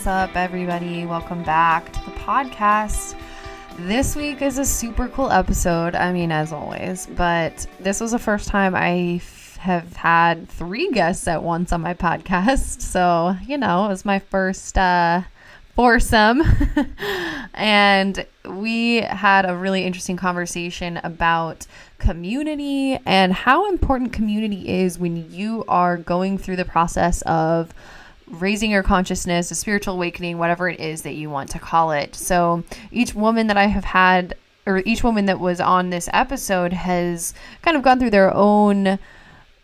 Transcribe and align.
What's 0.00 0.06
up, 0.06 0.34
everybody? 0.34 1.04
Welcome 1.04 1.42
back 1.42 1.92
to 1.92 2.04
the 2.06 2.12
podcast. 2.12 3.20
This 3.80 4.16
week 4.16 4.40
is 4.40 4.56
a 4.56 4.64
super 4.64 5.08
cool 5.08 5.30
episode. 5.30 5.94
I 5.94 6.10
mean, 6.10 6.32
as 6.32 6.54
always, 6.54 7.06
but 7.06 7.66
this 7.80 8.00
was 8.00 8.12
the 8.12 8.18
first 8.18 8.48
time 8.48 8.74
I 8.74 9.16
f- 9.16 9.58
have 9.60 9.94
had 9.96 10.48
three 10.48 10.90
guests 10.90 11.28
at 11.28 11.42
once 11.42 11.70
on 11.70 11.82
my 11.82 11.92
podcast. 11.92 12.80
So, 12.90 13.36
you 13.46 13.58
know, 13.58 13.84
it 13.84 13.88
was 13.88 14.06
my 14.06 14.20
first 14.20 14.78
uh, 14.78 15.20
foursome. 15.76 16.44
and 17.52 18.24
we 18.48 19.02
had 19.02 19.44
a 19.44 19.54
really 19.54 19.84
interesting 19.84 20.16
conversation 20.16 20.98
about 21.04 21.66
community 21.98 22.98
and 23.04 23.34
how 23.34 23.68
important 23.68 24.14
community 24.14 24.66
is 24.66 24.98
when 24.98 25.30
you 25.30 25.62
are 25.68 25.98
going 25.98 26.38
through 26.38 26.56
the 26.56 26.64
process 26.64 27.20
of 27.26 27.74
raising 28.30 28.70
your 28.70 28.82
consciousness, 28.82 29.50
a 29.50 29.54
spiritual 29.54 29.94
awakening, 29.94 30.38
whatever 30.38 30.68
it 30.68 30.80
is 30.80 31.02
that 31.02 31.14
you 31.14 31.28
want 31.30 31.50
to 31.50 31.58
call 31.58 31.92
it. 31.92 32.14
So 32.14 32.64
each 32.90 33.14
woman 33.14 33.48
that 33.48 33.56
I 33.56 33.66
have 33.66 33.84
had, 33.84 34.36
or 34.66 34.82
each 34.84 35.02
woman 35.02 35.26
that 35.26 35.40
was 35.40 35.60
on 35.60 35.90
this 35.90 36.08
episode, 36.12 36.72
has 36.72 37.34
kind 37.62 37.76
of 37.76 37.82
gone 37.82 37.98
through 37.98 38.10
their 38.10 38.32
own 38.32 38.98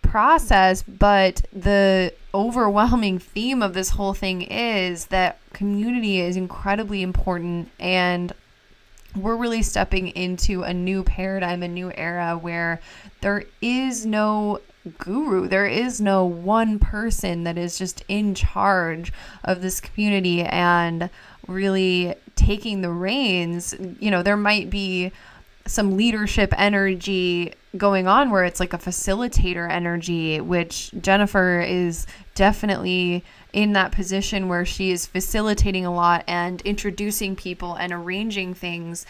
process, 0.03 0.83
but 0.83 1.43
the 1.53 2.13
overwhelming 2.35 3.19
theme 3.19 3.63
of 3.63 3.75
this 3.75 3.91
whole 3.91 4.15
thing 4.15 4.43
is 4.43 5.07
that 5.07 5.39
community 5.53 6.21
is 6.21 6.37
incredibly 6.37 7.03
important 7.03 7.71
and 7.81 8.33
we're 9.17 9.37
really 9.37 9.63
stepping 9.63 10.09
into 10.09 10.63
a 10.63 10.75
new 10.75 11.03
paradigm, 11.03 11.63
a 11.63 11.69
new 11.69 11.91
era 11.95 12.37
where 12.37 12.81
there 13.23 13.45
is 13.63 14.05
no 14.05 14.61
guru. 14.99 15.49
There 15.49 15.67
is 15.67 16.01
no 16.01 16.25
one 16.25 16.79
person 16.79 17.45
that 17.45 17.59
is 17.59 17.79
just 17.79 18.05
in 18.09 18.35
charge 18.35 19.13
of 19.45 19.63
this 19.63 19.81
community 19.81 20.43
and 20.43 21.11
really 21.47 22.15
taking 22.35 22.81
the 22.81 22.91
reins. 22.91 23.75
You 24.01 24.11
know, 24.11 24.23
there 24.23 24.37
might 24.37 24.71
be 24.71 25.13
some 25.67 25.97
leadership 25.97 26.55
energy 26.57 27.53
going 27.77 28.07
on 28.07 28.31
where 28.31 28.45
it's 28.45 28.61
like 28.61 28.73
a 28.73 28.79
facilitator 28.79 29.71
energy, 29.71 30.41
which 30.41 30.91
Jenifer 30.97 31.69
is 31.69 32.07
definitely 32.35 33.25
in 33.53 33.73
that 33.73 33.93
position 33.93 34.49
where 34.49 34.65
she 34.65 34.91
is 34.91 35.07
facilitating 35.07 35.85
a 35.85 35.95
lot 35.95 36.25
and 36.27 36.61
introducing 36.63 37.35
people 37.35 37.75
and 37.75 37.93
arranging 37.93 38.55
things. 38.55 39.07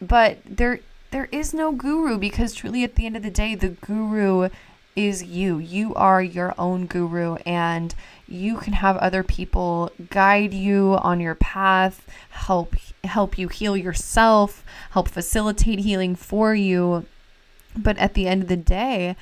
But 0.00 0.38
there 0.44 0.80
there 1.10 1.28
is 1.32 1.52
no 1.52 1.72
guru 1.72 2.18
because 2.18 2.54
truly 2.54 2.84
at 2.84 2.94
the 2.94 3.04
end 3.04 3.16
of 3.16 3.22
the 3.22 3.30
day 3.30 3.54
the 3.54 3.70
guru 3.70 4.48
is 4.96 5.22
you. 5.22 5.58
You 5.58 5.94
are 5.94 6.22
your 6.22 6.54
own 6.58 6.86
guru 6.86 7.36
and 7.46 7.94
you 8.26 8.58
can 8.58 8.74
have 8.74 8.96
other 8.98 9.22
people 9.22 9.90
guide 10.10 10.54
you 10.54 10.96
on 11.00 11.20
your 11.20 11.34
path, 11.34 12.06
help 12.30 12.76
help 13.02 13.38
you 13.38 13.48
heal 13.48 13.76
yourself, 13.76 14.64
help 14.90 15.08
facilitate 15.08 15.80
healing 15.80 16.14
for 16.14 16.54
you. 16.54 17.06
But 17.76 17.98
at 17.98 18.14
the 18.14 18.26
end 18.26 18.42
of 18.42 18.48
the 18.48 18.56
day, 18.56 19.16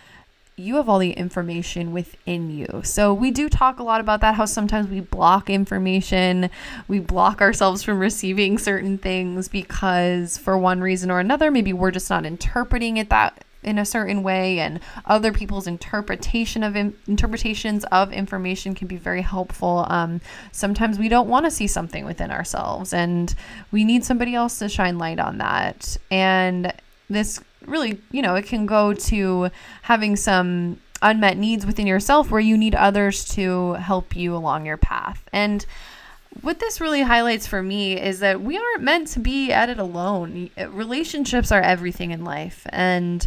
you 0.59 0.75
have 0.77 0.89
all 0.89 0.99
the 0.99 1.13
information 1.13 1.93
within 1.93 2.51
you. 2.51 2.81
So 2.83 3.15
we 3.15 3.31
do 3.31 3.49
talk 3.49 3.79
a 3.79 3.85
lot 3.85 4.01
about 4.01 4.21
that 4.23 4.35
how 4.35 4.45
sometimes 4.45 4.89
we 4.89 5.01
block 5.01 5.49
information, 5.49 6.51
we 6.89 6.99
block 6.99 7.41
ourselves 7.41 7.83
from 7.83 8.01
receiving 8.01 8.59
certain 8.59 8.99
things 8.99 9.49
because 9.49 10.37
for 10.37 10.59
one 10.59 10.81
reason 10.81 11.11
or 11.11 11.21
another, 11.21 11.51
maybe 11.51 11.73
we're 11.73 11.93
just 11.93 12.11
not 12.11 12.27
interpreting 12.27 12.97
it 12.97 13.09
that 13.11 13.45
in 13.63 13.79
a 13.79 13.85
certain 13.85 14.23
way 14.23 14.61
and 14.61 14.81
other 15.05 15.33
people's 15.33 15.67
interpretation 15.67 16.63
of 16.63 16.77
in- 16.77 16.95
interpretations 17.07 17.85
of 17.87 18.13
information 18.13 18.75
can 18.75 18.87
be 18.87 18.97
very 18.97 19.23
helpful. 19.23 19.85
Um, 19.89 20.21
sometimes 20.53 20.99
we 20.99 21.09
don't 21.09 21.29
want 21.29 21.45
to 21.47 21.51
see 21.51 21.67
something 21.67 22.05
within 22.05 22.31
ourselves 22.31 22.93
and 22.93 23.35
we 23.73 23.85
need 23.85 24.05
somebody 24.05 24.35
else 24.35 24.59
to 24.61 24.69
shine 24.69 24.99
light 24.99 25.19
on 25.19 25.39
that. 25.39 25.97
And 26.11 26.73
this 27.11 27.41
really 27.67 28.01
you 28.13 28.23
know 28.23 28.35
it 28.37 28.47
can 28.47 28.67
go 28.67 28.95
to 28.95 29.51
having 29.83 30.15
some 30.17 30.79
unmet 31.03 31.37
needs 31.37 31.67
within 31.67 31.87
yourself 31.87 32.31
where 32.31 32.41
you 32.41 32.57
need 32.57 32.75
others 32.75 33.25
to 33.25 33.75
help 33.75 34.17
you 34.17 34.35
along 34.35 34.67
your 34.67 34.77
path. 34.77 35.23
And 35.33 35.65
what 36.43 36.61
this 36.61 36.81
really 36.81 37.03
highlights 37.03 37.47
for 37.47 37.63
me 37.63 37.99
is 38.01 38.21
that 38.21 38.41
we 38.41 38.57
aren't 38.57 38.83
meant 38.83 39.09
to 39.09 39.21
be 39.21 39.53
at 39.53 39.69
it 39.69 39.79
alone. 39.79 40.51
Uh, 40.59 40.69
relationships 40.71 41.51
are 41.51 41.61
everything 41.61 42.11
in 42.11 42.25
life. 42.25 42.67
And 42.71 43.27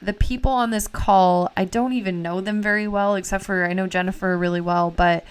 the 0.00 0.12
people 0.12 0.52
on 0.52 0.70
this 0.70 0.86
call, 0.86 1.50
I 1.56 1.64
don't 1.64 1.92
even 1.92 2.22
know 2.22 2.40
them 2.40 2.62
very 2.62 2.86
well, 2.86 3.14
except 3.14 3.44
for 3.44 3.64
I 3.64 3.72
know 3.72 3.86
Jenifer 3.86 4.38
really 4.38 4.60
well, 4.60 4.90
but 4.90 5.24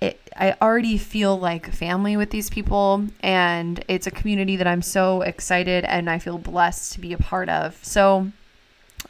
it, 0.00 0.20
I 0.36 0.56
already 0.62 0.96
feel 0.96 1.38
like 1.38 1.72
family 1.72 2.16
with 2.16 2.30
these 2.30 2.50
people. 2.50 3.06
And 3.20 3.84
it's 3.88 4.06
a 4.06 4.10
community 4.10 4.56
that 4.56 4.66
I'm 4.66 4.82
so 4.82 5.22
excited 5.22 5.84
and 5.84 6.08
I 6.08 6.18
feel 6.18 6.38
blessed 6.38 6.92
to 6.94 7.00
be 7.00 7.12
a 7.12 7.18
part 7.18 7.48
of. 7.48 7.78
So 7.82 8.30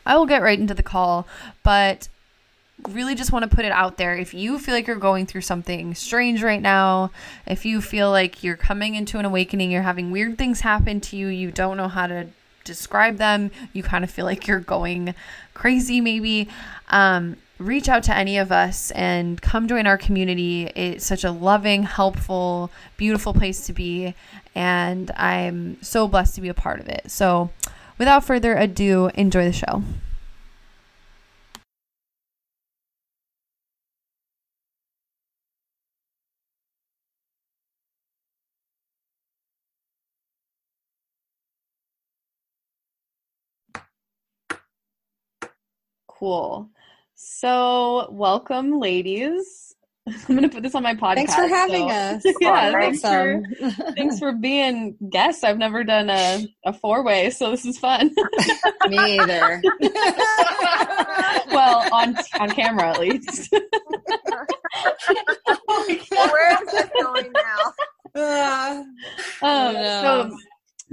I 0.04 0.16
will 0.16 0.26
get 0.26 0.42
right 0.42 0.58
into 0.58 0.74
the 0.74 0.82
call. 0.82 1.26
But 1.62 2.08
really 2.88 3.14
just 3.14 3.32
want 3.32 3.48
to 3.48 3.54
put 3.54 3.64
it 3.64 3.72
out 3.72 3.96
there. 3.96 4.16
If 4.16 4.34
you 4.34 4.58
feel 4.58 4.74
like 4.74 4.86
you're 4.86 4.96
going 4.96 5.26
through 5.26 5.42
something 5.42 5.94
strange 5.94 6.42
right 6.42 6.60
now, 6.60 7.10
if 7.46 7.64
you 7.64 7.80
feel 7.80 8.10
like 8.10 8.42
you're 8.42 8.56
coming 8.56 8.94
into 8.94 9.18
an 9.18 9.24
awakening, 9.24 9.70
you're 9.70 9.82
having 9.82 10.10
weird 10.10 10.38
things 10.38 10.60
happen 10.60 11.00
to 11.02 11.16
you, 11.16 11.28
you 11.28 11.50
don't 11.50 11.76
know 11.76 11.88
how 11.88 12.06
to 12.06 12.28
describe 12.64 13.16
them, 13.16 13.50
you 13.72 13.82
kind 13.82 14.04
of 14.04 14.10
feel 14.10 14.24
like 14.24 14.46
you're 14.46 14.60
going 14.60 15.14
crazy, 15.54 16.00
maybe. 16.00 16.48
Um, 16.88 17.36
reach 17.58 17.88
out 17.88 18.02
to 18.04 18.16
any 18.16 18.38
of 18.38 18.50
us 18.50 18.90
and 18.92 19.40
come 19.40 19.68
join 19.68 19.86
our 19.86 19.98
community. 19.98 20.64
It's 20.74 21.06
such 21.06 21.24
a 21.24 21.30
loving, 21.30 21.84
helpful, 21.84 22.70
beautiful 22.96 23.34
place 23.34 23.66
to 23.66 23.72
be. 23.72 24.14
And 24.54 25.10
I'm 25.12 25.80
so 25.82 26.08
blessed 26.08 26.34
to 26.36 26.40
be 26.40 26.48
a 26.48 26.54
part 26.54 26.80
of 26.80 26.88
it. 26.88 27.10
So, 27.10 27.50
without 27.98 28.24
further 28.24 28.56
ado, 28.56 29.10
enjoy 29.14 29.44
the 29.44 29.52
show. 29.52 29.82
Cool. 46.22 46.70
So, 47.16 48.06
welcome, 48.12 48.78
ladies. 48.78 49.74
I'm 50.06 50.36
gonna 50.36 50.48
put 50.48 50.62
this 50.62 50.76
on 50.76 50.84
my 50.84 50.94
podcast. 50.94 51.14
Thanks 51.16 51.34
for 51.34 51.48
having 51.48 51.88
so. 51.88 51.94
us. 51.96 52.22
yeah, 52.40 52.70
thanks 52.70 53.00
for, 53.00 53.42
thanks 53.96 54.18
for 54.20 54.30
being 54.30 54.96
guests. 55.10 55.42
I've 55.42 55.58
never 55.58 55.82
done 55.82 56.10
a, 56.10 56.46
a 56.64 56.72
four 56.72 57.02
way, 57.02 57.30
so 57.30 57.50
this 57.50 57.64
is 57.64 57.76
fun. 57.76 58.14
Me 58.88 59.18
either. 59.18 59.60
well, 61.50 61.92
on 61.92 62.14
on 62.38 62.50
camera 62.50 62.90
at 62.90 63.00
least. 63.00 63.52
Where 63.52 64.46
is 66.52 66.70
this 66.70 66.90
going 67.02 67.32
now? 67.32 67.72
Uh, 68.14 68.84
Um, 69.42 69.72
no. 69.74 70.36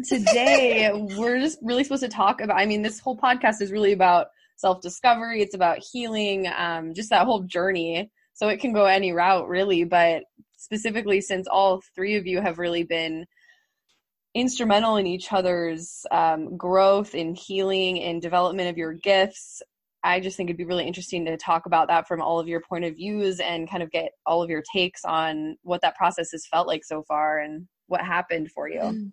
So 0.02 0.18
today 0.18 0.90
we're 1.20 1.40
just 1.40 1.60
really 1.62 1.84
supposed 1.84 2.02
to 2.02 2.10
talk 2.10 2.42
about. 2.42 2.58
I 2.58 2.66
mean, 2.66 2.82
this 2.82 3.00
whole 3.00 3.16
podcast 3.16 3.62
is 3.62 3.72
really 3.72 3.92
about 3.92 4.30
self 4.60 4.82
discovery. 4.82 5.42
It's 5.42 5.56
about 5.56 5.80
healing. 5.80 6.48
Um, 6.56 6.94
just 6.94 7.10
that 7.10 7.26
whole 7.26 7.42
journey. 7.42 8.12
So 8.34 8.48
it 8.50 8.60
can 8.60 8.74
go 8.74 8.86
any 8.86 9.12
route 9.12 9.48
really, 9.48 9.84
but 9.84 10.24
specifically 10.58 11.22
since 11.22 11.48
all 11.48 11.82
three 11.96 12.16
of 12.16 12.28
you 12.28 12.42
have 12.42 12.60
really 12.60 12.84
been 12.84 13.26
instrumental 14.36 14.98
in 14.98 15.08
each 15.08 15.34
other's 15.34 16.06
um, 16.12 16.56
growth 16.56 17.16
in 17.16 17.34
healing 17.34 18.00
and 18.02 18.22
development 18.22 18.70
of 18.70 18.78
your 18.78 18.94
gifts 18.94 19.62
i 20.04 20.20
just 20.20 20.38
think 20.38 20.50
it'd 20.50 20.58
be 20.58 20.66
really 20.66 20.86
interesting 20.86 21.26
to 21.26 21.36
talk 21.36 21.66
about 21.66 21.88
that 21.88 22.08
from 22.08 22.22
all 22.22 22.40
of 22.40 22.48
your 22.48 22.62
point 22.62 22.86
of 22.86 22.96
views 22.96 23.40
and 23.40 23.70
kind 23.70 23.82
of 23.82 23.90
get 23.90 24.12
all 24.28 24.44
of 24.44 24.50
your 24.50 24.64
takes 24.72 25.04
on 25.04 25.58
what 25.64 25.82
that 25.82 25.96
process 25.96 26.32
has 26.32 26.46
felt 26.46 26.68
like 26.68 26.86
so 26.86 27.04
far 27.08 27.40
and 27.40 27.68
what 27.88 28.02
happened 28.02 28.52
for 28.52 28.70
you 28.70 28.80
Mm. 28.80 29.12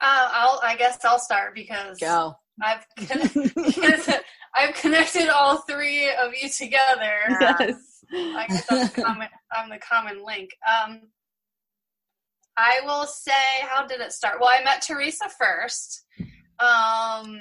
Uh, 0.00 0.28
I'll, 0.30 0.60
I 0.62 0.76
guess 0.76 1.04
I'll 1.04 1.18
start 1.18 1.56
because 1.56 1.98
Go. 1.98 2.36
I've 2.62 2.86
con- 3.08 4.20
I've 4.54 4.74
connected 4.74 5.28
all 5.28 5.58
three 5.62 6.08
of 6.10 6.32
you 6.40 6.48
together. 6.48 7.18
Um, 7.28 7.56
yes 7.60 7.88
I 8.12 8.46
guess 8.48 8.66
I'm 8.70 8.80
the 8.80 9.02
common, 9.02 9.28
I'm 9.52 9.70
the 9.70 9.78
common 9.78 10.24
link. 10.24 10.50
Um, 10.66 11.02
I 12.56 12.80
will 12.84 13.06
say, 13.06 13.32
how 13.62 13.86
did 13.86 14.00
it 14.00 14.12
start? 14.12 14.40
Well, 14.40 14.50
I 14.52 14.64
met 14.64 14.82
Teresa 14.82 15.26
first 15.38 16.04
um, 16.58 17.38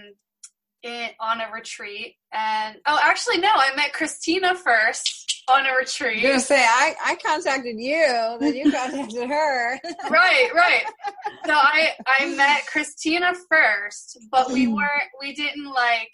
in, 0.87 1.09
on 1.19 1.41
a 1.41 1.51
retreat, 1.51 2.15
and 2.33 2.77
oh, 2.85 2.99
actually, 3.03 3.37
no, 3.39 3.49
I 3.53 3.75
met 3.75 3.93
Christina 3.93 4.55
first 4.55 5.43
on 5.49 5.65
a 5.65 5.75
retreat. 5.75 6.21
You're 6.21 6.31
gonna 6.31 6.41
say 6.41 6.59
I, 6.59 6.93
I 7.03 7.15
contacted 7.15 7.79
you, 7.79 8.37
then 8.39 8.55
you 8.55 8.71
contacted 8.71 9.29
her. 9.29 9.79
right, 10.09 10.49
right. 10.53 10.83
So 11.45 11.53
I 11.53 11.91
I 12.05 12.27
met 12.35 12.65
Christina 12.67 13.33
first, 13.49 14.17
but 14.31 14.51
we 14.51 14.67
mm. 14.67 14.75
weren't 14.75 15.09
we 15.21 15.33
didn't 15.33 15.71
like 15.71 16.11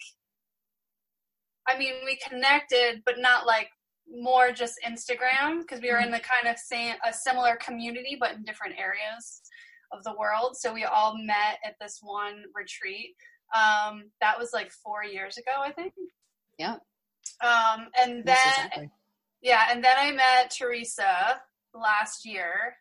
I 1.68 1.78
mean 1.78 1.94
we 2.04 2.18
connected 2.28 3.02
but 3.04 3.16
not 3.18 3.46
like 3.46 3.68
more 4.08 4.52
just 4.52 4.78
Instagram 4.86 5.60
because 5.60 5.80
we 5.80 5.90
were 5.90 5.98
in 5.98 6.10
the 6.10 6.18
mm. 6.18 6.22
kind 6.22 6.52
of 6.52 6.58
same 6.58 6.94
a 7.06 7.12
similar 7.12 7.56
community 7.56 8.16
but 8.18 8.32
in 8.32 8.44
different 8.44 8.74
areas 8.78 9.42
of 9.92 10.02
the 10.04 10.14
world. 10.18 10.56
So 10.56 10.72
we 10.72 10.84
all 10.84 11.16
met 11.16 11.58
at 11.64 11.74
this 11.80 11.98
one 12.02 12.44
retreat. 12.54 13.14
Um, 13.54 14.10
that 14.20 14.38
was 14.38 14.50
like 14.52 14.72
four 14.72 15.04
years 15.04 15.38
ago, 15.38 15.52
I 15.58 15.72
think. 15.72 15.92
Yeah. 16.58 16.76
Um, 17.42 17.88
and 18.00 18.24
then 18.24 18.36
exactly. 18.46 18.90
yeah, 19.42 19.66
and 19.70 19.82
then 19.82 19.96
I 19.98 20.12
met 20.12 20.54
Teresa 20.56 21.40
last 21.74 22.24
year 22.24 22.76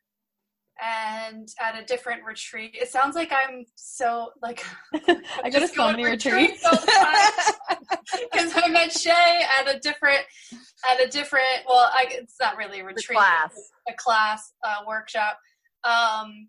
and 0.81 1.47
at 1.61 1.79
a 1.79 1.85
different 1.85 2.23
retreat. 2.23 2.75
It 2.79 2.89
sounds 2.89 3.15
like 3.15 3.31
I'm 3.31 3.65
so 3.75 4.29
like 4.41 4.63
I 4.93 5.49
go 5.49 5.51
to 5.51 5.59
just 5.59 5.75
so 5.75 5.87
many 5.87 6.05
retreats. 6.05 6.65
because 8.31 8.53
I 8.55 8.67
met 8.69 8.91
Shea 8.91 9.41
at 9.59 9.73
a 9.73 9.79
different 9.79 10.21
at 10.89 11.05
a 11.05 11.09
different 11.09 11.45
well, 11.67 11.89
I, 11.91 12.07
it's 12.09 12.35
not 12.39 12.57
really 12.57 12.79
a 12.79 12.85
retreat, 12.85 13.17
class. 13.17 13.53
a 13.87 13.93
class, 13.93 14.53
uh, 14.63 14.77
workshop. 14.87 15.37
Um, 15.83 16.47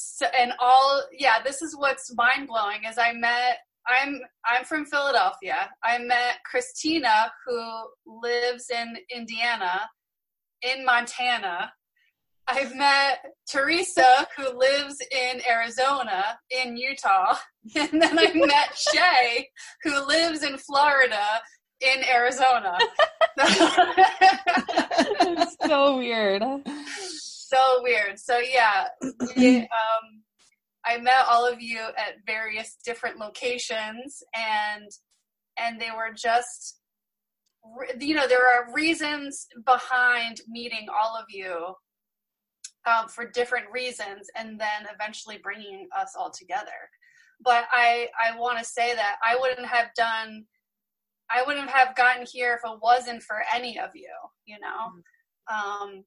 so, 0.00 0.26
and 0.38 0.52
all 0.60 1.02
yeah, 1.12 1.42
this 1.44 1.60
is 1.60 1.76
what's 1.76 2.14
mind 2.14 2.46
blowing 2.46 2.84
is 2.88 2.98
I 2.98 3.12
met. 3.12 3.58
I'm 3.86 4.20
I'm 4.44 4.64
from 4.64 4.84
Philadelphia. 4.84 5.70
I 5.82 5.98
met 5.98 6.36
Christina 6.44 7.32
who 7.44 7.88
lives 8.06 8.70
in 8.70 8.96
Indiana, 9.14 9.88
in 10.62 10.84
Montana. 10.84 11.72
I've 12.46 12.76
met 12.76 13.24
Teresa, 13.50 14.26
who 14.36 14.56
lives 14.56 15.02
in 15.10 15.42
Arizona, 15.50 16.38
in 16.50 16.76
Utah. 16.76 17.34
And 17.76 18.00
then 18.00 18.18
I 18.18 18.32
met 18.32 18.74
Shea, 18.92 19.46
who 19.82 20.06
lives 20.06 20.42
in 20.42 20.56
Florida, 20.56 21.22
in 21.80 22.02
Arizona. 22.08 22.78
it's 23.36 25.56
so 25.66 25.98
weird. 25.98 26.42
So 27.48 27.82
weird. 27.82 28.18
So, 28.18 28.38
yeah, 28.38 28.86
we, 29.36 29.58
um, 29.62 30.22
I 30.84 30.98
met 30.98 31.26
all 31.28 31.46
of 31.46 31.60
you 31.60 31.80
at 31.80 32.24
various 32.26 32.76
different 32.84 33.18
locations, 33.18 34.22
and 34.34 34.90
and 35.58 35.80
they 35.80 35.90
were 35.96 36.14
just, 36.14 36.80
you 37.98 38.14
know, 38.14 38.28
there 38.28 38.46
are 38.46 38.72
reasons 38.72 39.46
behind 39.66 40.40
meeting 40.48 40.86
all 40.88 41.16
of 41.16 41.24
you 41.28 41.74
um, 42.86 43.08
for 43.08 43.28
different 43.30 43.66
reasons 43.72 44.28
and 44.36 44.58
then 44.58 44.86
eventually 44.94 45.38
bringing 45.42 45.88
us 45.98 46.12
all 46.18 46.30
together. 46.30 46.88
But 47.44 47.64
i 47.70 48.08
i 48.20 48.36
want 48.36 48.58
to 48.58 48.64
say 48.64 48.94
that 48.96 49.16
i 49.24 49.36
wouldn't 49.36 49.66
have 49.66 49.90
done 49.96 50.44
i 51.30 51.42
wouldn't 51.46 51.70
have 51.70 51.94
gotten 51.94 52.26
here 52.30 52.54
if 52.54 52.68
it 52.68 52.78
wasn't 52.82 53.22
for 53.22 53.42
any 53.54 53.78
of 53.78 53.90
you 53.94 54.10
you 54.44 54.56
know? 54.60 55.54
Um 55.54 56.04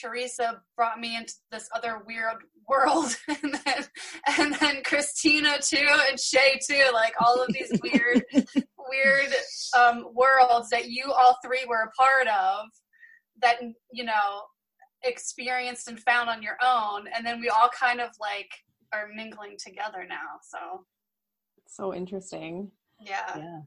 teresa 0.00 0.60
brought 0.76 0.98
me 1.00 1.16
into 1.16 1.34
this 1.50 1.68
other 1.74 2.02
weird 2.06 2.36
world 2.68 3.16
and 3.28 3.54
then 3.64 3.84
and 4.38 4.54
then 4.56 4.82
christina 4.82 5.56
too 5.60 5.86
and 6.08 6.18
shea 6.18 6.58
too 6.68 6.84
like 6.92 7.14
all 7.20 7.42
of 7.42 7.52
these 7.52 7.72
weird 7.82 8.22
weird 8.88 9.32
um 9.78 10.06
worlds 10.14 10.68
that 10.70 10.88
you 10.88 11.04
all 11.12 11.38
three 11.44 11.64
were 11.68 11.82
a 11.82 11.90
part 11.92 12.26
of 12.28 12.66
that 13.40 13.56
you 13.92 14.04
know 14.04 14.42
experienced 15.04 15.88
and 15.88 16.00
found 16.00 16.28
on 16.28 16.42
your 16.42 16.56
own 16.64 17.06
and 17.14 17.24
then 17.24 17.40
we 17.40 17.48
all 17.48 17.68
kind 17.78 18.00
of 18.00 18.10
like 18.20 18.50
are 18.92 19.08
mingling 19.14 19.56
together 19.58 20.04
now 20.08 20.38
so 20.42 20.84
So 21.68 21.94
interesting. 21.94 22.70
yeah 23.00 23.36
Yeah. 23.36 23.60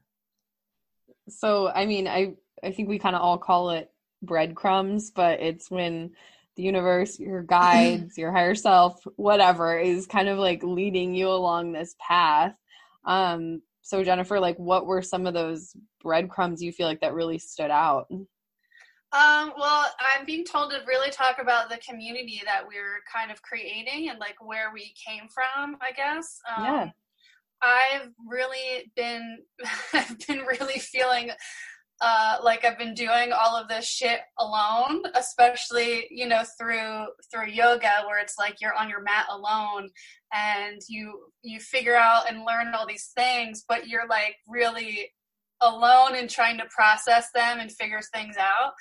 So 1.28 1.68
I 1.68 1.86
mean, 1.86 2.08
I 2.08 2.34
I 2.64 2.72
think 2.72 2.88
we 2.88 2.98
kind 2.98 3.14
of 3.14 3.22
all 3.22 3.38
call 3.38 3.70
it 3.70 3.90
breadcrumbs, 4.22 5.10
but 5.10 5.40
it's 5.40 5.70
when 5.70 6.10
the 6.56 6.62
universe, 6.62 7.18
your 7.18 7.42
guides, 7.42 8.18
your 8.18 8.32
higher 8.32 8.54
self, 8.54 9.02
whatever, 9.16 9.78
is 9.78 10.06
kind 10.06 10.28
of 10.28 10.38
like 10.38 10.62
leading 10.62 11.14
you 11.14 11.28
along 11.28 11.72
this 11.72 11.94
path. 12.00 12.54
Um, 13.04 13.62
so 13.82 14.04
Jenifer, 14.04 14.40
like, 14.40 14.58
what 14.58 14.86
were 14.86 15.02
some 15.02 15.26
of 15.26 15.34
those 15.34 15.74
breadcrumbs 16.02 16.62
you 16.62 16.72
feel 16.72 16.86
like 16.86 17.00
that 17.00 17.14
really 17.14 17.38
stood 17.38 17.70
out? 17.70 18.06
Um, 19.12 19.52
well, 19.58 19.86
I'm 19.98 20.24
being 20.24 20.44
told 20.44 20.70
to 20.70 20.78
really 20.86 21.10
talk 21.10 21.38
about 21.40 21.68
the 21.68 21.78
community 21.78 22.42
that 22.44 22.62
we're 22.66 23.00
kind 23.12 23.32
of 23.32 23.42
creating 23.42 24.08
and 24.08 24.20
like 24.20 24.36
where 24.40 24.70
we 24.72 24.94
came 25.04 25.28
from, 25.28 25.76
I 25.80 25.92
guess. 25.92 26.38
Um, 26.56 26.64
Yeah. 26.64 26.90
I've 27.62 28.08
really 28.26 28.90
been, 28.96 29.38
I've 29.92 30.26
been 30.26 30.40
really 30.40 30.78
feeling 30.78 31.30
uh, 32.00 32.38
like 32.42 32.64
I've 32.64 32.78
been 32.78 32.94
doing 32.94 33.32
all 33.32 33.56
of 33.56 33.68
this 33.68 33.86
shit 33.86 34.20
alone, 34.38 35.02
especially 35.14 36.06
you 36.10 36.26
know 36.26 36.42
through 36.58 37.06
through 37.30 37.48
yoga, 37.48 38.04
where 38.06 38.18
it's 38.18 38.36
like 38.38 38.56
you're 38.60 38.74
on 38.74 38.88
your 38.88 39.02
mat 39.02 39.26
alone 39.30 39.90
and 40.32 40.80
you 40.88 41.26
you 41.42 41.60
figure 41.60 41.96
out 41.96 42.30
and 42.30 42.44
learn 42.44 42.74
all 42.74 42.86
these 42.86 43.10
things, 43.16 43.64
but 43.68 43.86
you're 43.86 44.08
like 44.08 44.36
really 44.48 45.10
alone 45.60 46.16
and 46.16 46.30
trying 46.30 46.56
to 46.56 46.64
process 46.74 47.28
them 47.34 47.60
and 47.60 47.70
figure 47.70 48.00
things 48.14 48.36
out. 48.38 48.72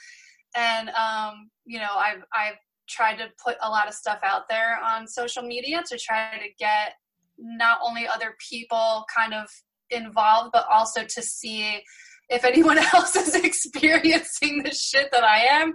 And 0.55 0.89
um, 0.89 1.49
you 1.65 1.79
know, 1.79 1.95
I've 1.97 2.23
I've 2.33 2.57
tried 2.87 3.17
to 3.17 3.27
put 3.43 3.57
a 3.61 3.69
lot 3.69 3.87
of 3.87 3.93
stuff 3.93 4.19
out 4.23 4.43
there 4.49 4.79
on 4.83 5.07
social 5.07 5.43
media 5.43 5.83
to 5.89 5.97
try 5.97 6.37
to 6.37 6.47
get 6.57 6.93
not 7.37 7.79
only 7.83 8.07
other 8.07 8.35
people 8.49 9.05
kind 9.13 9.33
of 9.33 9.47
involved, 9.89 10.51
but 10.53 10.65
also 10.69 11.03
to 11.03 11.21
see 11.21 11.81
if 12.29 12.45
anyone 12.45 12.77
else 12.93 13.15
is 13.15 13.35
experiencing 13.35 14.63
the 14.63 14.71
shit 14.71 15.11
that 15.11 15.23
I 15.23 15.45
am, 15.45 15.73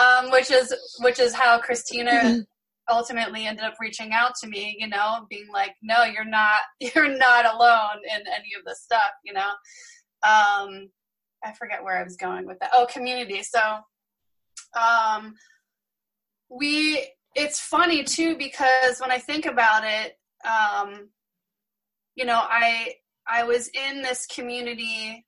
um, 0.00 0.30
which 0.30 0.50
is 0.50 0.74
which 1.00 1.18
is 1.18 1.34
how 1.34 1.58
Christina 1.58 2.44
ultimately 2.88 3.46
ended 3.46 3.64
up 3.64 3.74
reaching 3.80 4.12
out 4.12 4.34
to 4.42 4.48
me. 4.48 4.76
You 4.78 4.88
know, 4.88 5.26
being 5.28 5.48
like, 5.52 5.74
"No, 5.82 6.04
you're 6.04 6.24
not. 6.24 6.60
You're 6.80 7.16
not 7.16 7.46
alone 7.46 8.02
in 8.04 8.20
any 8.26 8.52
of 8.58 8.64
this 8.64 8.82
stuff." 8.82 9.10
You 9.24 9.34
know, 9.34 9.48
um, 10.26 10.90
I 11.44 11.52
forget 11.58 11.82
where 11.82 11.98
I 11.98 12.04
was 12.04 12.16
going 12.16 12.46
with 12.46 12.58
that. 12.60 12.70
Oh, 12.72 12.86
community. 12.90 13.42
So, 13.42 13.60
um, 14.78 15.34
we. 16.48 17.08
It's 17.38 17.60
funny 17.60 18.02
too 18.02 18.38
because 18.38 18.98
when 18.98 19.10
I 19.10 19.18
think 19.18 19.44
about 19.44 19.84
it, 19.84 20.14
um, 20.46 21.10
you 22.14 22.24
know, 22.24 22.40
I 22.42 22.94
I 23.26 23.44
was 23.44 23.68
in 23.68 24.02
this 24.02 24.26
community. 24.26 25.25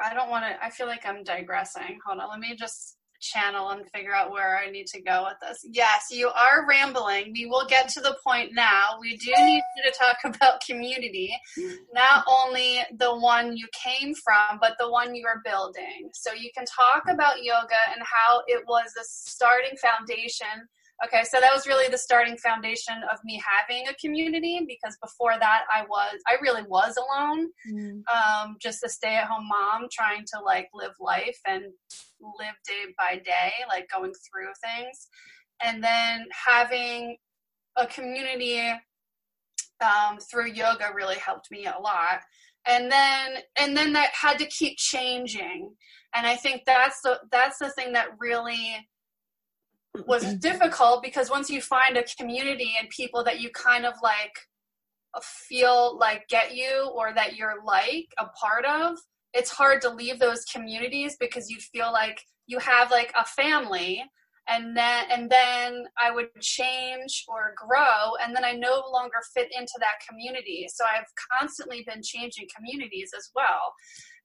I 0.00 0.14
don't 0.14 0.30
want 0.30 0.44
to. 0.44 0.64
I 0.64 0.70
feel 0.70 0.86
like 0.86 1.06
I'm 1.06 1.24
digressing. 1.24 1.98
Hold 2.06 2.20
on. 2.20 2.30
Let 2.30 2.40
me 2.40 2.54
just 2.56 2.98
channel 3.20 3.70
and 3.70 3.88
figure 3.90 4.14
out 4.14 4.30
where 4.30 4.58
I 4.58 4.70
need 4.70 4.86
to 4.88 5.02
go 5.02 5.24
with 5.24 5.38
this. 5.40 5.58
Yes, 5.72 6.06
you 6.10 6.28
are 6.28 6.66
rambling. 6.68 7.32
We 7.32 7.46
will 7.46 7.66
get 7.66 7.88
to 7.90 8.00
the 8.00 8.16
point 8.24 8.50
now. 8.54 8.98
We 9.00 9.16
do 9.16 9.32
need 9.36 9.62
you 9.76 9.90
to 9.90 9.98
talk 9.98 10.18
about 10.24 10.62
community, 10.64 11.34
not 11.92 12.24
only 12.28 12.80
the 12.96 13.16
one 13.18 13.56
you 13.56 13.66
came 13.72 14.14
from, 14.14 14.58
but 14.60 14.76
the 14.78 14.90
one 14.90 15.14
you 15.14 15.26
are 15.26 15.42
building. 15.44 16.10
So 16.12 16.32
you 16.32 16.50
can 16.56 16.64
talk 16.64 17.04
about 17.08 17.42
yoga 17.42 17.76
and 17.92 18.02
how 18.02 18.42
it 18.46 18.64
was 18.66 18.92
a 19.00 19.04
starting 19.04 19.76
foundation 19.78 20.68
Okay, 21.04 21.22
so 21.24 21.38
that 21.40 21.54
was 21.54 21.66
really 21.68 21.88
the 21.88 21.96
starting 21.98 22.36
foundation 22.38 22.96
of 23.12 23.18
me 23.24 23.40
having 23.46 23.86
a 23.86 23.94
community 23.94 24.60
because 24.66 24.96
before 25.00 25.38
that 25.38 25.62
I 25.72 25.82
was 25.84 26.18
I 26.26 26.36
really 26.42 26.62
was 26.62 26.96
alone, 26.96 27.50
um, 28.12 28.56
just 28.60 28.82
a 28.82 28.88
stay-at-home 28.88 29.46
mom 29.48 29.86
trying 29.92 30.24
to 30.34 30.40
like 30.44 30.68
live 30.74 30.94
life 30.98 31.38
and 31.46 31.62
live 32.20 32.54
day 32.66 32.92
by 32.98 33.18
day, 33.24 33.52
like 33.68 33.88
going 33.94 34.12
through 34.12 34.50
things, 34.64 35.08
and 35.62 35.82
then 35.82 36.26
having 36.46 37.16
a 37.76 37.86
community 37.86 38.60
um, 39.80 40.18
through 40.30 40.50
yoga 40.52 40.90
really 40.94 41.16
helped 41.16 41.48
me 41.52 41.66
a 41.66 41.80
lot. 41.80 42.20
And 42.66 42.90
then 42.90 43.36
and 43.56 43.76
then 43.76 43.92
that 43.92 44.10
had 44.14 44.38
to 44.40 44.46
keep 44.46 44.76
changing, 44.78 45.74
and 46.14 46.26
I 46.26 46.34
think 46.34 46.62
that's 46.66 47.00
the 47.02 47.20
that's 47.30 47.58
the 47.58 47.70
thing 47.70 47.92
that 47.92 48.08
really 48.18 48.88
was 50.06 50.24
mm-hmm. 50.24 50.38
difficult 50.38 51.02
because 51.02 51.30
once 51.30 51.50
you 51.50 51.60
find 51.60 51.96
a 51.96 52.04
community 52.18 52.72
and 52.78 52.88
people 52.90 53.24
that 53.24 53.40
you 53.40 53.50
kind 53.50 53.84
of 53.84 53.94
like 54.02 54.34
feel 55.22 55.98
like 55.98 56.28
get 56.28 56.54
you 56.54 56.92
or 56.94 57.12
that 57.14 57.34
you're 57.34 57.64
like 57.64 58.06
a 58.18 58.26
part 58.26 58.64
of 58.64 58.98
it's 59.34 59.50
hard 59.50 59.80
to 59.82 59.90
leave 59.90 60.18
those 60.18 60.44
communities 60.44 61.16
because 61.18 61.50
you 61.50 61.58
feel 61.58 61.92
like 61.92 62.20
you 62.46 62.58
have 62.58 62.90
like 62.90 63.12
a 63.16 63.24
family 63.24 64.02
and 64.48 64.76
then 64.76 65.04
and 65.10 65.30
then 65.30 65.84
I 66.00 66.10
would 66.10 66.28
change 66.40 67.24
or 67.28 67.54
grow 67.56 68.16
and 68.22 68.34
then 68.34 68.44
I 68.44 68.52
no 68.52 68.82
longer 68.90 69.18
fit 69.34 69.48
into 69.56 69.74
that 69.80 69.98
community. 70.08 70.66
So 70.72 70.84
I've 70.84 71.04
constantly 71.38 71.84
been 71.86 72.02
changing 72.02 72.46
communities 72.56 73.10
as 73.16 73.28
well 73.34 73.74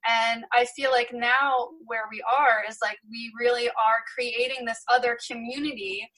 and 0.08 0.44
I 0.52 0.66
feel 0.66 0.92
like 0.92 1.14
now 1.14 1.70
where 1.86 2.04
we 2.12 2.22
are 2.22 2.64
is 2.68 2.78
like 2.82 2.98
we 3.10 3.32
really 3.40 3.70
are 3.70 4.04
creating 4.14 4.66
this 4.66 4.84
other 4.94 5.18
community 5.28 6.10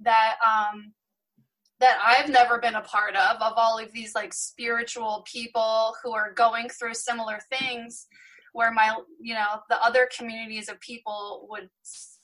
that 0.00 0.36
um, 0.46 0.92
that 1.80 1.98
I've 2.04 2.28
never 2.28 2.58
been 2.58 2.74
a 2.74 2.82
part 2.82 3.16
of, 3.16 3.36
of 3.40 3.54
all 3.56 3.78
of 3.78 3.90
these 3.92 4.14
like 4.14 4.34
spiritual 4.34 5.24
people 5.30 5.94
who 6.02 6.12
are 6.12 6.32
going 6.32 6.68
through 6.68 6.94
similar 6.94 7.38
things 7.50 8.06
where 8.52 8.72
my 8.72 8.96
you 9.20 9.34
know 9.34 9.60
the 9.68 9.82
other 9.82 10.08
communities 10.16 10.68
of 10.68 10.78
people 10.80 11.46
would 11.50 11.68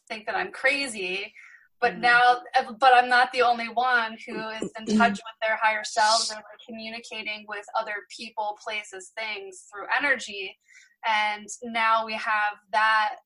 think 0.08 0.26
that 0.26 0.36
i'm 0.36 0.52
crazy. 0.52 1.32
But 1.80 1.92
mm-hmm. 1.92 2.02
now 2.02 2.36
but 2.80 2.94
i'm 2.94 3.08
not 3.08 3.32
the 3.32 3.42
only 3.42 3.68
one 3.68 4.16
who 4.26 4.48
is 4.48 4.70
in 4.78 4.96
touch 4.96 5.12
with 5.12 5.36
their 5.42 5.58
higher 5.60 5.84
selves 5.84 6.30
and 6.30 6.38
like 6.38 6.60
communicating 6.66 7.44
with 7.48 7.66
other 7.78 7.94
people 8.16 8.58
places 8.64 9.12
things 9.16 9.64
through 9.70 9.86
energy 9.96 10.56
and 11.04 11.46
now 11.64 12.06
we 12.06 12.14
have 12.14 12.54
that 12.72 13.16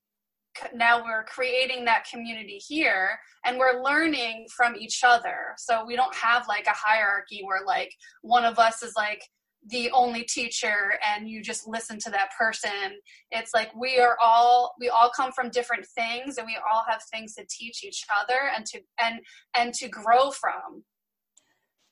now 0.74 1.02
we're 1.02 1.24
creating 1.24 1.84
that 1.84 2.06
community 2.10 2.58
here 2.58 3.18
and 3.46 3.58
we're 3.58 3.82
learning 3.82 4.46
from 4.54 4.76
each 4.76 5.02
other. 5.04 5.54
So 5.58 5.84
we 5.86 5.96
don't 5.96 6.14
have 6.14 6.48
like 6.48 6.66
a 6.66 6.74
hierarchy 6.74 7.42
where 7.44 7.64
like 7.64 7.92
one 8.22 8.44
of 8.44 8.58
us 8.58 8.82
is 8.82 8.92
like 8.96 9.22
the 9.68 9.90
only 9.90 10.24
teacher 10.24 10.94
and 11.06 11.28
you 11.28 11.42
just 11.42 11.68
listen 11.68 11.98
to 12.00 12.10
that 12.10 12.30
person. 12.38 12.98
It's 13.30 13.52
like 13.54 13.70
we 13.74 13.98
are 13.98 14.16
all 14.22 14.74
we 14.80 14.88
all 14.88 15.10
come 15.14 15.32
from 15.32 15.50
different 15.50 15.86
things 15.94 16.38
and 16.38 16.46
we 16.46 16.58
all 16.72 16.82
have 16.88 17.02
things 17.12 17.34
to 17.34 17.44
teach 17.48 17.84
each 17.84 18.04
other 18.20 18.50
and 18.56 18.64
to 18.66 18.80
and 18.98 19.20
and 19.56 19.74
to 19.74 19.88
grow 19.88 20.30
from. 20.30 20.84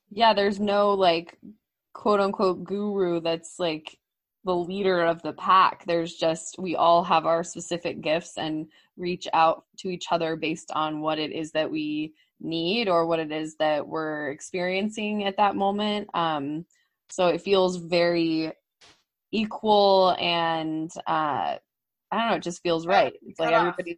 Yeah 0.09 0.33
there's 0.33 0.59
no 0.59 0.93
like 0.93 1.37
quote 1.93 2.19
unquote 2.19 2.63
guru 2.63 3.21
that's 3.21 3.55
like 3.59 3.97
the 4.45 4.55
leader 4.55 5.01
of 5.01 5.21
the 5.21 5.33
pack. 5.33 5.83
There's 5.85 6.13
just, 6.13 6.57
we 6.57 6.75
all 6.75 7.03
have 7.03 7.25
our 7.25 7.43
specific 7.43 8.01
gifts 8.01 8.37
and 8.37 8.67
reach 8.97 9.27
out 9.33 9.65
to 9.79 9.89
each 9.89 10.05
other 10.11 10.35
based 10.35 10.71
on 10.73 11.01
what 11.01 11.19
it 11.19 11.31
is 11.31 11.51
that 11.51 11.69
we 11.69 12.13
need 12.39 12.87
or 12.87 13.05
what 13.05 13.19
it 13.19 13.31
is 13.31 13.55
that 13.57 13.87
we're 13.87 14.29
experiencing 14.29 15.25
at 15.25 15.37
that 15.37 15.55
moment. 15.55 16.09
Um, 16.13 16.65
so 17.09 17.27
it 17.27 17.41
feels 17.41 17.77
very 17.77 18.53
equal 19.31 20.15
and 20.19 20.91
uh, 21.07 21.57
I 22.11 22.17
don't 22.17 22.29
know, 22.29 22.35
it 22.35 22.43
just 22.43 22.63
feels 22.63 22.87
right. 22.87 23.13
It's 23.21 23.39
like 23.39 23.53
everybody's. 23.53 23.97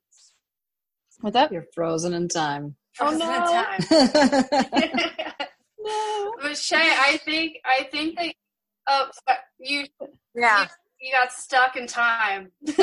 What's 1.22 1.36
up? 1.36 1.52
You're 1.52 1.68
frozen 1.74 2.14
in 2.14 2.28
time. 2.28 2.76
Frozen 2.94 3.22
oh, 3.22 3.28
no. 3.28 3.96
in 4.00 4.08
time. 4.10 4.48
no. 5.80 6.34
But 6.42 6.58
Shea, 6.58 6.78
I 6.78 7.18
think 7.24 7.58
I 7.64 7.84
think 7.84 8.18
that 8.18 8.34
oh, 8.88 9.10
you 9.60 9.86
yeah. 10.36 10.62
You, 10.62 10.68
you 11.02 11.12
got 11.12 11.32
stuck 11.32 11.76
in 11.76 11.88
time. 11.88 12.52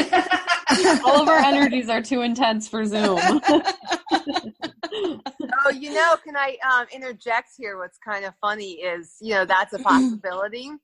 All 1.04 1.22
of 1.22 1.28
our 1.28 1.38
energies 1.38 1.88
are 1.88 2.02
too 2.02 2.22
intense 2.22 2.68
for 2.68 2.84
Zoom. 2.84 3.18
oh, 4.12 5.70
you 5.72 5.94
know, 5.94 6.16
can 6.24 6.36
I 6.36 6.56
um, 6.68 6.86
interject 6.92 7.50
here? 7.56 7.78
What's 7.78 7.98
kind 8.04 8.24
of 8.24 8.34
funny 8.40 8.72
is, 8.72 9.16
you 9.20 9.34
know, 9.34 9.44
that's 9.44 9.72
a 9.72 9.78
possibility. 9.78 10.70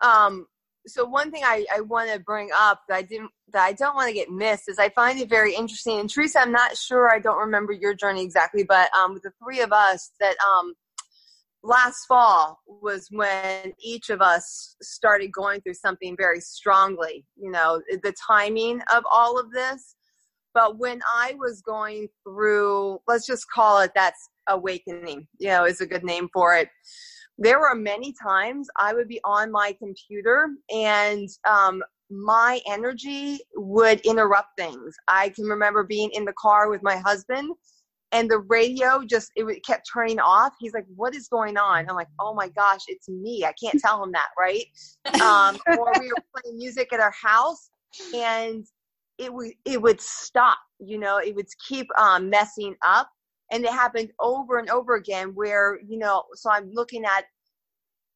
Um, 0.00 0.46
so 0.86 1.04
one 1.04 1.30
thing 1.30 1.42
I, 1.44 1.66
I 1.74 1.80
want 1.80 2.10
to 2.12 2.18
bring 2.18 2.50
up 2.54 2.82
that 2.88 2.94
I 2.94 3.02
didn't 3.02 3.30
that 3.52 3.64
I 3.64 3.72
don't 3.72 3.94
want 3.94 4.08
to 4.08 4.14
get 4.14 4.30
missed 4.30 4.68
is 4.68 4.78
I 4.78 4.90
find 4.90 5.18
it 5.18 5.28
very 5.28 5.54
interesting. 5.54 5.98
And 5.98 6.10
Teresa, 6.10 6.40
I'm 6.40 6.52
not 6.52 6.76
sure 6.76 7.10
I 7.10 7.18
don't 7.18 7.38
remember 7.38 7.72
your 7.72 7.94
journey 7.94 8.22
exactly, 8.22 8.62
but 8.62 8.90
um, 8.94 9.14
with 9.14 9.22
the 9.22 9.32
three 9.42 9.60
of 9.60 9.72
us 9.72 10.12
that 10.20 10.36
um, 10.38 10.74
last 11.62 12.06
fall 12.06 12.58
was 12.66 13.08
when 13.10 13.72
each 13.82 14.10
of 14.10 14.20
us 14.20 14.76
started 14.80 15.32
going 15.32 15.60
through 15.60 15.74
something 15.74 16.16
very 16.16 16.40
strongly, 16.40 17.24
you 17.36 17.50
know, 17.50 17.80
the 18.02 18.14
timing 18.26 18.80
of 18.94 19.04
all 19.10 19.38
of 19.38 19.50
this. 19.50 19.96
But 20.54 20.78
when 20.78 21.00
I 21.14 21.34
was 21.38 21.62
going 21.62 22.08
through, 22.24 22.98
let's 23.06 23.26
just 23.26 23.46
call 23.54 23.80
it 23.80 23.92
that's 23.94 24.28
awakening, 24.48 25.26
you 25.38 25.48
know, 25.48 25.64
is 25.64 25.80
a 25.80 25.86
good 25.86 26.04
name 26.04 26.28
for 26.32 26.56
it. 26.56 26.68
There 27.36 27.60
were 27.60 27.74
many 27.74 28.14
times 28.20 28.68
I 28.78 28.94
would 28.94 29.06
be 29.06 29.20
on 29.24 29.52
my 29.52 29.76
computer 29.78 30.48
and 30.74 31.28
um, 31.48 31.82
my 32.10 32.60
energy 32.66 33.38
would 33.54 34.00
interrupt 34.00 34.58
things. 34.58 34.96
I 35.06 35.28
can 35.28 35.44
remember 35.44 35.84
being 35.84 36.10
in 36.12 36.24
the 36.24 36.34
car 36.40 36.70
with 36.70 36.82
my 36.82 36.96
husband 36.96 37.50
and 38.12 38.30
the 38.30 38.38
radio 38.38 39.04
just 39.04 39.30
it 39.36 39.66
kept 39.66 39.88
turning 39.92 40.18
off. 40.18 40.52
He's 40.58 40.74
like 40.74 40.86
what 40.94 41.14
is 41.14 41.28
going 41.28 41.56
on? 41.56 41.88
I'm 41.88 41.96
like 41.96 42.08
oh 42.20 42.34
my 42.34 42.48
gosh 42.48 42.82
it's 42.88 43.08
me. 43.08 43.44
I 43.44 43.52
can't 43.62 43.80
tell 43.84 44.02
him 44.02 44.12
that 44.12 44.28
right? 44.38 44.64
Um, 45.22 45.58
or 45.78 45.92
we 46.00 46.08
were 46.08 46.42
playing 46.42 46.58
music 46.58 46.92
at 46.92 47.00
our 47.00 47.12
house 47.12 47.70
and 48.14 48.64
it 49.18 49.32
would 49.32 49.52
it 49.64 49.80
would 49.80 50.00
stop 50.00 50.58
you 50.80 50.98
know? 50.98 51.18
It 51.18 51.34
would 51.34 51.48
keep 51.66 51.86
um, 51.98 52.30
messing 52.30 52.76
up 52.86 53.10
and 53.50 53.64
it 53.64 53.70
happened 53.70 54.10
over 54.20 54.58
and 54.58 54.70
over 54.70 54.94
again 54.94 55.32
where 55.34 55.78
you 55.86 55.98
know 55.98 56.24
so 56.34 56.50
i'm 56.50 56.70
looking 56.72 57.04
at 57.04 57.24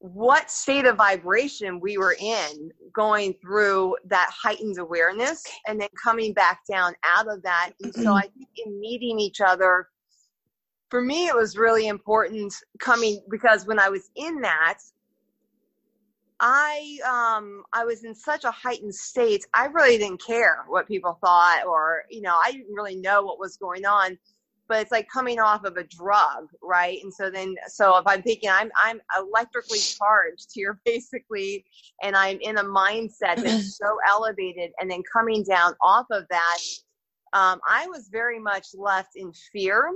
what 0.02 0.50
state 0.50 0.84
of 0.84 0.96
vibration 0.96 1.78
we 1.78 1.96
were 1.96 2.16
in 2.18 2.72
going 2.92 3.32
through 3.40 3.96
that 4.04 4.28
heightened 4.32 4.78
awareness 4.78 5.44
and 5.68 5.80
then 5.80 5.88
coming 6.02 6.32
back 6.32 6.58
down 6.68 6.92
out 7.04 7.28
of 7.28 7.40
that. 7.44 7.70
And 7.80 7.94
so 7.94 8.12
I 8.12 8.22
think 8.22 8.48
in 8.66 8.80
meeting 8.80 9.20
each 9.20 9.40
other, 9.40 9.86
for 10.90 11.00
me, 11.00 11.28
it 11.28 11.36
was 11.36 11.56
really 11.56 11.86
important 11.86 12.52
coming 12.80 13.22
because 13.30 13.64
when 13.64 13.78
I 13.78 13.90
was 13.90 14.10
in 14.16 14.40
that, 14.40 14.78
I 16.40 16.98
um 17.08 17.62
I 17.72 17.84
was 17.84 18.02
in 18.02 18.16
such 18.16 18.42
a 18.42 18.50
heightened 18.50 18.96
state. 18.96 19.46
I 19.54 19.66
really 19.66 19.98
didn't 19.98 20.20
care 20.20 20.64
what 20.66 20.88
people 20.88 21.16
thought 21.24 21.64
or 21.64 22.02
you 22.10 22.22
know, 22.22 22.36
I 22.44 22.50
didn't 22.50 22.74
really 22.74 22.96
know 22.96 23.22
what 23.22 23.38
was 23.38 23.56
going 23.56 23.86
on 23.86 24.18
but 24.72 24.80
it's 24.80 24.90
like 24.90 25.06
coming 25.12 25.38
off 25.38 25.64
of 25.64 25.76
a 25.76 25.84
drug, 25.84 26.48
right? 26.62 26.98
And 27.02 27.12
so 27.12 27.28
then, 27.28 27.54
so 27.68 27.98
if 27.98 28.06
I'm 28.06 28.22
thinking 28.22 28.48
I'm 28.48 28.70
I'm 28.82 29.02
electrically 29.18 29.78
charged 29.78 30.48
here, 30.54 30.80
basically, 30.86 31.66
and 32.02 32.16
I'm 32.16 32.38
in 32.40 32.56
a 32.56 32.64
mindset 32.64 33.36
that's 33.36 33.76
so 33.76 33.98
elevated, 34.08 34.70
and 34.80 34.90
then 34.90 35.02
coming 35.12 35.44
down 35.44 35.74
off 35.82 36.06
of 36.10 36.24
that, 36.30 36.58
um, 37.34 37.60
I 37.68 37.86
was 37.88 38.08
very 38.10 38.38
much 38.38 38.68
left 38.72 39.10
in 39.14 39.30
fear. 39.52 39.92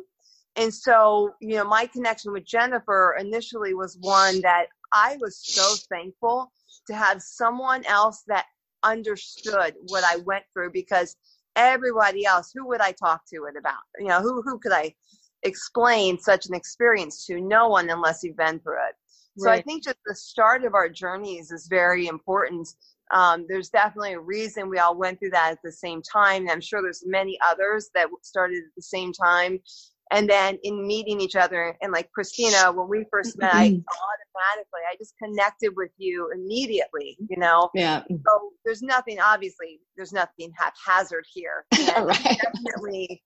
And 0.56 0.72
so, 0.72 1.30
you 1.40 1.56
know, 1.56 1.64
my 1.64 1.86
connection 1.86 2.32
with 2.32 2.44
Jenifer 2.44 3.18
initially 3.18 3.72
was 3.72 3.96
one 4.02 4.42
that 4.42 4.66
I 4.92 5.16
was 5.22 5.38
so 5.42 5.74
thankful 5.88 6.52
to 6.86 6.94
have 6.94 7.22
someone 7.22 7.82
else 7.86 8.24
that 8.26 8.44
understood 8.82 9.74
what 9.88 10.04
I 10.04 10.16
went 10.16 10.44
through 10.52 10.72
because 10.72 11.16
everybody 11.56 12.24
else, 12.24 12.52
who 12.54 12.66
would 12.68 12.80
I 12.80 12.92
talk 12.92 13.22
to 13.32 13.44
it 13.44 13.58
about? 13.58 13.82
You 13.98 14.08
know, 14.08 14.20
who 14.20 14.42
who 14.42 14.58
could 14.58 14.72
I 14.72 14.94
explain 15.42 16.18
such 16.18 16.46
an 16.46 16.54
experience 16.54 17.26
to? 17.26 17.40
No 17.40 17.68
one 17.68 17.90
unless 17.90 18.22
you've 18.22 18.36
been 18.36 18.60
through 18.60 18.86
it. 18.88 18.94
So 19.38 19.50
right. 19.50 19.58
I 19.58 19.62
think 19.62 19.84
just 19.84 19.98
the 20.06 20.14
start 20.14 20.64
of 20.64 20.74
our 20.74 20.88
journeys 20.88 21.50
is 21.50 21.66
very 21.68 22.06
important. 22.06 22.68
Um, 23.12 23.46
there's 23.48 23.68
definitely 23.68 24.14
a 24.14 24.20
reason 24.20 24.68
we 24.68 24.78
all 24.78 24.96
went 24.96 25.18
through 25.18 25.30
that 25.30 25.52
at 25.52 25.58
the 25.62 25.72
same 25.72 26.02
time. 26.02 26.42
And 26.42 26.50
I'm 26.50 26.60
sure 26.60 26.82
there's 26.82 27.04
many 27.06 27.38
others 27.46 27.90
that 27.94 28.08
started 28.22 28.58
at 28.58 28.74
the 28.74 28.82
same 28.82 29.12
time 29.12 29.60
and 30.12 30.28
then 30.28 30.58
in 30.62 30.86
meeting 30.86 31.20
each 31.20 31.36
other 31.36 31.76
and 31.82 31.92
like 31.92 32.10
christina 32.12 32.72
when 32.72 32.88
we 32.88 33.04
first 33.10 33.38
met 33.38 33.52
i 33.52 33.64
automatically 33.64 34.80
i 34.90 34.96
just 34.98 35.14
connected 35.22 35.72
with 35.76 35.90
you 35.98 36.30
immediately 36.34 37.16
you 37.28 37.36
know? 37.36 37.70
Yeah. 37.74 38.02
So 38.08 38.52
there's 38.64 38.82
nothing 38.82 39.18
obviously 39.20 39.80
there's 39.96 40.12
nothing 40.12 40.52
haphazard 40.56 41.24
here. 41.32 41.64
Right. 41.96 42.38
definitely 42.42 43.22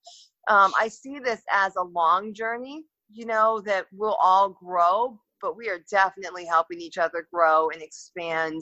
um, 0.49 0.71
i 0.79 0.87
see 0.87 1.19
this 1.19 1.41
as 1.51 1.75
a 1.75 1.83
long 1.83 2.33
journey 2.33 2.83
you 3.11 3.25
know 3.25 3.61
that 3.65 3.85
we'll 3.91 4.17
all 4.21 4.49
grow 4.49 5.19
but 5.41 5.57
we 5.57 5.69
are 5.69 5.79
definitely 5.89 6.45
helping 6.45 6.79
each 6.79 6.97
other 6.97 7.27
grow 7.33 7.69
and 7.69 7.81
expand 7.81 8.61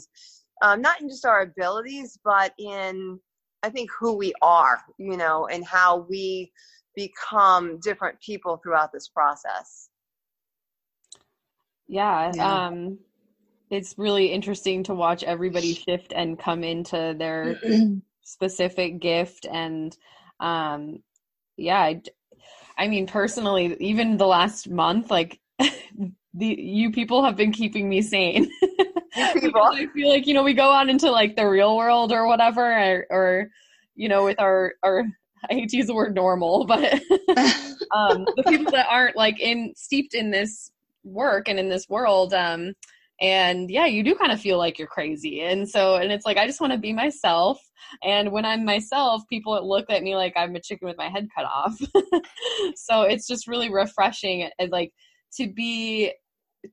um, 0.61 0.81
not 0.81 0.99
in 1.01 1.09
just 1.09 1.25
our 1.25 1.41
abilities 1.41 2.17
but 2.23 2.53
in 2.57 3.19
i 3.63 3.69
think 3.69 3.89
who 3.97 4.13
we 4.17 4.33
are 4.41 4.79
you 4.97 5.15
know 5.15 5.47
and 5.47 5.65
how 5.65 6.05
we 6.09 6.51
become 6.95 7.79
different 7.79 8.19
people 8.21 8.57
throughout 8.57 8.91
this 8.91 9.07
process. 9.07 9.89
Yeah, 11.87 12.31
yeah. 12.35 12.67
um 12.67 12.99
it's 13.69 13.95
really 13.97 14.27
interesting 14.27 14.83
to 14.83 14.95
watch 14.95 15.23
everybody 15.23 15.75
shift 15.75 16.11
and 16.15 16.39
come 16.39 16.63
into 16.63 17.15
their 17.17 17.59
specific 18.23 18.99
gift 18.99 19.45
and 19.51 19.95
um 20.39 20.99
yeah, 21.57 21.79
I, 21.79 22.01
I 22.77 22.87
mean 22.87 23.07
personally 23.07 23.75
even 23.79 24.17
the 24.17 24.27
last 24.27 24.69
month 24.69 25.11
like 25.11 25.39
the 25.59 26.45
you 26.45 26.91
people 26.91 27.23
have 27.23 27.35
been 27.35 27.51
keeping 27.51 27.89
me 27.89 28.01
sane. 28.01 28.51
people. 29.33 29.61
I 29.63 29.87
feel 29.93 30.09
like 30.09 30.27
you 30.27 30.33
know 30.33 30.43
we 30.43 30.53
go 30.53 30.69
on 30.69 30.89
into 30.89 31.09
like 31.11 31.35
the 31.35 31.47
real 31.47 31.75
world 31.75 32.11
or 32.11 32.27
whatever 32.27 32.63
or, 32.63 33.05
or 33.09 33.49
you 33.95 34.09
know 34.09 34.25
with 34.25 34.39
our 34.39 34.73
our 34.83 35.05
I 35.49 35.53
hate 35.53 35.69
to 35.69 35.77
use 35.77 35.87
the 35.87 35.93
word 35.93 36.15
normal, 36.15 36.65
but 36.65 36.93
um, 37.95 38.25
the 38.35 38.43
people 38.47 38.71
that 38.71 38.87
aren't 38.89 39.15
like 39.15 39.39
in 39.39 39.73
steeped 39.75 40.13
in 40.13 40.31
this 40.31 40.71
work 41.03 41.47
and 41.47 41.59
in 41.59 41.69
this 41.69 41.87
world, 41.89 42.33
um, 42.33 42.73
and 43.21 43.69
yeah, 43.69 43.85
you 43.85 44.03
do 44.03 44.15
kind 44.15 44.31
of 44.31 44.39
feel 44.39 44.57
like 44.57 44.79
you're 44.79 44.87
crazy. 44.87 45.41
And 45.41 45.67
so, 45.67 45.95
and 45.95 46.11
it's 46.11 46.25
like 46.25 46.37
I 46.37 46.47
just 46.47 46.61
want 46.61 46.73
to 46.73 46.79
be 46.79 46.93
myself. 46.93 47.59
And 48.03 48.31
when 48.31 48.45
I'm 48.45 48.65
myself, 48.65 49.23
people 49.29 49.67
look 49.67 49.89
at 49.89 50.03
me 50.03 50.15
like 50.15 50.33
I'm 50.35 50.55
a 50.55 50.61
chicken 50.61 50.87
with 50.87 50.97
my 50.97 51.09
head 51.09 51.27
cut 51.35 51.45
off. 51.45 51.77
so 52.75 53.01
it's 53.01 53.27
just 53.27 53.47
really 53.47 53.71
refreshing, 53.71 54.49
and 54.57 54.71
like 54.71 54.93
to 55.37 55.51
be 55.51 56.13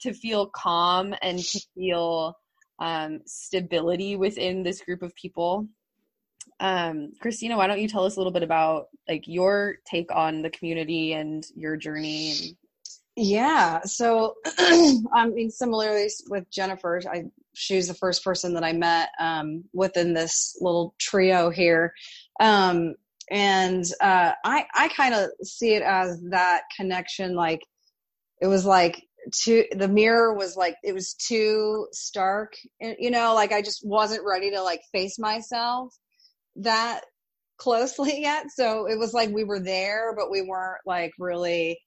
to 0.01 0.13
feel 0.13 0.47
calm 0.49 1.15
and 1.23 1.39
to 1.39 1.61
feel 1.75 2.35
um, 2.81 3.21
stability 3.25 4.17
within 4.17 4.63
this 4.63 4.81
group 4.83 5.03
of 5.03 5.15
people 5.15 5.69
um, 6.61 7.13
Christina, 7.21 7.57
why 7.57 7.67
don't 7.67 7.81
you 7.81 7.89
tell 7.89 8.05
us 8.05 8.17
a 8.17 8.19
little 8.19 8.33
bit 8.33 8.43
about 8.43 8.89
like 9.09 9.25
your 9.27 9.77
take 9.85 10.15
on 10.15 10.43
the 10.43 10.51
community 10.51 11.13
and 11.13 11.45
your 11.55 11.77
journey? 11.77 12.33
And- 12.33 12.57
yeah. 13.17 13.81
So, 13.85 14.35
I 14.59 15.29
mean, 15.33 15.51
similarly 15.51 16.09
with 16.29 16.51
Jenifer, 16.51 17.07
I 17.07 17.25
she 17.55 17.77
was 17.77 17.89
the 17.89 17.95
first 17.95 18.23
person 18.23 18.53
that 18.55 18.65
I 18.65 18.73
met 18.73 19.09
um, 19.19 19.65
within 19.73 20.13
this 20.13 20.57
little 20.61 20.95
trio 20.99 21.49
here, 21.49 21.95
um, 22.41 22.95
and 23.31 23.85
uh, 24.03 24.33
I 24.45 24.67
I 24.75 24.89
kind 24.89 25.15
of 25.15 25.31
see 25.43 25.75
it 25.75 25.83
as 25.83 26.21
that 26.31 26.63
connection. 26.77 27.35
Like 27.35 27.63
it 28.43 28.47
was 28.47 28.67
like 28.67 29.03
too 29.35 29.65
the 29.73 29.89
mirror 29.89 30.35
was 30.35 30.57
like 30.57 30.77
it 30.85 30.93
was 30.93 31.15
too 31.15 31.89
stark, 31.93 32.55
you 32.81 33.11
know. 33.11 33.35
Like 33.35 33.53
I 33.53 33.63
just 33.63 33.87
wasn't 33.87 34.25
ready 34.27 34.51
to 34.51 34.63
like 34.63 34.83
face 34.93 35.19
myself 35.19 35.97
that 36.57 37.03
closely 37.59 38.21
yet. 38.21 38.47
So 38.55 38.87
it 38.87 38.99
was 38.99 39.13
like 39.13 39.31
we 39.31 39.45
were 39.45 39.61
there, 39.61 40.15
but 40.17 40.31
we 40.31 40.43
weren't 40.43 40.81
like 40.87 41.13
really 41.19 41.79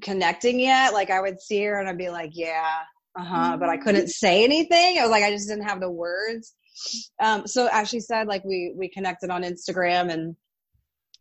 connecting 0.00 0.60
yet. 0.60 0.92
Like 0.92 1.10
I 1.10 1.20
would 1.20 1.40
see 1.40 1.62
her 1.64 1.78
and 1.78 1.88
I'd 1.88 1.98
be 1.98 2.10
like, 2.10 2.30
yeah, 2.34 2.78
uh 3.18 3.24
huh. 3.24 3.36
Mm-hmm. 3.36 3.60
But 3.60 3.68
I 3.68 3.76
couldn't 3.76 4.08
say 4.08 4.44
anything. 4.44 4.98
I 4.98 5.02
was 5.02 5.10
like, 5.10 5.24
I 5.24 5.30
just 5.30 5.48
didn't 5.48 5.68
have 5.68 5.80
the 5.80 5.90
words. 5.90 6.54
Um, 7.20 7.46
so 7.46 7.68
as 7.70 7.88
she 7.88 8.00
said, 8.00 8.26
like 8.26 8.44
we, 8.44 8.74
we 8.76 8.88
connected 8.88 9.30
on 9.30 9.42
Instagram 9.42 10.10
and 10.10 10.36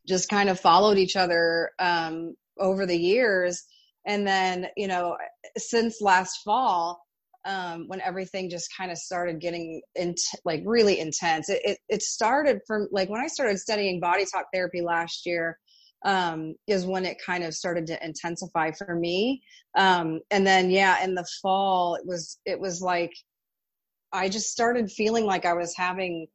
just 0.07 0.29
kind 0.29 0.49
of 0.49 0.59
followed 0.59 0.97
each 0.97 1.15
other, 1.15 1.71
um, 1.79 2.35
over 2.57 2.85
the 2.85 2.97
years. 2.97 3.63
And 4.05 4.25
then, 4.25 4.67
you 4.77 4.87
know, 4.87 5.17
since 5.57 6.01
last 6.01 6.39
fall, 6.43 7.03
um, 7.45 7.85
when 7.87 8.01
everything 8.01 8.49
just 8.49 8.69
kind 8.75 8.91
of 8.91 8.97
started 8.97 9.39
getting 9.39 9.81
in, 9.95 10.15
like 10.45 10.61
really 10.65 10.99
intense, 10.99 11.49
it, 11.49 11.61
it, 11.63 11.77
it 11.89 12.01
started 12.01 12.59
from 12.67 12.87
like 12.91 13.09
when 13.09 13.21
I 13.21 13.27
started 13.27 13.59
studying 13.59 13.99
body 13.99 14.25
talk 14.31 14.45
therapy 14.53 14.81
last 14.81 15.25
year, 15.25 15.57
um, 16.05 16.55
is 16.67 16.85
when 16.85 17.05
it 17.05 17.17
kind 17.23 17.43
of 17.43 17.53
started 17.53 17.85
to 17.87 18.05
intensify 18.05 18.71
for 18.71 18.95
me. 18.95 19.41
Um, 19.77 20.19
and 20.31 20.45
then, 20.45 20.69
yeah, 20.69 21.03
in 21.03 21.15
the 21.15 21.27
fall, 21.41 21.95
it 21.95 22.05
was, 22.05 22.39
it 22.45 22.59
was 22.59 22.81
like, 22.81 23.11
I 24.11 24.27
just 24.27 24.51
started 24.51 24.91
feeling 24.91 25.25
like 25.25 25.45
I 25.45 25.53
was 25.53 25.75
having 25.75 26.27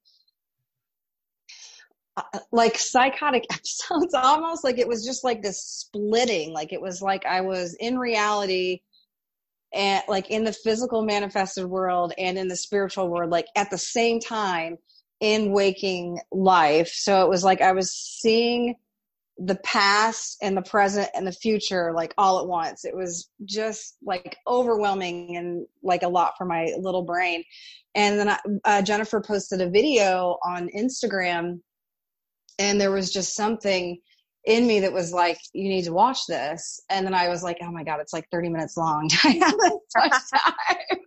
uh, 2.17 2.39
like 2.51 2.79
psychotic 2.79 3.45
episodes 3.53 4.15
almost 4.15 4.65
like 4.65 4.79
it 4.79 4.89
was 4.89 5.05
just 5.05 5.23
like 5.23 5.43
this 5.43 5.63
splitting 5.63 6.51
like 6.51 6.73
it 6.73 6.81
was 6.81 7.03
like 7.03 7.27
i 7.27 7.43
was 7.43 7.77
in 7.79 7.99
reality 7.99 8.81
and 9.77 10.03
like 10.09 10.31
in 10.31 10.45
the 10.45 10.53
physical 10.53 11.03
manifested 11.03 11.67
world 11.67 12.13
and 12.19 12.39
in 12.39 12.49
the 12.49 12.57
spiritual 12.57 13.09
world 13.09 13.31
like 13.31 13.47
at 13.55 13.71
the 13.71 13.79
same 13.79 14.19
time 14.19 14.77
in 15.21 15.53
waking 15.53 16.19
life. 16.33 16.89
So 16.93 17.23
it 17.23 17.29
was 17.29 17.45
like 17.45 17.61
i 17.61 17.73
was 17.73 17.93
seeing 17.93 18.75
the 19.39 19.57
past 19.57 20.39
and 20.41 20.57
the 20.57 20.63
present 20.63 21.09
and 21.15 21.27
the 21.27 21.33
future 21.33 21.93
like 21.95 22.15
all 22.17 22.41
at 22.41 22.47
once. 22.47 22.85
It 22.85 22.97
was 22.97 23.29
just 23.45 23.97
like 24.03 24.37
overwhelming 24.49 25.37
and 25.37 25.67
like 25.83 26.03
a 26.03 26.09
lot 26.09 26.33
for 26.39 26.47
my 26.47 26.73
little 26.79 27.03
brain. 27.03 27.45
And 27.95 28.19
then 28.19 28.29
I, 28.31 28.39
uh, 28.65 28.83
jenifer 28.83 29.25
posted 29.25 29.61
a 29.61 29.69
video 29.69 30.39
on 30.43 30.71
instagram 30.75 31.61
and 32.59 32.81
there 32.81 32.91
was 32.91 33.13
just 33.13 33.35
something 33.35 33.99
in 34.47 34.67
me 34.67 34.81
that 34.81 34.93
was 34.93 35.13
like 35.13 35.39
you 35.53 35.69
need 35.69 35.85
to 35.85 35.93
watch 35.93 36.21
this 36.29 36.81
and 36.91 37.05
then 37.05 37.15
i 37.15 37.29
was 37.29 37.43
like 37.43 37.59
oh 37.63 37.71
my 37.71 37.85
god 37.85 38.01
it's 38.01 38.13
like 38.13 38.27
30 38.31 38.49
minutes 38.49 38.77
long 38.77 39.09
i 39.25 39.31
have 39.31 39.55
much 39.59 40.13
time 40.35 40.99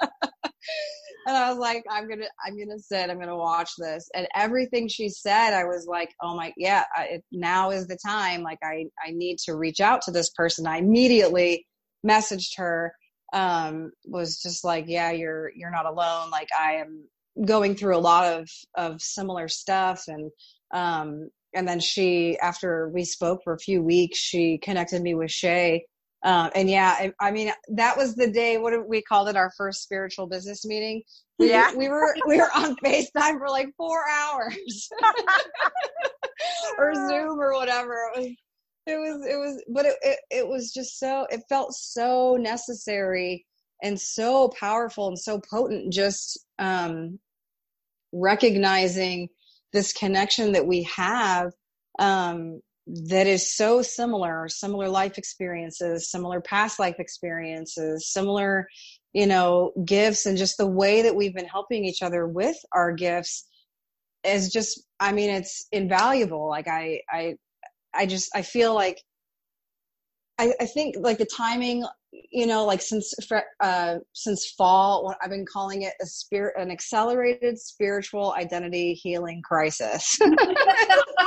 and 1.26 1.36
I 1.36 1.48
was 1.50 1.58
like, 1.58 1.84
I'm 1.90 2.08
gonna, 2.08 2.26
I'm 2.44 2.58
gonna 2.58 2.78
sit, 2.78 3.08
I'm 3.10 3.18
gonna 3.18 3.36
watch 3.36 3.70
this, 3.78 4.08
and 4.14 4.26
everything 4.34 4.88
she 4.88 5.08
said, 5.08 5.54
I 5.54 5.64
was 5.64 5.86
like, 5.86 6.14
oh 6.22 6.36
my, 6.36 6.52
yeah, 6.56 6.84
I, 6.94 7.04
it, 7.04 7.24
now 7.32 7.70
is 7.70 7.86
the 7.86 7.98
time. 8.04 8.42
Like, 8.42 8.58
I, 8.62 8.86
I 9.04 9.10
need 9.10 9.38
to 9.40 9.54
reach 9.54 9.80
out 9.80 10.02
to 10.02 10.10
this 10.10 10.30
person. 10.30 10.66
I 10.66 10.78
immediately 10.78 11.66
messaged 12.06 12.56
her. 12.56 12.94
Um, 13.32 13.90
was 14.04 14.40
just 14.40 14.64
like, 14.64 14.84
yeah, 14.86 15.10
you're, 15.10 15.50
you're 15.56 15.70
not 15.70 15.86
alone. 15.86 16.30
Like, 16.30 16.48
I 16.58 16.74
am 16.74 17.04
going 17.44 17.74
through 17.74 17.96
a 17.96 17.98
lot 17.98 18.32
of, 18.32 18.48
of 18.76 19.00
similar 19.00 19.48
stuff, 19.48 20.04
and, 20.08 20.30
um, 20.72 21.30
and 21.54 21.66
then 21.66 21.80
she, 21.80 22.38
after 22.38 22.88
we 22.88 23.04
spoke 23.04 23.42
for 23.44 23.52
a 23.52 23.58
few 23.58 23.82
weeks, 23.82 24.18
she 24.18 24.58
connected 24.58 25.02
me 25.02 25.14
with 25.14 25.30
Shea 25.30 25.84
um, 26.24 26.50
and 26.54 26.70
yeah, 26.70 26.88
I, 26.98 27.12
I, 27.20 27.30
mean, 27.30 27.52
that 27.68 27.98
was 27.98 28.14
the 28.14 28.30
day, 28.30 28.56
what 28.56 28.88
we 28.88 29.02
called 29.02 29.28
it, 29.28 29.36
our 29.36 29.52
first 29.58 29.82
spiritual 29.82 30.26
business 30.26 30.64
meeting. 30.64 31.02
We, 31.38 31.50
yeah. 31.50 31.74
we 31.74 31.90
were, 31.90 32.16
we 32.26 32.38
were 32.38 32.50
on 32.54 32.76
FaceTime 32.84 33.38
for 33.38 33.50
like 33.50 33.68
four 33.76 34.08
hours 34.08 34.88
or 36.78 36.94
Zoom 36.94 37.38
or 37.38 37.52
whatever. 37.52 37.94
It 38.16 38.16
was, 38.16 38.36
it 38.86 38.96
was, 38.96 39.26
it 39.26 39.36
was, 39.36 39.64
but 39.68 39.84
it, 39.84 39.96
it, 40.00 40.18
it 40.30 40.48
was 40.48 40.72
just 40.72 40.98
so, 40.98 41.26
it 41.28 41.42
felt 41.50 41.74
so 41.74 42.38
necessary 42.40 43.44
and 43.82 44.00
so 44.00 44.48
powerful 44.58 45.08
and 45.08 45.18
so 45.18 45.38
potent 45.50 45.92
just, 45.92 46.38
um, 46.58 47.18
recognizing 48.14 49.28
this 49.74 49.92
connection 49.92 50.52
that 50.52 50.66
we 50.66 50.84
have, 50.84 51.52
um, 51.98 52.60
that 52.86 53.26
is 53.26 53.54
so 53.56 53.80
similar 53.80 54.46
similar 54.46 54.90
life 54.90 55.16
experiences 55.16 56.10
similar 56.10 56.40
past 56.42 56.78
life 56.78 56.96
experiences 56.98 58.12
similar 58.12 58.68
you 59.14 59.26
know 59.26 59.72
gifts 59.86 60.26
and 60.26 60.36
just 60.36 60.58
the 60.58 60.66
way 60.66 61.00
that 61.00 61.16
we've 61.16 61.34
been 61.34 61.46
helping 61.46 61.86
each 61.86 62.02
other 62.02 62.26
with 62.26 62.56
our 62.72 62.92
gifts 62.92 63.48
is 64.22 64.52
just 64.52 64.84
i 65.00 65.12
mean 65.12 65.30
it's 65.30 65.66
invaluable. 65.72 66.48
Like 66.48 66.68
i 66.68 67.00
i 67.10 67.36
i 67.94 68.06
just 68.06 68.30
i 68.34 68.42
feel 68.42 68.74
like 68.74 69.00
I, 70.38 70.52
I 70.60 70.66
think 70.66 70.96
like 70.98 71.18
the 71.18 71.26
timing 71.26 71.84
you 72.30 72.46
know 72.46 72.64
like 72.64 72.80
since 72.80 73.12
uh 73.60 73.96
since 74.12 74.50
fall 74.56 75.04
what 75.04 75.16
i've 75.22 75.30
been 75.30 75.46
calling 75.46 75.82
it 75.82 75.94
a 76.00 76.06
spirit 76.06 76.54
an 76.56 76.70
accelerated 76.70 77.58
spiritual 77.58 78.34
identity 78.36 78.94
healing 78.94 79.42
crisis. 79.42 80.18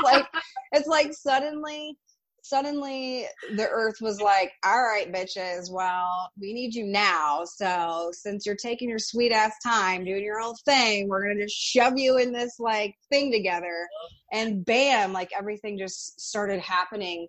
Like 0.03 0.27
it's 0.73 0.87
like 0.87 1.11
suddenly 1.11 1.97
suddenly 2.43 3.25
the 3.55 3.67
earth 3.67 3.97
was 3.99 4.21
like 4.21 4.51
all 4.63 4.81
right 4.81 5.11
bitches 5.11 5.71
well 5.71 6.29
we 6.39 6.53
need 6.53 6.75
you 6.75 6.85
now. 6.85 7.43
So 7.45 8.11
since 8.13 8.45
you're 8.45 8.55
taking 8.55 8.89
your 8.89 8.99
sweet 8.99 9.31
ass 9.31 9.53
time 9.65 10.05
doing 10.05 10.23
your 10.23 10.39
own 10.39 10.53
thing 10.65 11.09
we're 11.09 11.27
gonna 11.27 11.45
just 11.45 11.57
shove 11.57 11.97
you 11.97 12.17
in 12.17 12.31
this 12.31 12.59
like 12.59 12.95
thing 13.09 13.31
together. 13.31 13.87
And 14.31 14.63
bam 14.63 15.13
like 15.13 15.31
everything 15.37 15.77
just 15.77 16.21
started 16.21 16.59
happening 16.59 17.27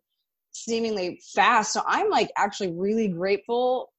seemingly 0.53 1.21
fast. 1.35 1.73
So 1.73 1.83
I'm 1.87 2.11
like 2.11 2.31
actually 2.37 2.73
really 2.73 3.09
grateful. 3.09 3.93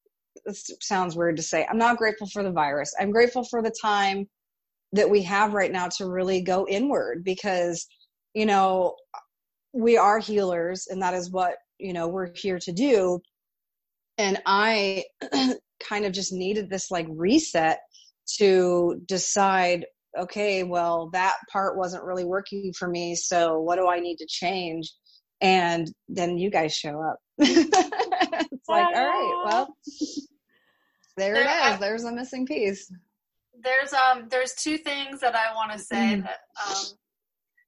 This 0.46 0.70
sounds 0.82 1.16
weird 1.16 1.38
to 1.38 1.44
say. 1.44 1.66
I'm 1.70 1.78
not 1.78 1.98
grateful 1.98 2.28
for 2.28 2.44
the 2.44 2.52
virus. 2.52 2.94
I'm 3.00 3.12
grateful 3.12 3.44
for 3.44 3.62
the 3.62 3.74
time 3.82 4.28
that 4.94 5.10
we 5.10 5.22
have 5.24 5.54
right 5.54 5.72
now 5.72 5.88
to 5.98 6.10
really 6.10 6.42
go 6.42 6.68
inward 6.68 7.24
because, 7.24 7.86
you 8.34 8.46
know, 8.46 8.96
we 9.74 9.98
are 9.98 10.20
healers 10.20 10.88
and 10.90 11.02
that 11.02 11.14
is 11.14 11.32
what, 11.32 11.56
you 11.78 11.94
know, 11.94 12.08
we're 12.08 12.30
here 12.36 12.58
to 12.60 12.72
do. 12.72 13.20
And 14.18 14.42
I 14.46 15.04
kind 15.84 16.06
of 16.06 16.12
just 16.12 16.34
needed 16.34 16.70
this 16.70 16.90
like 16.90 17.08
reset 17.10 17.80
to 18.38 19.02
decide 19.08 19.86
okay, 20.18 20.64
well, 20.64 21.10
that 21.14 21.36
part 21.52 21.78
wasn't 21.78 22.04
really 22.04 22.26
working 22.26 22.74
for 22.78 22.88
me. 22.88 23.16
So 23.16 23.60
what 23.60 23.76
do 23.76 23.88
I 23.88 24.00
need 24.00 24.18
to 24.18 24.26
change? 24.28 24.92
And 25.42 25.92
then 26.08 26.38
you 26.38 26.50
guys 26.50 26.76
show 26.76 27.02
up. 27.02 27.20
It's 28.52 28.68
like 28.68 28.88
all 28.88 29.06
right 29.06 29.44
well 29.46 29.78
there, 31.20 31.34
there 31.34 31.44
it 31.44 31.46
is. 31.46 31.76
I, 31.76 31.78
there's 31.78 32.04
a 32.04 32.12
missing 32.12 32.46
piece. 32.46 32.92
There's 33.62 33.94
um 33.94 34.28
there's 34.30 34.54
two 34.54 34.78
things 34.78 35.20
that 35.20 35.36
i 35.36 35.54
want 35.54 35.74
to 35.74 35.80
say 35.80 36.16
mm. 36.16 36.24
that 36.24 36.40
um 36.66 36.86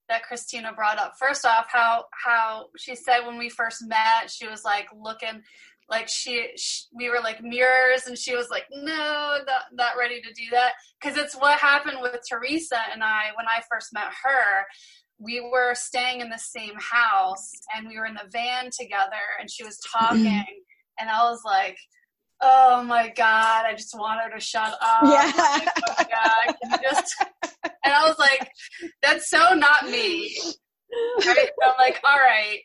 that 0.10 0.24
christina 0.24 0.74
brought 0.74 0.98
up. 0.98 1.14
First 1.20 1.46
off 1.46 1.68
how 1.72 2.06
how 2.26 2.68
she 2.78 2.96
said 2.96 3.26
when 3.26 3.38
we 3.38 3.50
first 3.50 3.86
met 3.86 4.30
she 4.30 4.48
was 4.48 4.64
like 4.64 4.88
looking 4.98 5.42
like 5.90 6.08
she, 6.08 6.48
she, 6.56 6.86
we 6.96 7.10
were 7.10 7.20
like 7.22 7.44
mirrors 7.44 8.08
and 8.08 8.18
she 8.18 8.34
was 8.34 8.48
like 8.50 8.64
no 8.72 9.40
not, 9.46 9.64
not 9.74 9.98
ready 10.00 10.22
to 10.22 10.34
do 10.34 10.44
that. 10.52 10.74
Because 11.02 11.18
it's 11.18 11.36
what 11.36 11.60
happened 11.60 11.98
with 12.02 12.18
teresa 12.30 12.80
and 12.94 13.04
i 13.04 13.32
when 13.36 13.48
i 13.48 13.62
first 13.70 13.94
met 13.94 14.08
her 14.24 14.66
we 15.22 15.40
were 15.40 15.76
staying 15.76 16.22
in 16.22 16.30
the 16.30 16.38
same 16.38 16.76
house 16.80 17.52
and 17.76 17.88
we 17.88 17.98
were 17.98 18.06
in 18.06 18.16
the 18.16 18.30
van 18.32 18.70
together 18.72 19.22
and 19.40 19.50
she 19.50 19.64
was 19.64 19.80
talking 19.94 20.26
mm-hmm. 20.26 21.00
and 21.00 21.10
I 21.10 21.30
was 21.30 21.42
like, 21.46 21.78
Oh 22.44 22.84
my 22.84 23.10
god, 23.16 23.66
I 23.68 23.76
just 23.76 23.96
want 23.98 24.20
her 24.22 24.36
to 24.36 24.40
shut 24.44 24.76
up. 24.82 25.02
Yeah. 25.04 25.32
Like, 25.38 25.70
oh 25.78 25.94
my 25.98 26.06
god, 26.10 26.56
can 26.62 26.72
you 26.72 26.90
just 26.90 27.16
and 27.64 27.94
I 27.94 28.08
was 28.08 28.18
like, 28.18 28.50
That's 29.04 29.30
so 29.30 29.54
not 29.54 29.86
me. 29.86 30.36
Right? 31.26 31.50
I'm 31.64 31.74
like, 31.78 32.02
all 32.04 32.18
right, 32.18 32.60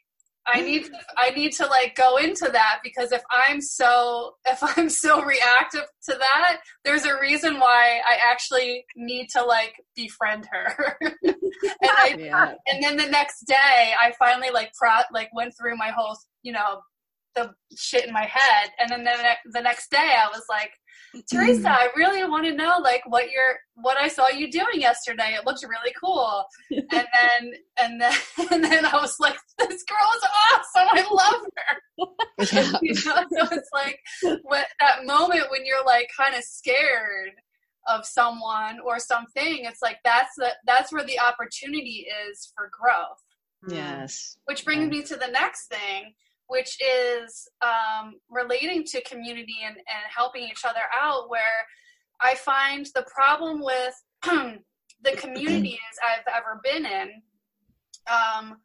I 0.47 0.63
need 0.63 0.85
to, 0.85 0.93
I 1.17 1.31
need 1.31 1.53
to 1.55 1.67
like 1.67 1.95
go 1.97 2.17
into 2.17 2.49
that 2.53 2.79
because 2.85 3.13
if 3.13 3.23
I'm 3.31 3.61
so 3.61 4.35
if 4.47 4.59
I'm 4.77 4.89
so 4.89 5.23
reactive 5.23 5.85
to 6.09 6.17
that, 6.19 6.61
there's 6.85 7.05
a 7.05 7.19
reason 7.21 7.59
why 7.59 8.01
I 8.07 8.17
actually 8.31 8.85
need 8.95 9.29
to 9.31 9.43
like 9.43 9.75
befriend 9.95 10.47
her. 10.51 10.97
and 11.03 11.35
I 11.83 12.17
yeah. 12.19 12.55
and 12.67 12.83
then 12.83 12.97
the 12.97 13.11
next 13.11 13.45
day 13.47 13.93
I 14.01 14.13
finally 14.19 14.51
like 14.51 14.73
pro 14.75 14.91
like 15.13 15.31
went 15.35 15.55
through 15.59 15.77
my 15.77 15.91
whole 15.91 16.17
you 16.43 16.53
know 16.53 16.81
the 17.37 17.53
shit 17.77 18.07
in 18.07 18.13
my 18.13 18.25
head 18.25 18.71
and 18.79 18.91
then 18.91 19.05
the, 19.05 19.11
ne- 19.23 19.53
the 19.53 19.61
next 19.61 19.91
day 19.91 20.17
I 20.19 20.29
was 20.29 20.43
like 20.49 20.73
Teresa, 21.31 21.71
I 21.71 21.89
really 21.97 22.29
want 22.29 22.45
to 22.45 22.55
know 22.55 22.79
like 22.83 23.03
what 23.07 23.31
you're 23.31 23.59
what 23.75 23.97
I 23.97 24.09
saw 24.09 24.29
you 24.29 24.51
doing 24.51 24.81
yesterday. 24.81 25.37
It 25.39 25.47
looked 25.47 25.63
really 25.63 25.93
cool. 26.03 26.45
and 26.71 26.89
then 26.91 27.53
and 27.81 28.01
then 28.01 28.13
and 28.53 28.65
then 28.65 28.85
I 28.85 28.97
was 28.97 29.17
like, 29.19 29.37
this 29.59 29.85
girl 29.85 30.09
is 30.17 30.23
awesome. 30.53 30.89
I 30.93 31.07
love 31.11 31.43
her. 31.57 32.53
Yeah. 32.53 32.79
you 32.83 32.95
know? 32.95 33.25
So 33.31 33.57
it's 33.57 33.71
like 33.73 34.01
what 34.43 34.67
that 34.81 35.07
moment 35.07 35.51
when 35.51 35.65
you're 35.65 35.85
like 35.85 36.11
kind 36.17 36.35
of 36.35 36.43
scared 36.43 37.33
of 37.89 38.05
someone 38.05 38.81
or 38.85 38.99
something, 38.99 39.65
it's 39.65 39.83
like 39.83 39.99
that's 40.05 40.35
the 40.37 40.51
that's 40.67 40.93
where 40.93 41.05
the 41.05 41.21
opportunity 41.21 42.07
is 42.31 42.53
for 42.55 42.71
growth. 42.71 43.23
Yes. 43.69 44.37
Which 44.45 44.65
brings 44.65 44.91
me 44.91 45.03
to 45.05 45.17
the 45.17 45.29
next 45.29 45.69
thing 45.69 46.15
which 46.49 46.79
is 46.81 47.49
um, 47.63 48.15
relating 48.31 48.85
to 48.85 49.03
community 49.03 49.57
and, 49.65 49.77
and 49.77 50.05
helping 50.15 50.43
each 50.43 50.65
other 50.65 50.81
out 50.99 51.29
where 51.29 51.67
i 52.21 52.35
find 52.35 52.87
the 52.95 53.05
problem 53.15 53.61
with 53.61 53.95
the 55.03 55.13
communities 55.17 55.79
i've 56.03 56.35
ever 56.35 56.61
been 56.63 56.87
in 56.87 57.11
um, 58.11 58.57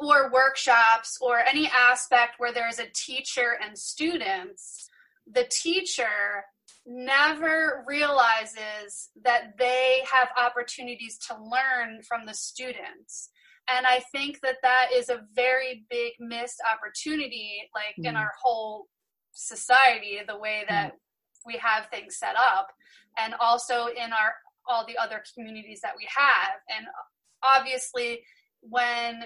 or 0.00 0.30
workshops 0.32 1.18
or 1.20 1.38
any 1.40 1.68
aspect 1.68 2.34
where 2.38 2.52
there's 2.52 2.78
a 2.78 2.86
teacher 2.94 3.58
and 3.64 3.76
students 3.76 4.88
the 5.32 5.44
teacher 5.50 6.44
never 6.86 7.84
realizes 7.86 9.10
that 9.24 9.58
they 9.58 10.04
have 10.10 10.28
opportunities 10.38 11.18
to 11.18 11.34
learn 11.34 12.00
from 12.02 12.26
the 12.26 12.34
students 12.34 13.30
and 13.74 13.86
i 13.86 14.00
think 14.12 14.40
that 14.40 14.56
that 14.62 14.88
is 14.94 15.08
a 15.08 15.22
very 15.34 15.84
big 15.90 16.12
missed 16.20 16.60
opportunity 16.72 17.62
like 17.74 17.94
mm. 17.98 18.08
in 18.08 18.16
our 18.16 18.32
whole 18.42 18.86
society 19.32 20.18
the 20.26 20.38
way 20.38 20.64
that 20.68 20.92
mm. 20.92 20.96
we 21.46 21.56
have 21.58 21.86
things 21.92 22.16
set 22.16 22.36
up 22.36 22.68
and 23.18 23.34
also 23.40 23.86
in 23.86 24.12
our 24.12 24.32
all 24.68 24.84
the 24.86 24.96
other 24.98 25.22
communities 25.34 25.80
that 25.80 25.94
we 25.96 26.06
have 26.14 26.54
and 26.76 26.86
obviously 27.42 28.20
when 28.60 29.24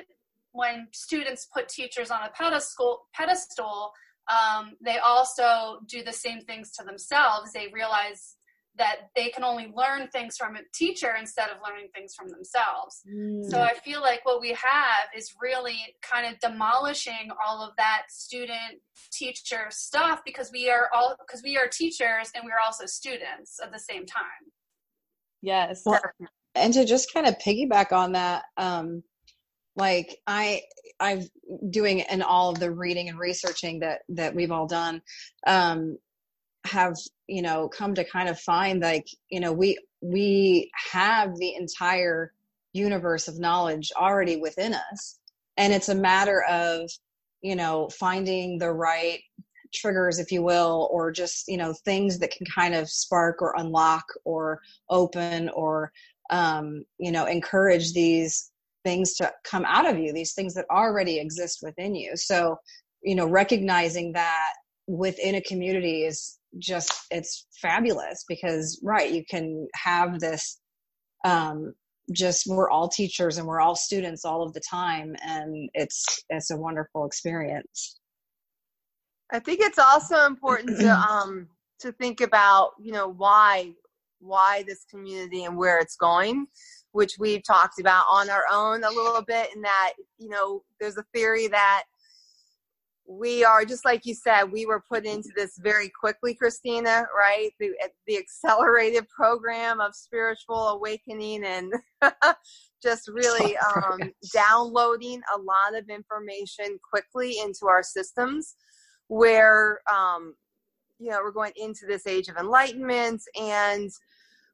when 0.52 0.88
students 0.92 1.46
put 1.54 1.68
teachers 1.68 2.10
on 2.10 2.20
a 2.22 2.30
pedestal 2.30 3.02
pedestal 3.14 3.92
um, 4.28 4.76
they 4.84 4.98
also 4.98 5.80
do 5.86 6.04
the 6.04 6.12
same 6.12 6.40
things 6.42 6.72
to 6.72 6.84
themselves 6.84 7.52
they 7.52 7.68
realize 7.72 8.36
that 8.76 9.08
they 9.16 9.28
can 9.28 9.44
only 9.44 9.72
learn 9.74 10.08
things 10.08 10.36
from 10.36 10.56
a 10.56 10.60
teacher 10.72 11.14
instead 11.18 11.50
of 11.50 11.56
learning 11.66 11.88
things 11.94 12.14
from 12.14 12.28
themselves. 12.28 13.02
Mm. 13.12 13.50
So 13.50 13.60
I 13.60 13.74
feel 13.84 14.00
like 14.00 14.24
what 14.24 14.40
we 14.40 14.50
have 14.50 15.08
is 15.16 15.34
really 15.40 15.78
kind 16.02 16.32
of 16.32 16.38
demolishing 16.40 17.30
all 17.46 17.62
of 17.62 17.72
that 17.76 18.02
student 18.08 18.80
teacher 19.12 19.66
stuff 19.70 20.20
because 20.24 20.50
we 20.52 20.70
are 20.70 20.88
all 20.94 21.16
because 21.18 21.42
we 21.42 21.56
are 21.56 21.66
teachers 21.66 22.30
and 22.34 22.44
we're 22.44 22.64
also 22.64 22.86
students 22.86 23.58
at 23.62 23.72
the 23.72 23.78
same 23.78 24.06
time. 24.06 24.22
Yes. 25.42 25.82
Well, 25.84 26.00
and 26.54 26.72
to 26.74 26.84
just 26.84 27.12
kind 27.12 27.26
of 27.26 27.38
piggyback 27.38 27.92
on 27.92 28.12
that, 28.12 28.44
um, 28.56 29.02
like 29.76 30.16
I 30.26 30.62
I'm 31.00 31.22
doing 31.70 32.02
and 32.02 32.22
all 32.22 32.50
of 32.50 32.60
the 32.60 32.70
reading 32.70 33.08
and 33.08 33.18
researching 33.18 33.80
that 33.80 34.02
that 34.10 34.34
we've 34.34 34.52
all 34.52 34.66
done. 34.66 35.02
Um, 35.46 35.96
have 36.66 36.94
you 37.30 37.42
know 37.42 37.68
come 37.68 37.94
to 37.94 38.04
kind 38.04 38.28
of 38.28 38.38
find 38.40 38.80
like 38.80 39.06
you 39.30 39.40
know 39.40 39.52
we 39.52 39.78
we 40.00 40.70
have 40.92 41.36
the 41.36 41.54
entire 41.54 42.32
universe 42.72 43.28
of 43.28 43.38
knowledge 43.38 43.92
already 43.96 44.36
within 44.36 44.74
us. 44.74 45.18
And 45.56 45.72
it's 45.72 45.88
a 45.88 45.94
matter 45.94 46.42
of 46.42 46.90
you 47.42 47.56
know 47.56 47.88
finding 47.88 48.58
the 48.58 48.72
right 48.72 49.20
triggers 49.72 50.18
if 50.18 50.32
you 50.32 50.42
will 50.42 50.88
or 50.90 51.12
just 51.12 51.46
you 51.46 51.56
know 51.56 51.72
things 51.84 52.18
that 52.18 52.32
can 52.32 52.46
kind 52.46 52.74
of 52.74 52.90
spark 52.90 53.40
or 53.40 53.54
unlock 53.56 54.04
or 54.24 54.60
open 54.88 55.48
or 55.50 55.92
um, 56.30 56.84
you 56.98 57.12
know 57.12 57.26
encourage 57.26 57.92
these 57.92 58.50
things 58.84 59.14
to 59.14 59.30
come 59.44 59.64
out 59.66 59.88
of 59.88 59.98
you 59.98 60.12
these 60.12 60.32
things 60.32 60.54
that 60.54 60.66
already 60.70 61.18
exist 61.18 61.60
within 61.62 61.94
you. 61.94 62.16
So 62.16 62.58
you 63.02 63.14
know 63.14 63.26
recognizing 63.26 64.12
that 64.12 64.52
within 64.86 65.36
a 65.36 65.40
community 65.42 66.04
is 66.04 66.39
just 66.58 67.06
it's 67.10 67.46
fabulous 67.60 68.24
because 68.28 68.80
right 68.82 69.12
you 69.12 69.24
can 69.28 69.68
have 69.74 70.18
this 70.20 70.58
um 71.24 71.72
just 72.12 72.46
we're 72.48 72.70
all 72.70 72.88
teachers 72.88 73.38
and 73.38 73.46
we're 73.46 73.60
all 73.60 73.76
students 73.76 74.24
all 74.24 74.42
of 74.42 74.52
the 74.52 74.60
time 74.68 75.14
and 75.24 75.70
it's 75.74 76.24
it's 76.28 76.50
a 76.50 76.56
wonderful 76.56 77.04
experience. 77.04 77.98
I 79.32 79.38
think 79.38 79.60
it's 79.60 79.78
also 79.78 80.26
important 80.26 80.78
to 80.80 80.88
um 81.10 81.48
to 81.80 81.92
think 81.92 82.20
about 82.20 82.72
you 82.80 82.92
know 82.92 83.08
why 83.08 83.72
why 84.18 84.64
this 84.66 84.84
community 84.90 85.44
and 85.44 85.56
where 85.56 85.78
it's 85.78 85.96
going 85.96 86.46
which 86.92 87.12
we've 87.18 87.44
talked 87.44 87.78
about 87.78 88.04
on 88.10 88.28
our 88.28 88.44
own 88.52 88.82
a 88.84 88.90
little 88.90 89.22
bit 89.22 89.54
in 89.54 89.62
that 89.62 89.92
you 90.18 90.28
know 90.28 90.62
there's 90.80 90.96
a 90.96 91.04
theory 91.14 91.46
that 91.46 91.84
we 93.10 93.42
are 93.42 93.64
just 93.64 93.84
like 93.84 94.06
you 94.06 94.14
said 94.14 94.44
we 94.44 94.66
were 94.66 94.84
put 94.88 95.04
into 95.04 95.30
this 95.34 95.58
very 95.58 95.88
quickly 95.88 96.32
christina 96.32 97.04
right? 97.16 97.50
The, 97.58 97.70
the 98.06 98.16
accelerated 98.16 99.08
program 99.08 99.80
of 99.80 99.96
spiritual 99.96 100.68
awakening 100.68 101.44
and 101.44 101.72
just 102.82 103.08
really 103.08 103.56
um, 103.76 104.12
downloading 104.32 105.20
a 105.34 105.38
lot 105.38 105.76
of 105.76 105.88
information 105.88 106.78
quickly 106.88 107.38
into 107.42 107.66
our 107.66 107.82
systems 107.82 108.54
where 109.08 109.80
um, 109.92 110.34
you 111.00 111.10
know 111.10 111.18
we're 111.22 111.32
going 111.32 111.52
into 111.56 111.86
this 111.86 112.06
age 112.06 112.28
of 112.28 112.36
enlightenment 112.36 113.22
and 113.40 113.90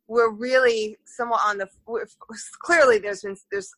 we're 0.08 0.30
really 0.30 0.96
somewhat 1.04 1.40
on 1.44 1.58
the 1.58 1.68
clearly 2.60 2.98
there's 2.98 3.22
been 3.22 3.36
there's 3.50 3.72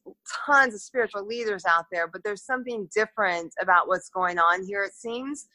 tons 0.47 0.75
of 0.75 0.81
spiritual 0.81 1.27
leaders 1.27 1.65
out 1.65 1.87
there 1.91 2.07
but 2.07 2.23
there's 2.25 2.43
something 2.43 2.89
different 2.95 3.53
about 3.61 3.89
what's 3.89 4.11
going 4.11 4.39
on 4.39 4.65
here 4.65 4.83
it 4.83 4.93
seems 4.93 5.49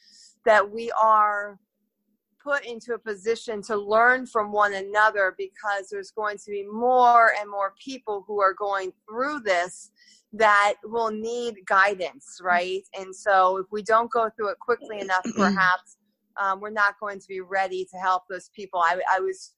that 0.44 0.68
we 0.68 0.90
are 0.92 1.58
put 2.42 2.64
into 2.66 2.92
a 2.92 2.98
position 2.98 3.62
to 3.62 3.74
learn 3.74 4.26
from 4.26 4.52
one 4.52 4.74
another 4.74 5.34
because 5.38 5.88
there's 5.90 6.10
going 6.10 6.36
to 6.36 6.50
be 6.50 6.62
more 6.62 7.32
and 7.40 7.50
more 7.50 7.72
people 7.82 8.22
who 8.26 8.40
are 8.40 8.52
going 8.52 8.92
through 9.08 9.40
this 9.40 9.90
that 10.32 10.74
will 10.84 11.10
need 11.10 11.54
guidance 11.64 12.40
right? 12.42 12.82
And 12.98 13.14
so 13.14 13.56
if 13.58 13.66
we 13.70 13.82
don't 13.82 14.10
go 14.10 14.28
through 14.36 14.50
it 14.50 14.58
quickly 14.58 15.00
enough 15.00 15.24
perhaps 15.36 15.96
um, 16.36 16.60
we're 16.60 16.70
not 16.70 16.98
going 17.00 17.18
to 17.20 17.28
be 17.28 17.40
ready 17.40 17.86
to 17.90 17.96
help 17.96 18.24
those 18.28 18.50
people. 18.54 18.80
I, 18.80 18.98
I 19.10 19.20
was 19.20 19.54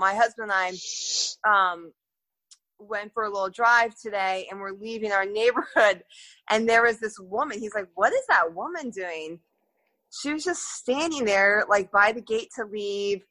my 0.00 0.14
husband 0.14 0.50
and 0.50 0.74
I 1.46 1.72
um, 1.72 1.92
went 2.80 3.12
for 3.12 3.24
a 3.24 3.30
little 3.30 3.50
drive 3.50 3.94
today 4.00 4.48
and 4.50 4.58
we're 4.58 4.72
leaving 4.72 5.12
our 5.12 5.26
neighborhood. 5.26 6.02
And 6.52 6.68
there 6.68 6.82
was 6.82 6.98
this 6.98 7.16
woman 7.20 7.60
he's 7.60 7.74
like 7.74 7.86
what 7.94 8.12
is 8.12 8.26
that 8.28 8.54
woman 8.54 8.90
doing? 8.90 9.38
She 10.10 10.32
was 10.32 10.42
just 10.42 10.62
standing 10.62 11.24
there 11.24 11.64
like 11.68 11.92
by 11.92 12.10
the 12.10 12.20
gate 12.20 12.48
to 12.56 12.64
leave 12.64 13.22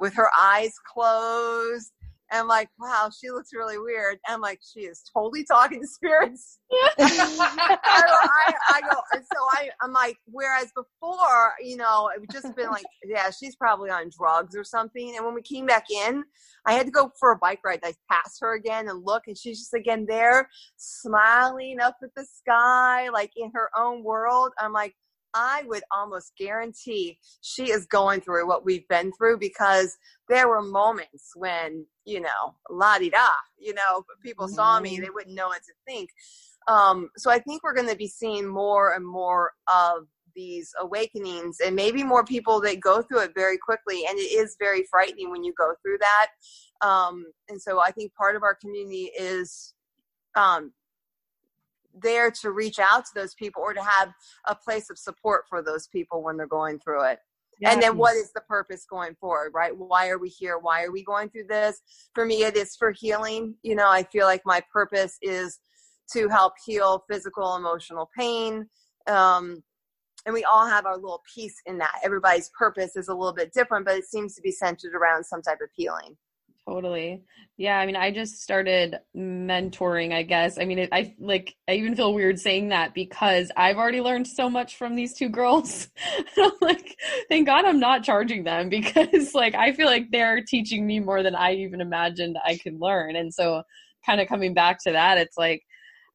with 0.00 0.14
her 0.14 0.28
eyes 0.36 0.72
closed 0.92 1.92
and 2.30 2.40
I'm 2.40 2.48
like, 2.48 2.68
wow, 2.78 3.10
she 3.16 3.30
looks 3.30 3.50
really 3.54 3.78
weird. 3.78 4.18
And 4.26 4.34
I'm 4.34 4.40
like, 4.40 4.60
she 4.62 4.80
is 4.80 5.02
totally 5.14 5.44
talking 5.44 5.80
to 5.80 5.86
spirits. 5.86 6.58
I, 6.72 7.74
I, 7.88 8.54
I, 8.68 8.80
go, 8.82 9.00
and 9.12 9.22
so 9.22 9.40
I, 9.52 9.70
I'm 9.82 9.92
like, 9.92 10.16
whereas 10.26 10.70
before, 10.74 11.54
you 11.60 11.76
know, 11.76 12.10
it 12.14 12.20
would 12.20 12.30
just 12.30 12.54
been 12.54 12.70
like, 12.70 12.84
yeah, 13.04 13.30
she's 13.30 13.56
probably 13.56 13.90
on 13.90 14.10
drugs 14.10 14.54
or 14.54 14.64
something. 14.64 15.14
And 15.16 15.24
when 15.24 15.34
we 15.34 15.42
came 15.42 15.64
back 15.64 15.86
in, 15.90 16.22
I 16.66 16.72
had 16.72 16.86
to 16.86 16.92
go 16.92 17.10
for 17.18 17.32
a 17.32 17.38
bike 17.38 17.60
ride. 17.64 17.80
I 17.82 17.94
passed 18.10 18.40
her 18.40 18.54
again 18.54 18.88
and 18.88 19.04
look, 19.04 19.22
and 19.26 19.36
she's 19.36 19.60
just 19.60 19.74
again 19.74 20.04
there, 20.06 20.48
smiling 20.76 21.80
up 21.80 21.96
at 22.02 22.10
the 22.14 22.26
sky, 22.26 23.08
like 23.08 23.32
in 23.36 23.50
her 23.54 23.70
own 23.76 24.04
world. 24.04 24.52
I'm 24.58 24.72
like, 24.72 24.94
I 25.34 25.62
would 25.66 25.82
almost 25.94 26.32
guarantee 26.38 27.18
she 27.40 27.70
is 27.70 27.86
going 27.86 28.20
through 28.20 28.46
what 28.46 28.64
we've 28.64 28.86
been 28.88 29.12
through 29.12 29.38
because 29.38 29.96
there 30.28 30.48
were 30.48 30.62
moments 30.62 31.32
when, 31.36 31.86
you 32.04 32.20
know, 32.20 32.56
la 32.70 32.98
di 32.98 33.10
da, 33.10 33.28
you 33.58 33.74
know, 33.74 34.04
people 34.22 34.46
mm-hmm. 34.46 34.54
saw 34.54 34.80
me, 34.80 34.94
mm-hmm. 34.94 35.04
they 35.04 35.10
wouldn't 35.10 35.36
know 35.36 35.48
what 35.48 35.62
to 35.62 35.72
think. 35.86 36.10
Um, 36.66 37.08
so 37.16 37.30
I 37.30 37.38
think 37.38 37.62
we're 37.62 37.74
going 37.74 37.88
to 37.88 37.96
be 37.96 38.08
seeing 38.08 38.46
more 38.46 38.94
and 38.94 39.06
more 39.06 39.52
of 39.72 40.06
these 40.34 40.72
awakenings 40.80 41.58
and 41.64 41.74
maybe 41.74 42.04
more 42.04 42.24
people 42.24 42.60
that 42.60 42.80
go 42.80 43.02
through 43.02 43.20
it 43.20 43.32
very 43.34 43.58
quickly. 43.58 44.04
And 44.08 44.18
it 44.18 44.22
is 44.22 44.56
very 44.60 44.84
frightening 44.90 45.30
when 45.30 45.42
you 45.42 45.52
go 45.58 45.74
through 45.82 45.98
that. 45.98 46.86
Um, 46.86 47.24
and 47.48 47.60
so 47.60 47.80
I 47.80 47.90
think 47.90 48.14
part 48.14 48.36
of 48.36 48.42
our 48.42 48.54
community 48.54 49.10
is 49.18 49.74
um, 50.36 50.72
there 52.02 52.30
to 52.30 52.50
reach 52.50 52.78
out 52.78 53.04
to 53.06 53.10
those 53.14 53.34
people 53.34 53.62
or 53.62 53.74
to 53.74 53.82
have 53.82 54.12
a 54.46 54.54
place 54.54 54.90
of 54.90 54.98
support 54.98 55.44
for 55.48 55.62
those 55.62 55.88
people 55.88 56.22
when 56.22 56.36
they're 56.36 56.46
going 56.46 56.78
through 56.78 57.04
it. 57.04 57.18
Yeah. 57.60 57.72
And 57.72 57.82
then 57.82 57.96
what 57.96 58.14
is 58.14 58.32
the 58.32 58.40
purpose 58.42 58.86
going 58.88 59.16
forward, 59.20 59.50
right? 59.52 59.76
Why 59.76 60.08
are 60.08 60.18
we 60.18 60.28
here? 60.28 60.58
Why 60.58 60.84
are 60.84 60.92
we 60.92 61.02
going 61.02 61.28
through 61.28 61.46
this? 61.48 61.80
For 62.14 62.24
me, 62.24 62.44
it 62.44 62.56
is 62.56 62.76
for 62.76 62.92
healing. 62.92 63.54
You 63.62 63.74
know, 63.74 63.88
I 63.88 64.04
feel 64.04 64.26
like 64.26 64.42
my 64.44 64.62
purpose 64.72 65.18
is 65.22 65.58
to 66.12 66.28
help 66.28 66.54
heal 66.64 67.04
physical, 67.10 67.56
emotional 67.56 68.08
pain. 68.16 68.68
Um, 69.08 69.62
and 70.24 70.34
we 70.34 70.44
all 70.44 70.66
have 70.66 70.86
our 70.86 70.96
little 70.96 71.22
piece 71.34 71.54
in 71.66 71.78
that. 71.78 72.00
Everybody's 72.04 72.50
purpose 72.56 72.96
is 72.96 73.08
a 73.08 73.14
little 73.14 73.32
bit 73.32 73.52
different, 73.52 73.86
but 73.86 73.96
it 73.96 74.04
seems 74.04 74.34
to 74.34 74.42
be 74.42 74.52
centered 74.52 74.94
around 74.94 75.24
some 75.24 75.42
type 75.42 75.58
of 75.62 75.70
healing. 75.74 76.16
Totally. 76.68 77.22
Yeah, 77.56 77.78
I 77.78 77.86
mean, 77.86 77.96
I 77.96 78.10
just 78.12 78.42
started 78.42 78.98
mentoring, 79.16 80.12
I 80.12 80.22
guess. 80.22 80.58
I 80.58 80.66
mean, 80.66 80.78
it, 80.80 80.90
I 80.92 81.14
like 81.18 81.54
I 81.66 81.72
even 81.72 81.96
feel 81.96 82.12
weird 82.12 82.38
saying 82.38 82.68
that 82.68 82.92
because 82.92 83.50
I've 83.56 83.78
already 83.78 84.02
learned 84.02 84.26
so 84.28 84.50
much 84.50 84.76
from 84.76 84.94
these 84.94 85.14
two 85.14 85.28
girls. 85.28 85.88
Like, 86.60 86.96
thank 87.28 87.46
God 87.46 87.64
I'm 87.64 87.80
not 87.80 88.04
charging 88.04 88.44
them 88.44 88.68
because 88.68 89.34
like 89.34 89.54
I 89.54 89.72
feel 89.72 89.86
like 89.86 90.10
they're 90.10 90.42
teaching 90.46 90.86
me 90.86 91.00
more 91.00 91.22
than 91.22 91.34
I 91.34 91.54
even 91.54 91.80
imagined 91.80 92.36
I 92.44 92.58
could 92.58 92.78
learn. 92.78 93.16
And 93.16 93.32
so 93.32 93.62
kind 94.04 94.20
of 94.20 94.28
coming 94.28 94.52
back 94.54 94.78
to 94.84 94.92
that, 94.92 95.18
it's 95.18 95.38
like 95.38 95.62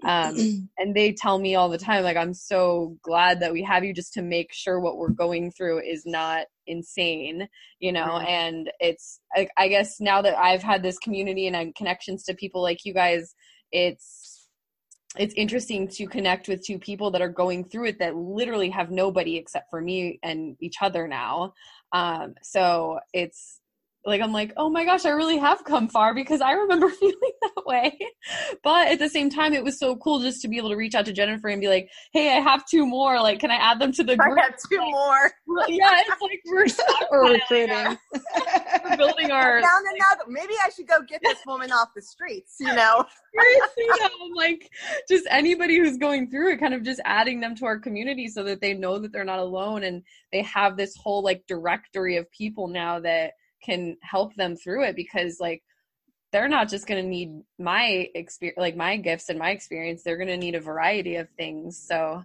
um, 0.06 0.70
and 0.78 0.96
they 0.96 1.14
tell 1.14 1.40
me 1.40 1.56
all 1.56 1.70
the 1.70 1.78
time 1.78 2.04
like 2.04 2.18
i'm 2.18 2.34
so 2.34 2.98
glad 3.02 3.40
that 3.40 3.54
we 3.54 3.64
have 3.64 3.84
you 3.84 3.94
just 3.94 4.14
to 4.14 4.22
make 4.22 4.52
sure 4.54 4.80
what 4.80 4.98
we're 4.98 5.10
going 5.10 5.52
through 5.52 5.80
is 5.80 6.04
not 6.06 6.46
insane 6.68 7.48
you 7.80 7.92
know 7.92 8.06
mm-hmm. 8.06 8.28
and 8.28 8.72
it's 8.80 9.20
I, 9.36 9.48
I 9.58 9.68
guess 9.68 10.00
now 10.00 10.22
that 10.22 10.38
i've 10.38 10.64
had 10.64 10.82
this 10.84 10.98
community 11.00 11.48
and 11.48 11.56
I'm 11.56 11.74
connections 11.74 12.24
to 12.26 12.34
people 12.34 12.62
like 12.62 12.86
you 12.86 12.94
guys 12.94 13.36
it's 13.72 14.48
it's 15.18 15.34
interesting 15.36 15.88
to 15.88 16.08
connect 16.08 16.48
with 16.48 16.66
two 16.66 16.80
people 16.80 17.12
that 17.12 17.22
are 17.22 17.30
going 17.30 17.66
through 17.66 17.86
it 17.86 18.00
that 18.00 18.16
literally 18.16 18.70
have 18.72 18.90
nobody 18.90 19.38
except 19.38 19.70
for 19.70 19.80
me 19.80 20.20
and 20.24 20.56
each 20.60 20.78
other 20.82 21.08
now 21.08 21.54
um, 21.92 22.34
so 22.42 23.00
it's 23.14 23.60
like 24.06 24.22
I'm 24.22 24.34
like, 24.34 24.52
oh 24.58 24.70
my 24.70 24.84
gosh, 24.84 25.06
I 25.06 25.12
really 25.12 25.38
have 25.38 25.64
come 25.64 25.88
far 25.88 26.14
because 26.14 26.42
I 26.42 26.52
remember 26.52 26.90
feeling 27.00 27.32
that 27.42 27.66
way. 27.66 27.98
But 28.64 28.90
at 28.90 29.00
the 29.00 29.10
same 29.10 29.30
time, 29.30 29.54
it 29.54 29.64
was 29.64 29.80
so 29.80 29.96
cool 29.96 30.20
just 30.20 30.42
to 30.42 30.48
be 30.48 30.58
able 30.58 30.70
to 30.70 30.76
reach 30.76 30.94
out 30.94 31.06
to 31.06 31.14
Jenifer 31.14 31.52
and 31.52 31.62
be 31.62 31.70
like, 31.70 31.90
hey, 32.12 32.36
I 32.36 32.42
have 32.42 32.66
two 32.66 32.86
more. 32.86 33.22
Like, 33.22 33.40
can 33.40 33.50
I 33.50 33.56
add 33.56 33.80
them 33.80 33.92
to 33.94 34.04
the 34.04 34.18
group? 34.18 34.38
I 34.38 34.44
have 34.44 34.56
two 34.70 34.78
like, 34.78 34.92
more. 34.92 35.32
Yeah, 35.68 36.02
it's 36.02 36.22
like 36.22 36.42
we're, 36.46 36.66
we're 37.12 37.34
recruiting. 37.34 37.98
we're 38.84 38.98
building 38.98 39.32
our. 39.32 39.60
I 39.60 39.62
found 39.62 39.86
another. 39.88 40.24
Maybe 40.28 40.54
I 40.66 40.70
should 40.70 40.88
go 40.88 41.02
get 41.08 41.22
this 41.24 41.40
woman 41.48 41.72
off 41.72 41.90
the 41.96 42.02
streets. 42.02 42.58
You 42.60 42.74
know. 42.74 43.06
you 43.78 43.88
know, 44.00 44.10
like 44.36 44.70
just 45.10 45.26
anybody 45.30 45.78
who's 45.78 45.98
going 45.98 46.30
through 46.30 46.52
it, 46.52 46.60
kind 46.60 46.74
of 46.74 46.84
just 46.84 47.00
adding 47.06 47.40
them 47.40 47.56
to 47.56 47.66
our 47.66 47.80
community 47.80 48.28
so 48.28 48.44
that 48.44 48.60
they 48.60 48.74
know 48.74 49.00
that 49.00 49.14
they're 49.14 49.24
not 49.24 49.40
alone 49.40 49.84
and 49.84 50.04
they 50.32 50.42
have 50.42 50.76
this 50.76 50.96
whole 50.98 51.24
like 51.24 51.44
directory 51.48 52.18
of 52.18 52.30
people 52.32 52.68
now 52.68 53.00
that 53.00 53.34
can 53.64 53.98
help 54.02 54.36
them 54.36 54.56
through 54.56 54.84
it 54.84 54.96
because 54.96 55.40
like 55.40 55.64
they're 56.32 56.50
not 56.50 56.68
just 56.70 56.88
going 56.88 57.02
to 57.02 57.08
need 57.08 57.42
my 57.60 58.10
experience 58.16 58.58
like 58.58 58.76
my 58.76 58.98
gifts 58.98 59.30
and 59.30 59.40
my 59.40 59.52
experience 59.52 60.04
they're 60.04 60.18
going 60.18 60.28
to 60.28 60.38
need 60.38 60.56
a 60.56 60.62
variety 60.62 61.16
of 61.16 61.30
things 61.38 61.78
so. 61.78 62.24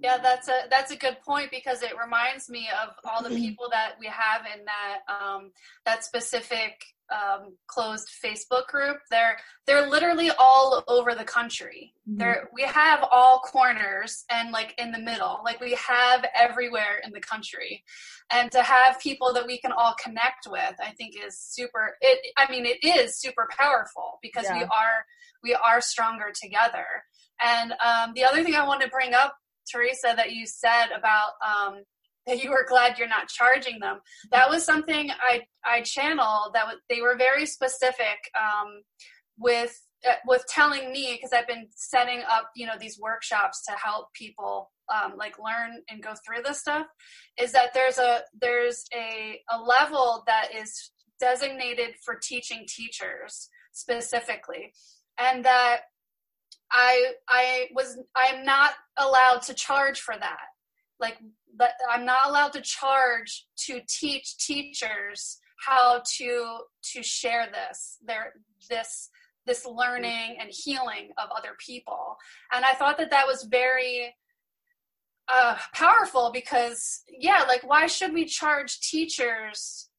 Yeah 0.00 0.18
that's 0.18 0.48
a 0.48 0.68
that's 0.70 0.92
a 0.92 0.96
good 0.96 1.18
point 1.26 1.50
because 1.50 1.82
it 1.82 1.92
reminds 2.00 2.48
me 2.48 2.68
of 2.82 2.94
all 3.04 3.22
the 3.22 3.34
people 3.42 3.68
that 3.70 3.94
we 3.98 4.06
have 4.06 4.42
in 4.54 4.64
that 4.64 4.98
um 5.08 5.50
that 5.84 6.04
specific 6.04 6.84
um, 7.10 7.54
closed 7.66 8.08
Facebook 8.24 8.66
group. 8.66 8.98
They're 9.10 9.38
they're 9.66 9.88
literally 9.88 10.30
all 10.38 10.84
over 10.88 11.14
the 11.14 11.24
country. 11.24 11.94
Mm-hmm. 12.08 12.18
There 12.18 12.48
we 12.52 12.62
have 12.62 13.04
all 13.10 13.40
corners 13.40 14.24
and 14.30 14.50
like 14.52 14.74
in 14.78 14.92
the 14.92 14.98
middle. 14.98 15.40
Like 15.44 15.60
we 15.60 15.74
have 15.74 16.24
everywhere 16.34 17.00
in 17.04 17.12
the 17.12 17.20
country. 17.20 17.84
And 18.30 18.50
to 18.52 18.62
have 18.62 19.00
people 19.00 19.32
that 19.32 19.46
we 19.46 19.58
can 19.58 19.72
all 19.72 19.94
connect 20.02 20.46
with, 20.50 20.74
I 20.80 20.90
think 20.92 21.14
is 21.16 21.38
super 21.38 21.96
it 22.00 22.18
I 22.36 22.50
mean 22.50 22.66
it 22.66 22.78
is 22.84 23.18
super 23.18 23.48
powerful 23.58 24.18
because 24.22 24.44
yeah. 24.44 24.58
we 24.58 24.62
are 24.64 25.04
we 25.42 25.54
are 25.54 25.80
stronger 25.80 26.32
together. 26.34 26.86
And 27.40 27.72
um, 27.84 28.12
the 28.14 28.24
other 28.24 28.42
thing 28.42 28.56
I 28.56 28.66
want 28.66 28.82
to 28.82 28.88
bring 28.88 29.14
up, 29.14 29.36
Teresa, 29.70 30.14
that 30.16 30.32
you 30.32 30.46
said 30.46 30.86
about 30.96 31.32
um, 31.46 31.84
that 32.28 32.42
you 32.44 32.50
were 32.50 32.66
glad 32.68 32.98
you're 32.98 33.08
not 33.08 33.28
charging 33.28 33.80
them. 33.80 34.00
That 34.30 34.48
was 34.48 34.64
something 34.64 35.10
I 35.10 35.42
I 35.64 35.82
channeled. 35.82 36.52
That 36.54 36.66
they 36.88 37.00
were 37.00 37.16
very 37.16 37.46
specific 37.46 38.18
um, 38.38 38.82
with 39.38 39.76
uh, 40.08 40.14
with 40.26 40.44
telling 40.48 40.92
me 40.92 41.14
because 41.14 41.32
I've 41.32 41.48
been 41.48 41.66
setting 41.74 42.22
up 42.30 42.50
you 42.54 42.66
know 42.66 42.74
these 42.78 42.98
workshops 43.00 43.64
to 43.66 43.72
help 43.72 44.12
people 44.14 44.70
um, 44.94 45.14
like 45.16 45.36
learn 45.38 45.82
and 45.88 46.02
go 46.02 46.12
through 46.24 46.42
this 46.44 46.60
stuff. 46.60 46.86
Is 47.40 47.52
that 47.52 47.74
there's 47.74 47.98
a 47.98 48.20
there's 48.40 48.84
a 48.94 49.40
a 49.50 49.60
level 49.60 50.22
that 50.26 50.48
is 50.54 50.90
designated 51.18 51.94
for 52.04 52.14
teaching 52.22 52.66
teachers 52.68 53.48
specifically, 53.72 54.72
and 55.18 55.44
that 55.44 55.80
I 56.70 57.12
I 57.28 57.68
was 57.74 57.98
I'm 58.14 58.44
not 58.44 58.72
allowed 58.98 59.42
to 59.42 59.54
charge 59.54 60.00
for 60.00 60.14
that 60.14 60.38
like 61.00 61.16
but 61.58 61.72
i'm 61.90 62.04
not 62.04 62.28
allowed 62.28 62.52
to 62.52 62.60
charge 62.60 63.46
to 63.56 63.80
teach 63.88 64.38
teachers 64.38 65.38
how 65.58 66.00
to 66.16 66.58
to 66.82 67.02
share 67.02 67.46
this 67.52 67.98
their 68.06 68.32
this 68.70 69.10
this 69.46 69.66
learning 69.66 70.36
and 70.38 70.50
healing 70.50 71.08
of 71.16 71.30
other 71.36 71.56
people. 71.58 72.16
And 72.52 72.64
i 72.64 72.72
thought 72.72 72.98
that 72.98 73.10
that 73.10 73.26
was 73.26 73.44
very 73.44 74.14
uh, 75.30 75.56
powerful 75.74 76.30
because 76.32 77.02
yeah 77.18 77.44
like 77.46 77.62
why 77.62 77.86
should 77.86 78.14
we 78.14 78.24
charge 78.24 78.80
teachers 78.80 79.90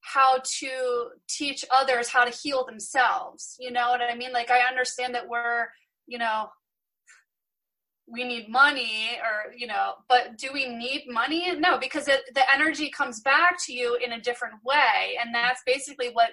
how 0.00 0.38
to 0.42 1.08
teach 1.28 1.62
others 1.70 2.08
how 2.08 2.24
to 2.24 2.30
heal 2.30 2.64
themselves? 2.64 3.56
You 3.58 3.72
know 3.72 3.88
what 3.90 4.00
i 4.00 4.14
mean? 4.14 4.32
Like 4.32 4.50
i 4.50 4.60
understand 4.60 5.14
that 5.14 5.28
we're 5.28 5.66
you 6.06 6.18
know 6.18 6.48
we 8.10 8.24
need 8.24 8.48
money 8.48 9.18
or 9.22 9.52
you 9.56 9.66
know 9.66 9.92
but 10.08 10.36
do 10.38 10.48
we 10.52 10.68
need 10.68 11.04
money? 11.08 11.54
No 11.58 11.78
because 11.78 12.08
it, 12.08 12.20
the 12.34 12.52
energy 12.52 12.90
comes 12.90 13.20
back 13.20 13.56
to 13.66 13.72
you 13.72 13.96
in 14.04 14.12
a 14.12 14.20
different 14.20 14.54
way. 14.64 15.18
And 15.20 15.34
that's 15.34 15.62
basically 15.66 16.10
what 16.10 16.30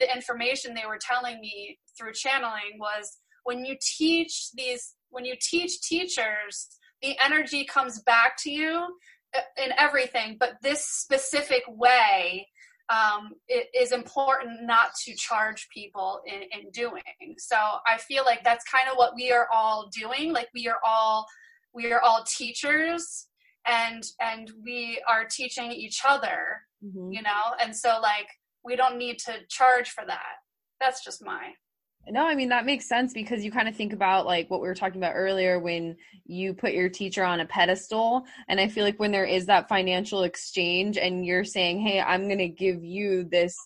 the 0.00 0.14
information 0.14 0.74
they 0.74 0.86
were 0.86 0.98
telling 1.00 1.40
me 1.40 1.78
through 1.96 2.12
channeling 2.12 2.78
was 2.78 3.18
when 3.44 3.64
you 3.64 3.76
teach 3.80 4.50
these 4.54 4.94
when 5.10 5.24
you 5.24 5.34
teach 5.40 5.80
teachers 5.80 6.68
the 7.02 7.16
energy 7.24 7.64
comes 7.64 8.02
back 8.02 8.36
to 8.38 8.50
you 8.50 8.86
in 9.56 9.72
everything 9.76 10.36
but 10.38 10.54
this 10.62 10.84
specific 10.84 11.62
way 11.68 12.46
um, 12.90 13.32
it 13.48 13.68
is 13.78 13.92
important 13.92 14.62
not 14.62 14.94
to 15.04 15.14
charge 15.14 15.68
people 15.72 16.20
in, 16.26 16.42
in 16.58 16.70
doing. 16.70 17.02
So 17.36 17.56
I 17.56 17.98
feel 17.98 18.24
like 18.24 18.42
that's 18.42 18.64
kind 18.64 18.88
of 18.88 18.96
what 18.96 19.14
we 19.14 19.30
are 19.30 19.46
all 19.52 19.90
doing. 19.92 20.32
Like 20.32 20.48
we 20.54 20.68
are 20.68 20.78
all 20.86 21.26
we 21.74 21.92
are 21.92 22.00
all 22.00 22.24
teachers 22.24 23.26
and 23.66 24.02
and 24.20 24.50
we 24.64 25.00
are 25.06 25.26
teaching 25.30 25.70
each 25.70 26.00
other, 26.06 26.62
mm-hmm. 26.84 27.12
you 27.12 27.22
know, 27.22 27.54
and 27.62 27.76
so 27.76 27.98
like 28.00 28.28
we 28.64 28.74
don't 28.74 28.96
need 28.96 29.18
to 29.26 29.34
charge 29.48 29.90
for 29.90 30.04
that. 30.06 30.36
That's 30.80 31.04
just 31.04 31.24
my 31.24 31.52
no, 32.10 32.26
I 32.26 32.34
mean 32.34 32.48
that 32.50 32.66
makes 32.66 32.88
sense 32.88 33.12
because 33.12 33.44
you 33.44 33.50
kind 33.50 33.68
of 33.68 33.76
think 33.76 33.92
about 33.92 34.26
like 34.26 34.50
what 34.50 34.60
we 34.60 34.68
were 34.68 34.74
talking 34.74 35.00
about 35.00 35.14
earlier 35.14 35.58
when 35.58 35.96
you 36.24 36.54
put 36.54 36.72
your 36.72 36.88
teacher 36.88 37.24
on 37.24 37.40
a 37.40 37.46
pedestal 37.46 38.24
and 38.48 38.60
I 38.60 38.68
feel 38.68 38.84
like 38.84 38.98
when 38.98 39.12
there 39.12 39.24
is 39.24 39.46
that 39.46 39.68
financial 39.68 40.22
exchange 40.22 40.96
and 40.98 41.24
you're 41.24 41.44
saying, 41.44 41.80
"Hey, 41.80 42.00
I'm 42.00 42.26
going 42.26 42.38
to 42.38 42.48
give 42.48 42.84
you 42.84 43.24
this 43.24 43.56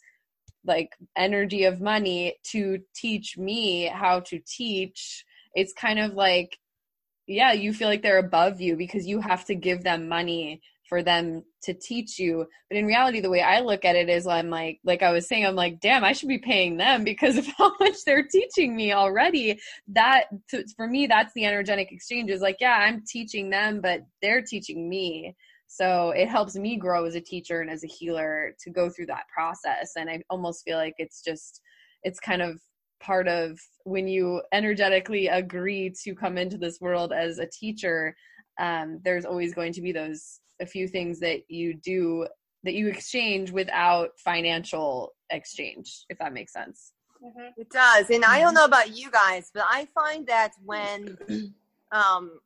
like 0.65 0.91
energy 1.17 1.65
of 1.65 1.81
money 1.81 2.37
to 2.53 2.79
teach 2.95 3.37
me 3.39 3.87
how 3.87 4.21
to 4.21 4.41
teach." 4.47 5.25
It's 5.55 5.73
kind 5.73 5.99
of 5.99 6.15
like 6.15 6.59
yeah, 7.27 7.53
you 7.53 7.73
feel 7.73 7.89
like 7.89 8.03
they're 8.03 8.19
above 8.19 8.61
you 8.61 8.77
because 8.77 9.07
you 9.07 9.21
have 9.21 9.45
to 9.47 9.55
give 9.55 9.85
them 9.85 10.09
money 10.09 10.61
for 10.93 11.03
them 11.03 11.43
to 11.63 11.73
teach 11.73 12.19
you. 12.19 12.47
But 12.69 12.77
in 12.77 12.85
reality, 12.85 13.21
the 13.21 13.31
way 13.31 13.41
I 13.41 13.61
look 13.61 13.83
at 13.87 13.97
it 13.97 14.11
is 14.11 14.27
I'm 14.27 14.51
like, 14.51 14.79
like 14.85 15.03
I 15.03 15.11
was 15.11 15.27
saying, 15.27 15.47
I'm 15.47 15.55
like, 15.55 15.81
damn, 15.81 16.05
I 16.05 16.13
should 16.13 16.29
be 16.29 16.37
paying 16.37 16.77
them 16.77 17.03
because 17.13 17.39
of 17.39 17.47
how 17.47 17.73
much 17.81 18.05
they're 18.05 18.29
teaching 18.31 18.77
me 18.77 18.93
already. 18.93 19.59
That 19.89 20.25
for 20.77 20.87
me, 20.87 21.07
that's 21.07 21.33
the 21.33 21.47
energetic 21.47 21.91
exchange 21.93 22.29
is 22.29 22.43
like, 22.43 22.59
yeah, 22.61 22.75
I'm 22.75 23.05
teaching 23.09 23.49
them, 23.49 23.81
but 23.81 24.03
they're 24.21 24.43
teaching 24.43 24.87
me. 24.87 25.35
So 25.67 26.11
it 26.11 26.29
helps 26.29 26.57
me 26.57 26.77
grow 26.77 27.07
as 27.07 27.15
a 27.15 27.23
teacher 27.23 27.63
and 27.63 27.71
as 27.71 27.85
a 27.85 27.87
healer 27.87 28.55
to 28.63 28.69
go 28.69 28.91
through 28.91 29.07
that 29.07 29.25
process. 29.35 29.93
And 29.97 30.11
I 30.11 30.23
almost 30.29 30.63
feel 30.63 30.77
like 30.77 30.97
it's 30.99 31.23
just, 31.23 31.63
it's 32.03 32.21
kind 32.21 32.43
of 32.43 32.61
part 33.01 33.29
of 33.29 33.59
when 33.85 34.09
you 34.09 34.43
energetically 34.53 35.29
agree 35.29 35.91
to 36.05 36.15
come 36.15 36.37
into 36.37 36.59
this 36.59 36.83
world 36.83 37.15
as 37.15 37.39
a 37.39 37.47
teacher 37.47 38.15
um, 38.59 39.01
there's 39.03 39.25
always 39.25 39.55
going 39.55 39.73
to 39.73 39.81
be 39.81 39.93
those 39.93 40.41
a 40.63 40.67
few 40.67 40.89
things 40.89 41.21
that 41.21 41.43
you 41.49 41.75
do 41.75 42.27
that 42.65 42.75
you 42.75 42.89
exchange 42.89 43.51
without 43.51 44.11
financial 44.19 45.13
exchange 45.31 46.05
if 46.09 46.19
that 46.19 46.33
makes 46.33 46.53
sense 46.53 46.93
mm-hmm. 47.23 47.49
it 47.57 47.69
does 47.71 48.09
and 48.11 48.25
i 48.25 48.41
don't 48.41 48.55
know 48.55 48.65
about 48.65 48.97
you 48.97 49.11
guys 49.11 49.51
but 49.53 49.65
i 49.69 49.87
find 49.95 50.27
that 50.27 50.53
when 50.65 51.19
um, 51.93 52.41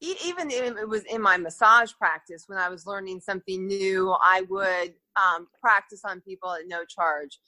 even 0.00 0.50
if 0.50 0.76
it 0.76 0.88
was 0.88 1.04
in 1.04 1.20
my 1.20 1.36
massage 1.36 1.92
practice 1.98 2.44
when 2.46 2.58
I 2.58 2.68
was 2.68 2.86
learning 2.86 3.20
something 3.20 3.66
new, 3.66 4.14
I 4.22 4.42
would 4.48 4.94
um, 5.16 5.46
practice 5.60 6.00
on 6.04 6.20
people 6.22 6.52
at 6.52 6.66
no 6.66 6.84
charge. 6.84 7.38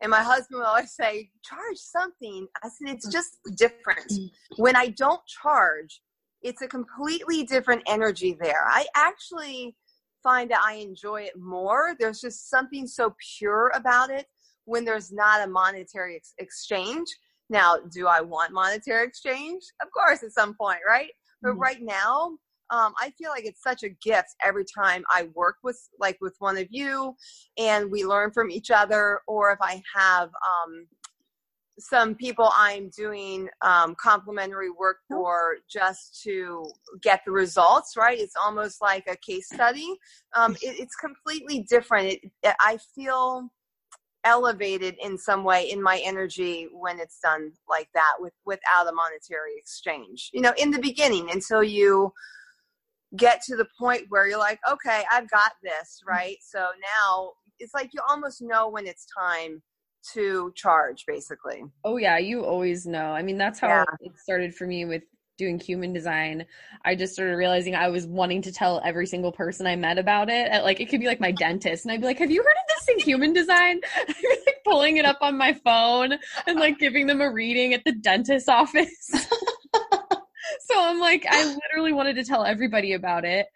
And 0.00 0.10
my 0.10 0.22
husband 0.22 0.60
would 0.60 0.66
always 0.66 0.92
say, 0.92 1.28
charge 1.44 1.76
something. 1.76 2.46
I 2.62 2.68
said, 2.68 2.94
it's 2.94 3.12
just 3.12 3.36
different. 3.54 4.10
When 4.56 4.76
I 4.76 4.88
don't 4.88 5.20
charge, 5.26 6.00
it's 6.42 6.62
a 6.62 6.68
completely 6.68 7.44
different 7.44 7.82
energy 7.86 8.36
there. 8.40 8.66
I 8.68 8.86
actually 8.96 9.76
find 10.22 10.50
that 10.50 10.62
I 10.64 10.74
enjoy 10.74 11.22
it 11.22 11.38
more. 11.38 11.94
There's 11.98 12.20
just 12.20 12.50
something 12.50 12.86
so 12.86 13.14
pure 13.38 13.72
about 13.74 14.10
it 14.10 14.26
when 14.64 14.84
there's 14.84 15.12
not 15.12 15.46
a 15.46 15.50
monetary 15.50 16.16
ex- 16.16 16.34
exchange. 16.38 17.08
Now, 17.48 17.78
do 17.92 18.06
I 18.06 18.20
want 18.20 18.52
monetary 18.52 19.06
exchange? 19.06 19.62
Of 19.82 19.88
course, 19.92 20.22
at 20.22 20.32
some 20.32 20.54
point, 20.54 20.80
right? 20.86 21.10
But 21.42 21.50
mm-hmm. 21.50 21.60
right 21.60 21.82
now, 21.82 22.38
um, 22.70 22.94
I 23.00 23.10
feel 23.18 23.30
like 23.30 23.44
it's 23.44 23.62
such 23.62 23.82
a 23.82 23.88
gift 23.88 24.28
every 24.44 24.64
time 24.64 25.02
I 25.10 25.28
work 25.34 25.56
with 25.64 25.80
like 25.98 26.18
with 26.20 26.36
one 26.38 26.56
of 26.56 26.68
you, 26.70 27.16
and 27.58 27.90
we 27.90 28.04
learn 28.04 28.30
from 28.30 28.50
each 28.50 28.70
other. 28.70 29.20
Or 29.26 29.50
if 29.50 29.58
I 29.60 29.82
have 29.96 30.28
um, 30.28 30.86
some 31.80 32.14
people 32.14 32.50
I'm 32.54 32.90
doing 32.96 33.48
um, 33.62 33.94
complimentary 34.00 34.70
work 34.70 34.98
oh. 35.10 35.16
for 35.16 35.56
just 35.70 36.20
to 36.22 36.64
get 37.02 37.22
the 37.24 37.32
results. 37.32 37.96
Right? 37.96 38.18
It's 38.18 38.36
almost 38.42 38.80
like 38.80 39.04
a 39.08 39.16
case 39.16 39.48
study. 39.52 39.96
Um, 40.34 40.54
it, 40.62 40.78
it's 40.78 40.94
completely 40.96 41.66
different. 41.68 42.08
It, 42.08 42.20
I 42.60 42.78
feel 42.94 43.50
elevated 44.24 44.96
in 45.02 45.16
some 45.16 45.44
way 45.44 45.70
in 45.70 45.82
my 45.82 46.00
energy 46.04 46.68
when 46.72 47.00
it's 47.00 47.18
done 47.20 47.52
like 47.68 47.88
that 47.94 48.12
with 48.18 48.32
without 48.44 48.86
a 48.86 48.92
monetary 48.92 49.52
exchange 49.56 50.30
you 50.32 50.40
know 50.40 50.52
in 50.58 50.70
the 50.70 50.78
beginning 50.78 51.30
until 51.30 51.62
you 51.62 52.12
get 53.16 53.42
to 53.42 53.56
the 53.56 53.66
point 53.78 54.02
where 54.10 54.28
you're 54.28 54.38
like 54.38 54.60
okay 54.70 55.04
i've 55.10 55.30
got 55.30 55.52
this 55.62 56.00
mm-hmm. 56.02 56.10
right 56.10 56.36
so 56.42 56.66
now 57.00 57.30
it's 57.58 57.74
like 57.74 57.90
you 57.92 58.00
almost 58.08 58.42
know 58.42 58.68
when 58.68 58.86
it's 58.86 59.06
time 59.18 59.62
to 60.12 60.52
charge 60.54 61.04
basically 61.06 61.62
oh 61.84 61.96
yeah 61.96 62.18
you 62.18 62.44
always 62.44 62.86
know 62.86 63.12
i 63.12 63.22
mean 63.22 63.38
that's 63.38 63.58
how 63.58 63.68
yeah. 63.68 63.84
it 64.00 64.12
started 64.18 64.54
for 64.54 64.66
me 64.66 64.84
with 64.84 65.02
doing 65.40 65.58
human 65.58 65.92
design, 65.94 66.44
I 66.84 66.94
just 66.94 67.14
started 67.14 67.34
realizing 67.34 67.74
I 67.74 67.88
was 67.88 68.06
wanting 68.06 68.42
to 68.42 68.52
tell 68.52 68.80
every 68.84 69.06
single 69.06 69.32
person 69.32 69.66
I 69.66 69.74
met 69.74 69.96
about 69.96 70.28
it. 70.28 70.52
Like 70.62 70.80
it 70.80 70.90
could 70.90 71.00
be 71.00 71.06
like 71.06 71.18
my 71.18 71.32
dentist, 71.32 71.84
and 71.84 71.92
I'd 71.92 72.00
be 72.00 72.06
like, 72.06 72.18
"Have 72.18 72.30
you 72.30 72.42
heard 72.42 72.50
of 72.50 72.68
this 72.68 72.84
thing, 72.84 72.98
human 72.98 73.32
design?" 73.32 73.80
Like 74.46 74.60
pulling 74.64 74.98
it 74.98 75.04
up 75.06 75.18
on 75.22 75.36
my 75.36 75.54
phone 75.54 76.12
and 76.46 76.60
like 76.60 76.78
giving 76.78 77.06
them 77.06 77.20
a 77.20 77.32
reading 77.32 77.72
at 77.74 77.82
the 77.84 77.92
dentist's 77.92 78.48
office. 78.48 78.94
so 79.12 80.74
I'm 80.76 81.00
like, 81.00 81.24
I 81.28 81.44
literally 81.44 81.92
wanted 81.92 82.16
to 82.16 82.24
tell 82.24 82.44
everybody 82.44 82.92
about 82.92 83.24
it 83.24 83.46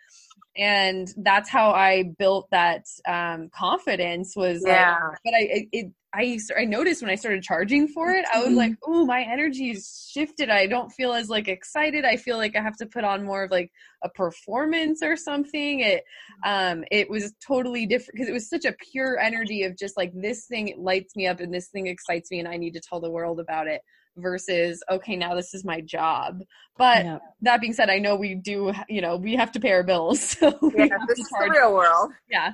and 0.56 1.12
that's 1.16 1.48
how 1.48 1.70
I 1.70 2.14
built 2.18 2.48
that 2.50 2.86
um, 3.06 3.50
confidence. 3.50 4.34
Was 4.36 4.62
yeah, 4.64 4.92
like, 4.92 5.18
but 5.24 5.34
I 5.34 5.68
it, 5.72 5.92
I 6.14 6.38
I 6.56 6.64
noticed 6.64 7.02
when 7.02 7.10
I 7.10 7.16
started 7.16 7.42
charging 7.42 7.88
for 7.88 8.10
it, 8.12 8.24
I 8.32 8.42
was 8.42 8.52
like, 8.54 8.74
oh, 8.86 9.04
my 9.04 9.22
energy 9.22 9.70
is 9.70 10.08
shifted. 10.12 10.48
I 10.48 10.66
don't 10.66 10.90
feel 10.90 11.12
as 11.12 11.28
like 11.28 11.48
excited. 11.48 12.04
I 12.04 12.16
feel 12.16 12.36
like 12.36 12.54
I 12.56 12.62
have 12.62 12.76
to 12.76 12.86
put 12.86 13.04
on 13.04 13.24
more 13.24 13.44
of 13.44 13.50
like 13.50 13.72
a 14.02 14.08
performance 14.08 15.02
or 15.02 15.16
something. 15.16 15.80
It 15.80 16.04
um 16.46 16.84
it 16.90 17.10
was 17.10 17.34
totally 17.46 17.86
different 17.86 18.12
because 18.14 18.28
it 18.28 18.32
was 18.32 18.48
such 18.48 18.64
a 18.64 18.74
pure 18.92 19.18
energy 19.18 19.64
of 19.64 19.76
just 19.76 19.96
like 19.96 20.12
this 20.14 20.46
thing 20.46 20.74
lights 20.78 21.16
me 21.16 21.26
up 21.26 21.40
and 21.40 21.52
this 21.52 21.68
thing 21.68 21.88
excites 21.88 22.30
me 22.30 22.38
and 22.38 22.48
I 22.48 22.56
need 22.56 22.74
to 22.74 22.80
tell 22.80 23.00
the 23.00 23.10
world 23.10 23.40
about 23.40 23.66
it 23.66 23.80
versus 24.16 24.80
okay 24.88 25.16
now 25.16 25.34
this 25.34 25.54
is 25.54 25.64
my 25.64 25.80
job 25.80 26.40
but 26.76 27.04
yeah. 27.04 27.18
that 27.42 27.60
being 27.60 27.72
said 27.72 27.90
i 27.90 27.98
know 27.98 28.14
we 28.14 28.36
do 28.36 28.72
you 28.88 29.00
know 29.00 29.16
we 29.16 29.34
have 29.34 29.50
to 29.50 29.58
pay 29.58 29.72
our 29.72 29.82
bills 29.82 30.20
so 30.38 30.46
yeah, 30.76 30.86
this 31.08 31.18
is 31.18 31.28
the 31.40 31.48
real 31.50 31.74
world 31.74 32.12
yeah 32.30 32.52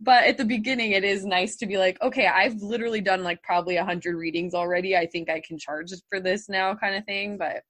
but 0.00 0.24
at 0.24 0.36
the 0.38 0.44
beginning 0.44 0.92
it 0.92 1.04
is 1.04 1.24
nice 1.24 1.56
to 1.56 1.66
be 1.66 1.76
like 1.78 2.00
okay 2.02 2.26
i've 2.26 2.60
literally 2.62 3.00
done 3.00 3.24
like 3.24 3.42
probably 3.42 3.76
a 3.76 3.84
hundred 3.84 4.16
readings 4.16 4.54
already. 4.54 4.96
I 4.96 5.06
think 5.06 5.28
i 5.28 5.40
can 5.40 5.58
charge 5.58 5.90
for 6.08 6.20
this 6.20 6.48
now 6.48 6.74
kind 6.74 6.94
of 6.94 7.04
thing 7.04 7.38
but 7.38 7.62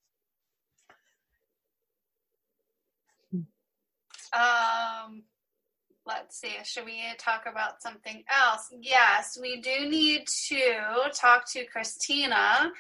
um 4.33 5.23
let's 6.07 6.41
see. 6.41 6.55
Should 6.65 6.87
we 6.87 7.03
talk 7.19 7.45
about 7.51 7.83
something 7.83 8.25
else? 8.31 8.73
Yes 8.81 9.39
we 9.41 9.61
do 9.61 9.89
need 9.89 10.27
to 10.49 11.11
talk 11.15 11.51
to 11.53 11.65
christina 11.67 12.71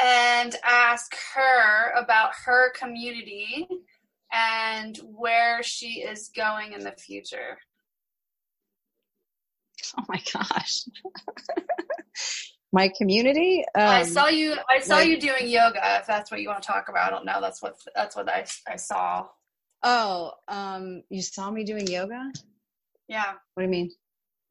and 0.00 0.54
ask 0.64 1.16
her 1.34 1.90
about 1.92 2.30
her 2.44 2.72
community 2.72 3.66
and 4.32 4.96
where 4.98 5.62
she 5.62 6.00
is 6.00 6.30
going 6.34 6.72
in 6.72 6.84
the 6.84 6.92
future. 6.92 7.58
Oh 9.98 10.04
my 10.08 10.22
gosh. 10.32 10.84
my 12.72 12.90
community. 12.96 13.64
Um, 13.74 13.82
I 13.82 14.02
saw 14.04 14.28
you. 14.28 14.54
I 14.68 14.80
saw 14.80 14.96
like, 14.96 15.08
you 15.08 15.20
doing 15.20 15.48
yoga. 15.48 15.80
If 16.00 16.06
that's 16.06 16.30
what 16.30 16.40
you 16.40 16.48
want 16.48 16.62
to 16.62 16.66
talk 16.66 16.88
about, 16.88 17.06
I 17.06 17.10
don't 17.10 17.24
know. 17.24 17.40
That's 17.40 17.60
what. 17.60 17.76
That's 17.94 18.14
what 18.16 18.28
I 18.28 18.46
I 18.68 18.76
saw. 18.76 19.26
Oh, 19.82 20.32
um, 20.48 21.02
you 21.10 21.22
saw 21.22 21.50
me 21.50 21.64
doing 21.64 21.86
yoga. 21.86 22.30
Yeah. 23.08 23.32
What 23.54 23.62
do 23.62 23.64
you 23.64 23.68
mean? 23.68 23.90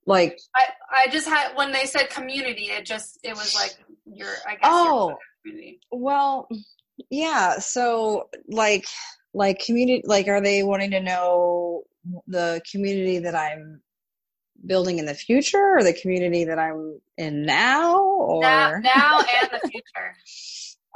Like 0.06 0.40
I 0.56 0.64
I 0.92 1.08
just 1.10 1.28
had 1.28 1.56
when 1.56 1.72
they 1.72 1.86
said 1.86 2.10
community, 2.10 2.66
it 2.66 2.86
just 2.86 3.20
it 3.24 3.36
was 3.36 3.56
like 3.56 3.78
your 4.06 4.34
I 4.48 4.54
guess. 4.54 4.62
Oh, 4.64 5.18
well, 5.92 6.50
yeah. 7.10 7.60
So, 7.60 8.30
like, 8.48 8.86
like 9.34 9.60
community, 9.60 10.04
like, 10.06 10.28
are 10.28 10.42
they 10.42 10.64
wanting 10.64 10.92
to 10.92 11.00
know 11.00 11.84
the 12.28 12.62
community 12.72 13.20
that 13.20 13.36
I'm 13.36 13.82
building 14.66 15.00
in 15.00 15.06
the 15.06 15.14
future, 15.14 15.78
or 15.78 15.84
the 15.84 15.94
community 15.94 16.46
that 16.46 16.60
I'm 16.60 17.00
in 17.18 17.46
now, 17.46 18.00
or 18.00 18.42
now, 18.42 18.80
now 18.84 19.20
and 19.20 19.50
the 19.52 19.70
future? 19.70 20.16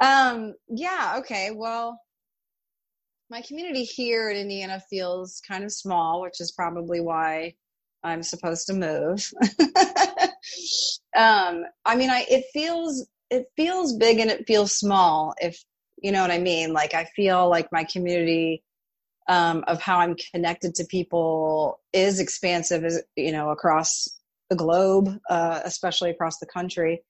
um. 0.00 0.54
Yeah. 0.68 1.16
Okay. 1.18 1.50
Well, 1.52 2.00
my 3.30 3.42
community 3.42 3.84
here 3.84 4.30
in 4.30 4.36
Indiana 4.36 4.82
feels 4.90 5.40
kind 5.46 5.64
of 5.64 5.72
small, 5.72 6.20
which 6.20 6.40
is 6.40 6.52
probably 6.52 7.00
why 7.00 7.54
I'm 8.02 8.22
supposed 8.22 8.66
to 8.66 8.74
move. 8.74 9.30
um, 11.16 11.64
I 11.84 11.96
mean, 11.96 12.10
I 12.10 12.26
it 12.28 12.44
feels 12.52 13.06
it 13.30 13.46
feels 13.56 13.96
big 13.96 14.18
and 14.18 14.30
it 14.30 14.46
feels 14.46 14.76
small 14.76 15.34
if 15.38 15.62
you 16.02 16.12
know 16.12 16.22
what 16.22 16.30
i 16.30 16.38
mean 16.38 16.72
like 16.72 16.94
i 16.94 17.04
feel 17.16 17.48
like 17.48 17.68
my 17.72 17.84
community 17.84 18.62
um, 19.28 19.64
of 19.66 19.80
how 19.80 19.98
i'm 19.98 20.16
connected 20.32 20.74
to 20.74 20.84
people 20.84 21.80
is 21.92 22.20
expansive 22.20 22.84
as 22.84 23.02
you 23.16 23.32
know 23.32 23.50
across 23.50 24.20
the 24.50 24.56
globe 24.56 25.08
uh, 25.30 25.60
especially 25.64 26.10
across 26.10 26.38
the 26.38 26.46
country. 26.46 27.02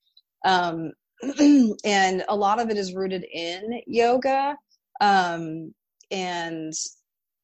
Um, 0.45 0.93
and 1.85 2.25
a 2.29 2.37
lot 2.37 2.61
of 2.61 2.71
it 2.71 2.77
is 2.77 2.95
rooted 2.95 3.25
in 3.25 3.81
yoga 3.87 4.57
um, 5.01 5.75
and 6.11 6.73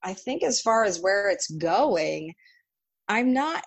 i 0.02 0.12
think 0.12 0.42
as 0.42 0.60
far 0.60 0.84
as 0.84 1.00
where 1.00 1.30
it's 1.30 1.50
going 1.50 2.34
i'm 3.08 3.32
not 3.32 3.64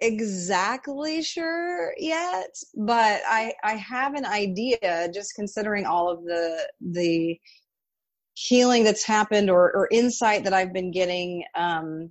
exactly 0.00 1.22
sure 1.22 1.92
yet, 1.98 2.50
but 2.76 3.20
I 3.28 3.52
I 3.62 3.74
have 3.74 4.14
an 4.14 4.24
idea 4.24 5.08
just 5.12 5.34
considering 5.34 5.86
all 5.86 6.10
of 6.10 6.24
the 6.24 6.68
the 6.80 7.38
healing 8.40 8.84
that's 8.84 9.04
happened 9.04 9.50
or, 9.50 9.70
or 9.76 9.88
insight 9.90 10.44
that 10.44 10.54
I've 10.54 10.72
been 10.72 10.90
getting 10.90 11.44
um, 11.54 12.10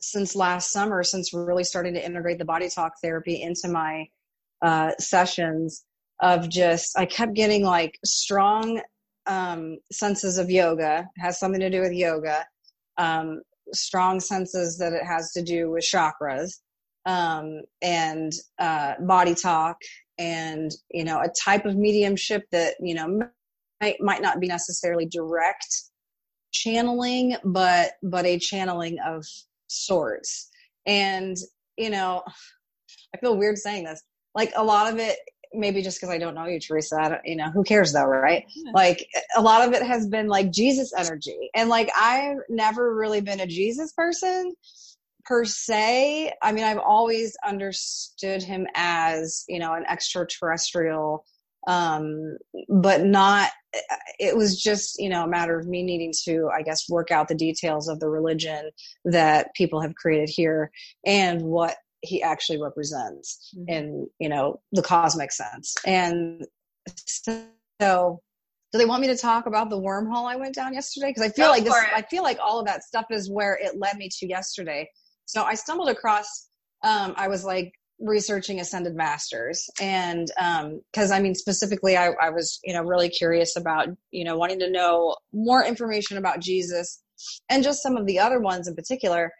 since 0.00 0.34
last 0.34 0.72
summer, 0.72 1.02
since 1.02 1.34
really 1.34 1.64
starting 1.64 1.92
to 1.94 2.04
integrate 2.04 2.38
the 2.38 2.46
body 2.46 2.70
talk 2.70 2.94
therapy 3.02 3.42
into 3.42 3.68
my 3.68 4.06
uh, 4.62 4.92
sessions 4.98 5.84
of 6.22 6.48
just 6.48 6.98
I 6.98 7.04
kept 7.04 7.34
getting 7.34 7.62
like 7.62 7.98
strong 8.06 8.80
um, 9.26 9.76
senses 9.92 10.38
of 10.38 10.50
yoga. 10.50 11.06
Has 11.18 11.38
something 11.38 11.60
to 11.60 11.70
do 11.70 11.82
with 11.82 11.92
yoga. 11.92 12.46
Um, 12.96 13.42
strong 13.74 14.18
senses 14.18 14.78
that 14.78 14.94
it 14.94 15.04
has 15.04 15.32
to 15.32 15.42
do 15.42 15.70
with 15.70 15.84
chakras. 15.84 16.60
Um, 17.04 17.62
and 17.82 18.32
uh, 18.58 18.94
body 19.00 19.34
talk 19.34 19.76
and 20.18 20.70
you 20.90 21.04
know 21.04 21.18
a 21.20 21.28
type 21.44 21.66
of 21.66 21.76
mediumship 21.76 22.44
that 22.52 22.74
you 22.80 22.94
know 22.94 23.28
might, 23.82 24.00
might 24.00 24.22
not 24.22 24.40
be 24.40 24.46
necessarily 24.46 25.06
direct 25.06 25.82
channeling 26.52 27.36
but 27.44 27.92
but 28.02 28.24
a 28.24 28.38
channeling 28.38 28.98
of 29.06 29.24
sorts 29.66 30.48
and 30.86 31.36
you 31.76 31.90
know 31.90 32.22
i 33.14 33.18
feel 33.18 33.36
weird 33.36 33.58
saying 33.58 33.84
this 33.84 34.02
like 34.34 34.52
a 34.56 34.64
lot 34.64 34.90
of 34.90 34.98
it 34.98 35.18
maybe 35.54 35.82
just 35.82 36.00
because 36.00 36.12
I 36.12 36.18
don't 36.18 36.34
know 36.34 36.46
you, 36.46 36.58
Teresa. 36.58 36.96
I 37.00 37.08
don't, 37.10 37.20
you 37.24 37.36
know, 37.36 37.50
who 37.50 37.64
cares 37.64 37.92
though, 37.92 38.04
right? 38.04 38.44
Yeah. 38.54 38.72
Like 38.74 39.06
a 39.36 39.42
lot 39.42 39.66
of 39.66 39.74
it 39.74 39.82
has 39.82 40.08
been 40.08 40.28
like 40.28 40.50
Jesus 40.50 40.92
energy, 40.96 41.50
and 41.54 41.68
like 41.68 41.90
I've 41.98 42.38
never 42.48 42.94
really 42.94 43.20
been 43.20 43.40
a 43.40 43.46
Jesus 43.46 43.92
person 43.92 44.54
per 45.24 45.44
se. 45.44 46.32
I 46.42 46.52
mean, 46.52 46.64
I've 46.64 46.78
always 46.78 47.36
understood 47.46 48.42
him 48.42 48.66
as 48.74 49.44
you 49.48 49.58
know 49.58 49.74
an 49.74 49.84
extraterrestrial 49.88 51.24
um, 51.66 52.36
but 52.68 53.04
not 53.04 53.50
it 54.18 54.36
was 54.36 54.60
just 54.60 54.98
you 54.98 55.08
know 55.08 55.24
a 55.24 55.28
matter 55.28 55.58
of 55.58 55.66
me 55.66 55.82
needing 55.82 56.12
to 56.24 56.48
i 56.54 56.62
guess 56.62 56.88
work 56.90 57.10
out 57.10 57.28
the 57.28 57.34
details 57.34 57.88
of 57.88 58.00
the 58.00 58.08
religion 58.08 58.70
that 59.04 59.54
people 59.54 59.80
have 59.80 59.94
created 59.94 60.28
here 60.28 60.70
and 61.06 61.40
what 61.42 61.76
he 62.02 62.22
actually 62.22 62.60
represents 62.60 63.54
mm-hmm. 63.56 63.68
in 63.68 64.08
you 64.18 64.28
know 64.28 64.60
the 64.72 64.82
cosmic 64.82 65.32
sense 65.32 65.74
and 65.86 66.44
so 66.86 68.20
do 68.72 68.78
they 68.78 68.84
want 68.84 69.00
me 69.00 69.06
to 69.06 69.16
talk 69.16 69.46
about 69.46 69.70
the 69.70 69.78
wormhole 69.78 70.30
i 70.30 70.36
went 70.36 70.54
down 70.54 70.74
yesterday 70.74 71.08
because 71.08 71.22
i 71.22 71.30
feel 71.30 71.46
Go 71.46 71.52
like 71.52 71.64
this 71.64 71.74
it. 71.74 71.88
i 71.94 72.02
feel 72.02 72.22
like 72.22 72.38
all 72.42 72.60
of 72.60 72.66
that 72.66 72.82
stuff 72.82 73.06
is 73.10 73.30
where 73.30 73.58
it 73.62 73.78
led 73.78 73.96
me 73.96 74.10
to 74.18 74.26
yesterday 74.26 74.88
so 75.24 75.44
i 75.44 75.54
stumbled 75.54 75.88
across 75.88 76.48
um, 76.84 77.14
i 77.16 77.28
was 77.28 77.44
like 77.44 77.72
researching 78.02 78.60
ascended 78.60 78.94
masters. 78.94 79.68
And 79.80 80.28
because 80.92 81.10
um, 81.10 81.16
i 81.16 81.20
mean 81.20 81.34
specifically 81.34 81.96
I, 81.96 82.10
I 82.20 82.30
was 82.30 82.58
you 82.64 82.74
know 82.74 82.82
really 82.82 83.08
curious 83.08 83.56
about 83.56 83.88
you 84.10 84.24
know 84.24 84.36
wanting 84.36 84.58
to 84.60 84.70
know 84.70 85.16
more 85.32 85.64
information 85.64 86.18
about 86.18 86.40
jesus 86.40 87.02
and 87.48 87.62
just 87.62 87.82
some 87.82 87.96
of 87.96 88.06
the 88.06 88.18
other 88.18 88.40
ones 88.40 88.68
in 88.68 88.74
particular. 88.74 89.32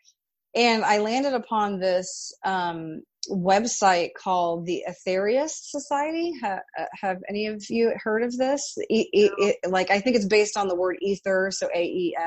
And 0.55 0.85
i 0.85 0.99
landed 0.99 1.35
upon 1.35 1.81
this 1.81 2.33
um, 2.45 3.03
website 3.31 4.11
called 4.19 4.67
the 4.67 4.85
aetherius 4.89 5.53
society. 5.53 6.33
Ha, 6.43 6.59
uh, 6.79 6.85
have 7.01 7.19
any 7.29 7.47
of 7.47 7.63
you 7.69 7.93
heard 8.03 8.23
of 8.25 8.37
this? 8.37 8.75
It, 8.89 9.07
it, 9.13 9.33
it, 9.39 9.57
like 9.71 9.91
i 9.91 10.01
think 10.01 10.17
it's 10.17 10.27
based 10.27 10.57
on 10.57 10.69
the 10.69 10.75
word 10.75 10.97
ether 11.01 11.51
so 11.53 11.69
a-e-t-a-e-t-h-e-r 11.75 12.19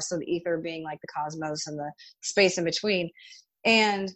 so 0.00 0.18
the 0.18 0.24
ether 0.24 0.58
being 0.58 0.82
like 0.82 1.00
the 1.00 1.06
cosmos 1.06 1.66
and 1.66 1.78
the 1.78 1.92
space 2.22 2.58
in 2.58 2.64
between 2.64 3.10
and 3.64 4.10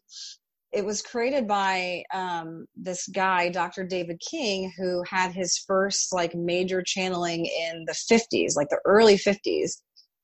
it 0.73 0.85
was 0.85 1.01
created 1.03 1.49
by 1.49 2.03
um, 2.13 2.67
this 2.77 3.09
guy, 3.09 3.49
Dr. 3.49 3.85
David 3.85 4.21
King, 4.21 4.73
who 4.77 5.03
had 5.09 5.33
his 5.33 5.57
first 5.67 6.13
like 6.13 6.35
major 6.35 6.83
channeling 6.83 7.47
in 7.47 7.87
the 7.87 7.93
50s, 7.93 8.55
like 8.55 8.69
the 8.69 8.81
early 8.85 9.17
50s. 9.17 9.81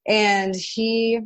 And 0.06 0.54
he 0.54 1.20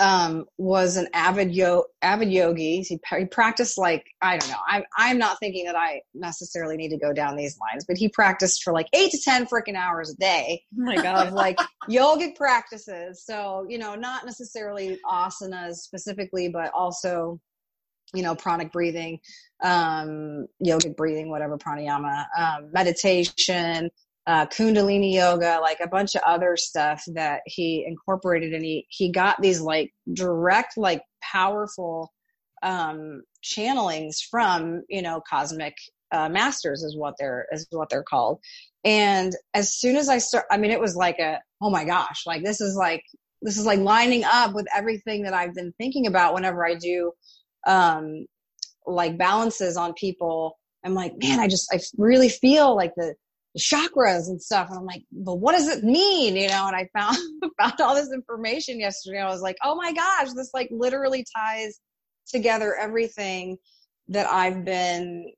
um, 0.00 0.46
was 0.56 0.96
an 0.96 1.08
avid 1.12 1.54
yo 1.54 1.84
avid 2.00 2.32
yogi. 2.32 2.80
He, 2.80 2.98
he 3.18 3.24
practiced 3.26 3.76
like 3.76 4.06
I 4.22 4.38
don't 4.38 4.48
know. 4.48 4.56
I'm 4.66 4.82
I'm 4.96 5.18
not 5.18 5.38
thinking 5.38 5.66
that 5.66 5.76
I 5.76 6.00
necessarily 6.14 6.78
need 6.78 6.88
to 6.88 6.98
go 6.98 7.12
down 7.12 7.36
these 7.36 7.58
lines, 7.60 7.84
but 7.86 7.98
he 7.98 8.08
practiced 8.08 8.62
for 8.62 8.72
like 8.72 8.88
eight 8.94 9.10
to 9.12 9.20
ten 9.22 9.46
freaking 9.46 9.76
hours 9.76 10.10
a 10.10 10.16
day. 10.16 10.62
Oh 10.72 10.84
my 10.84 10.96
god, 10.96 11.28
of 11.28 11.32
like 11.34 11.58
yogic 11.90 12.34
practices. 12.34 13.22
So 13.24 13.66
you 13.68 13.78
know, 13.78 13.94
not 13.94 14.24
necessarily 14.24 14.98
asanas 15.06 15.74
specifically, 15.74 16.48
but 16.48 16.72
also 16.72 17.38
you 18.14 18.22
know 18.22 18.34
pranic 18.34 18.72
breathing, 18.72 19.20
um, 19.62 20.46
yogic 20.64 20.96
breathing, 20.96 21.28
whatever 21.28 21.58
pranayama, 21.58 22.24
um, 22.38 22.72
meditation, 22.72 23.90
uh, 24.26 24.46
Kundalini 24.46 25.14
yoga, 25.14 25.58
like 25.60 25.80
a 25.80 25.88
bunch 25.88 26.14
of 26.14 26.22
other 26.26 26.56
stuff 26.56 27.02
that 27.14 27.40
he 27.46 27.84
incorporated, 27.86 28.52
and 28.52 28.64
he 28.64 28.86
he 28.88 29.10
got 29.10 29.40
these 29.40 29.60
like 29.60 29.92
direct, 30.12 30.76
like 30.76 31.02
powerful 31.22 32.12
um, 32.62 33.22
channelings 33.42 34.16
from 34.30 34.82
you 34.88 35.02
know 35.02 35.22
cosmic 35.28 35.74
uh, 36.12 36.28
masters 36.28 36.82
is 36.82 36.96
what 36.96 37.14
they're 37.18 37.46
is 37.52 37.66
what 37.70 37.88
they're 37.88 38.02
called. 38.02 38.38
And 38.84 39.34
as 39.54 39.74
soon 39.74 39.96
as 39.96 40.08
I 40.08 40.18
start, 40.18 40.46
I 40.50 40.56
mean, 40.56 40.70
it 40.70 40.80
was 40.80 40.96
like 40.96 41.18
a 41.18 41.40
oh 41.62 41.70
my 41.70 41.84
gosh, 41.84 42.22
like 42.26 42.44
this 42.44 42.60
is 42.60 42.76
like 42.76 43.02
this 43.42 43.58
is 43.58 43.66
like 43.66 43.80
lining 43.80 44.24
up 44.24 44.54
with 44.54 44.66
everything 44.74 45.22
that 45.22 45.34
I've 45.34 45.54
been 45.54 45.72
thinking 45.78 46.06
about 46.06 46.34
whenever 46.34 46.66
I 46.66 46.74
do 46.74 47.12
um, 47.66 48.26
like 48.86 49.18
balances 49.18 49.76
on 49.76 49.94
people. 49.94 50.58
I'm 50.84 50.94
like, 50.94 51.14
man, 51.22 51.40
I 51.40 51.48
just 51.48 51.72
I 51.72 51.78
really 51.96 52.28
feel 52.28 52.74
like 52.76 52.92
the 52.96 53.14
the 53.14 53.14
chakras 53.58 54.28
and 54.28 54.40
stuff. 54.40 54.68
And 54.68 54.78
I'm 54.78 54.86
like, 54.86 55.02
but 55.12 55.36
what 55.36 55.56
does 55.56 55.68
it 55.68 55.84
mean? 55.84 56.36
You 56.36 56.48
know, 56.48 56.68
and 56.68 56.76
I 56.76 56.88
found 56.96 57.16
found 57.60 57.80
all 57.80 57.94
this 57.94 58.12
information 58.12 58.78
yesterday. 58.78 59.20
I 59.20 59.28
was 59.28 59.42
like, 59.42 59.56
oh 59.64 59.74
my 59.74 59.92
gosh, 59.92 60.32
this 60.34 60.50
like 60.54 60.68
literally 60.70 61.24
ties 61.36 61.80
together 62.28 62.76
everything 62.76 63.56
that 64.08 64.26
I've 64.28 64.64
been, 64.64 65.32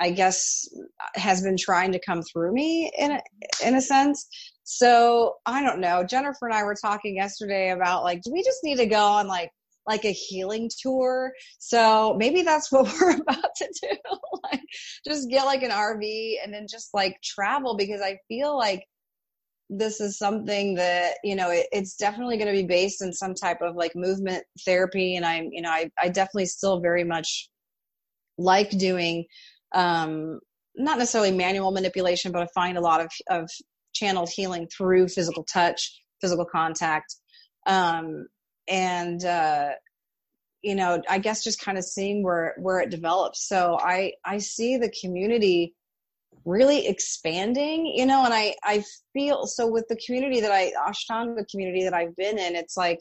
I 0.00 0.10
guess, 0.10 0.68
has 1.14 1.42
been 1.42 1.56
trying 1.56 1.92
to 1.92 2.00
come 2.00 2.22
through 2.22 2.52
me 2.52 2.90
in 2.98 3.12
a, 3.12 3.20
in 3.64 3.76
a 3.76 3.80
sense. 3.80 4.26
So 4.64 5.34
I 5.46 5.62
don't 5.62 5.80
know. 5.80 6.04
Jenifer 6.04 6.42
and 6.42 6.54
I 6.54 6.62
were 6.64 6.76
talking 6.80 7.16
yesterday 7.16 7.70
about 7.70 8.04
like, 8.04 8.22
do 8.22 8.32
we 8.32 8.42
just 8.42 8.60
need 8.62 8.78
to 8.78 8.86
go 8.86 9.04
on 9.04 9.26
like 9.26 9.50
like 9.86 10.04
a 10.04 10.12
healing 10.12 10.70
tour. 10.80 11.32
So 11.58 12.14
maybe 12.16 12.42
that's 12.42 12.70
what 12.70 12.92
we're 13.00 13.16
about 13.16 13.54
to 13.56 13.74
do. 13.82 13.96
like 14.52 14.62
just 15.06 15.28
get 15.28 15.44
like 15.44 15.62
an 15.62 15.70
RV 15.70 16.34
and 16.44 16.52
then 16.52 16.66
just 16.70 16.90
like 16.94 17.16
travel 17.22 17.76
because 17.76 18.00
I 18.00 18.18
feel 18.28 18.56
like 18.56 18.84
this 19.78 20.00
is 20.00 20.18
something 20.18 20.74
that 20.74 21.14
you 21.24 21.34
know 21.34 21.50
it, 21.50 21.66
it's 21.72 21.96
definitely 21.96 22.36
going 22.36 22.54
to 22.54 22.60
be 22.60 22.66
based 22.66 23.02
in 23.02 23.12
some 23.12 23.34
type 23.34 23.62
of 23.62 23.74
like 23.74 23.96
movement 23.96 24.44
therapy 24.66 25.16
and 25.16 25.24
i'm 25.24 25.48
you 25.50 25.62
know 25.62 25.70
i, 25.70 25.88
I 26.00 26.08
definitely 26.08 26.46
still 26.46 26.80
very 26.80 27.04
much 27.04 27.48
like 28.36 28.70
doing 28.70 29.24
um 29.74 30.40
not 30.76 30.98
necessarily 30.98 31.30
manual 31.30 31.70
manipulation 31.70 32.32
but 32.32 32.42
i 32.42 32.48
find 32.54 32.76
a 32.76 32.82
lot 32.82 33.00
of 33.00 33.10
of 33.30 33.48
channeled 33.94 34.30
healing 34.30 34.68
through 34.76 35.08
physical 35.08 35.44
touch 35.44 36.02
physical 36.20 36.44
contact 36.44 37.16
um 37.66 38.26
and 38.68 39.24
uh, 39.24 39.70
you 40.62 40.74
know, 40.74 41.02
I 41.08 41.18
guess 41.18 41.44
just 41.44 41.60
kind 41.60 41.76
of 41.76 41.84
seeing 41.84 42.22
where 42.22 42.54
where 42.58 42.80
it 42.80 42.90
develops. 42.90 43.46
So 43.48 43.78
I 43.80 44.14
I 44.24 44.38
see 44.38 44.76
the 44.76 44.92
community 45.00 45.74
really 46.44 46.86
expanding, 46.86 47.86
you 47.86 48.06
know, 48.06 48.24
and 48.24 48.32
I 48.32 48.54
I 48.62 48.84
feel 49.12 49.46
so 49.46 49.66
with 49.66 49.86
the 49.88 50.00
community 50.06 50.40
that 50.40 50.52
I 50.52 50.72
Ashtanga 50.72 51.48
community 51.50 51.84
that 51.84 51.94
I've 51.94 52.16
been 52.16 52.38
in, 52.38 52.56
it's 52.56 52.76
like 52.76 53.00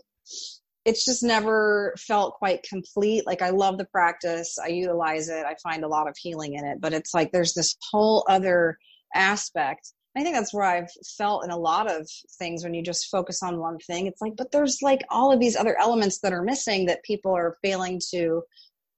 it's 0.84 1.06
just 1.06 1.24
never 1.24 1.94
felt 2.00 2.36
quite 2.36 2.64
complete. 2.64 3.28
Like 3.28 3.44
I 3.44 3.52
love 3.52 3.78
the 3.78 3.86
practice, 3.86 4.58
I 4.58 4.70
utilize 4.70 5.30
it, 5.30 5.46
I 5.46 5.56
find 5.62 5.84
a 5.84 5.88
lot 5.88 6.10
of 6.10 6.16
healing 6.18 6.56
in 6.56 6.66
it, 6.66 6.82
but 6.82 6.94
it's 6.94 7.14
like 7.14 7.32
there's 7.32 7.54
this 7.54 7.78
whole 7.92 8.26
other 8.28 8.78
aspect 9.14 9.94
I 10.16 10.24
think 10.24 10.36
that's 10.36 10.54
where 10.54 10.66
I've 10.66 10.92
felt 11.18 11.46
in 11.46 11.52
a 11.52 11.58
lot 11.58 11.90
of 11.90 12.08
things 12.38 12.64
when 12.64 12.74
you 12.74 12.84
just 12.84 13.10
focus 13.10 13.42
on 13.42 13.60
one 13.60 13.78
thing. 13.80 14.08
It's 14.08 14.22
like, 14.22 14.36
but 14.36 14.52
there's 14.52 14.80
like 14.82 15.02
all 15.10 15.32
of 15.32 15.40
these 15.40 15.56
other 15.56 15.80
elements 15.80 16.20
that 16.20 16.34
are 16.34 16.44
missing 16.44 16.86
that 16.88 17.04
people 17.04 17.34
are 17.34 17.58
failing 17.64 18.02
to 18.12 18.44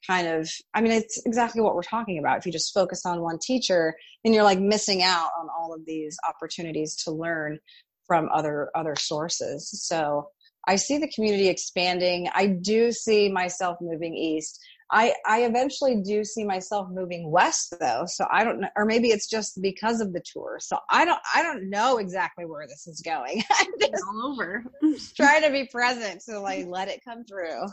kind 0.05 0.27
of 0.27 0.49
I 0.73 0.81
mean 0.81 0.91
it's 0.91 1.21
exactly 1.25 1.61
what 1.61 1.75
we're 1.75 1.83
talking 1.83 2.19
about. 2.19 2.37
If 2.37 2.45
you 2.45 2.51
just 2.51 2.73
focus 2.73 3.05
on 3.05 3.21
one 3.21 3.39
teacher, 3.39 3.95
then 4.23 4.33
you're 4.33 4.43
like 4.43 4.59
missing 4.59 5.03
out 5.03 5.29
on 5.39 5.47
all 5.57 5.73
of 5.73 5.85
these 5.85 6.17
opportunities 6.27 6.95
to 7.03 7.11
learn 7.11 7.59
from 8.07 8.29
other 8.33 8.69
other 8.75 8.95
sources. 8.95 9.69
So 9.85 10.29
I 10.67 10.77
see 10.77 10.97
the 10.97 11.11
community 11.11 11.47
expanding. 11.49 12.29
I 12.33 12.47
do 12.47 12.91
see 12.91 13.29
myself 13.29 13.77
moving 13.81 14.15
east. 14.15 14.59
I 14.93 15.15
I 15.25 15.43
eventually 15.43 16.01
do 16.01 16.23
see 16.23 16.43
myself 16.43 16.87
moving 16.91 17.31
west 17.31 17.75
though. 17.79 18.03
So 18.05 18.27
I 18.31 18.43
don't 18.43 18.61
know 18.61 18.69
or 18.77 18.85
maybe 18.85 19.09
it's 19.09 19.27
just 19.27 19.59
because 19.61 19.99
of 19.99 20.13
the 20.13 20.21
tour. 20.21 20.59
So 20.61 20.77
I 20.89 21.03
don't 21.03 21.19
I 21.33 21.41
don't 21.41 21.69
know 21.69 21.97
exactly 21.97 22.45
where 22.45 22.67
this 22.67 22.85
is 22.87 23.01
going. 23.01 23.43
I'm 23.59 23.67
just 23.79 24.03
all 24.07 24.31
over. 24.31 24.63
trying 25.15 25.41
to 25.41 25.49
be 25.49 25.65
present 25.65 26.21
to 26.29 26.39
like 26.39 26.67
let 26.67 26.87
it 26.87 27.01
come 27.03 27.25
through. 27.25 27.65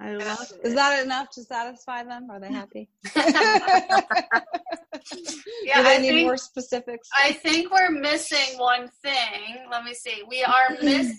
I 0.00 0.12
love 0.14 0.52
it. 0.52 0.66
Is 0.66 0.74
that 0.74 1.04
enough 1.04 1.30
to 1.30 1.42
satisfy 1.42 2.04
them? 2.04 2.28
Are 2.30 2.38
they 2.38 2.52
happy? 2.52 2.88
yeah, 3.16 3.24
Do 5.76 5.82
they 5.82 5.96
I 5.96 5.98
need 5.98 6.10
think, 6.10 6.26
more 6.26 6.36
specifics? 6.36 7.08
I 7.18 7.32
think 7.32 7.72
we're 7.72 7.90
missing 7.90 8.58
one 8.58 8.88
thing. 9.02 9.66
Let 9.70 9.84
me 9.84 9.94
see. 9.94 10.22
We 10.28 10.44
are 10.44 10.70
missing 10.82 11.16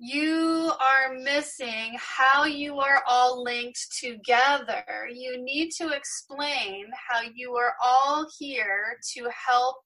you 0.00 0.70
are 0.80 1.14
missing 1.14 1.96
how 1.98 2.44
you 2.44 2.78
are 2.78 3.02
all 3.08 3.42
linked 3.42 3.98
together. 3.98 4.84
You 5.12 5.42
need 5.42 5.70
to 5.72 5.88
explain 5.88 6.86
how 7.10 7.22
you 7.34 7.54
are 7.56 7.74
all 7.82 8.24
here 8.38 8.96
to 9.14 9.28
help 9.28 9.76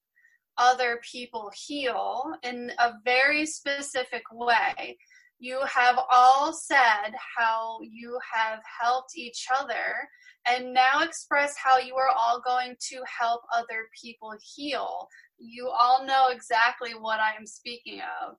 other 0.59 1.01
people 1.11 1.51
heal 1.55 2.25
in 2.43 2.71
a 2.77 2.91
very 3.03 3.47
specific 3.47 4.21
way. 4.31 4.97
You 5.39 5.61
have 5.65 5.97
all 6.11 6.53
said 6.53 7.15
how 7.35 7.79
you 7.81 8.19
have 8.31 8.59
helped 8.81 9.17
each 9.17 9.47
other, 9.59 10.07
and 10.47 10.73
now 10.73 11.01
express 11.01 11.55
how 11.57 11.79
you 11.79 11.95
are 11.95 12.11
all 12.15 12.39
going 12.39 12.75
to 12.91 13.01
help 13.19 13.41
other 13.51 13.87
people 13.99 14.35
heal. 14.55 15.07
You 15.39 15.69
all 15.69 16.05
know 16.05 16.27
exactly 16.29 16.91
what 16.91 17.19
I 17.19 17.35
am 17.35 17.47
speaking 17.47 18.01
of. 18.21 18.35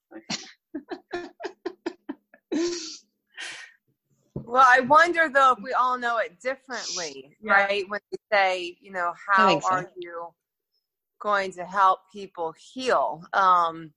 Well, 4.55 4.65
I 4.65 4.83
wonder 4.83 5.29
though 5.29 5.57
if 5.59 5.65
we 5.65 5.73
all 5.73 5.99
know 5.99 6.19
it 6.19 6.39
differently, 6.41 7.37
yeah. 7.43 7.53
right? 7.55 7.85
When 7.89 7.99
they 8.13 8.19
say, 8.33 8.77
you 8.81 8.93
know, 8.93 9.13
how 9.29 9.59
so. 9.59 9.69
are 9.69 9.91
you 9.99 10.29
going 11.19 11.51
to 11.55 11.65
help 11.65 12.03
people 12.13 12.55
heal? 12.57 13.25
Um, 13.33 13.91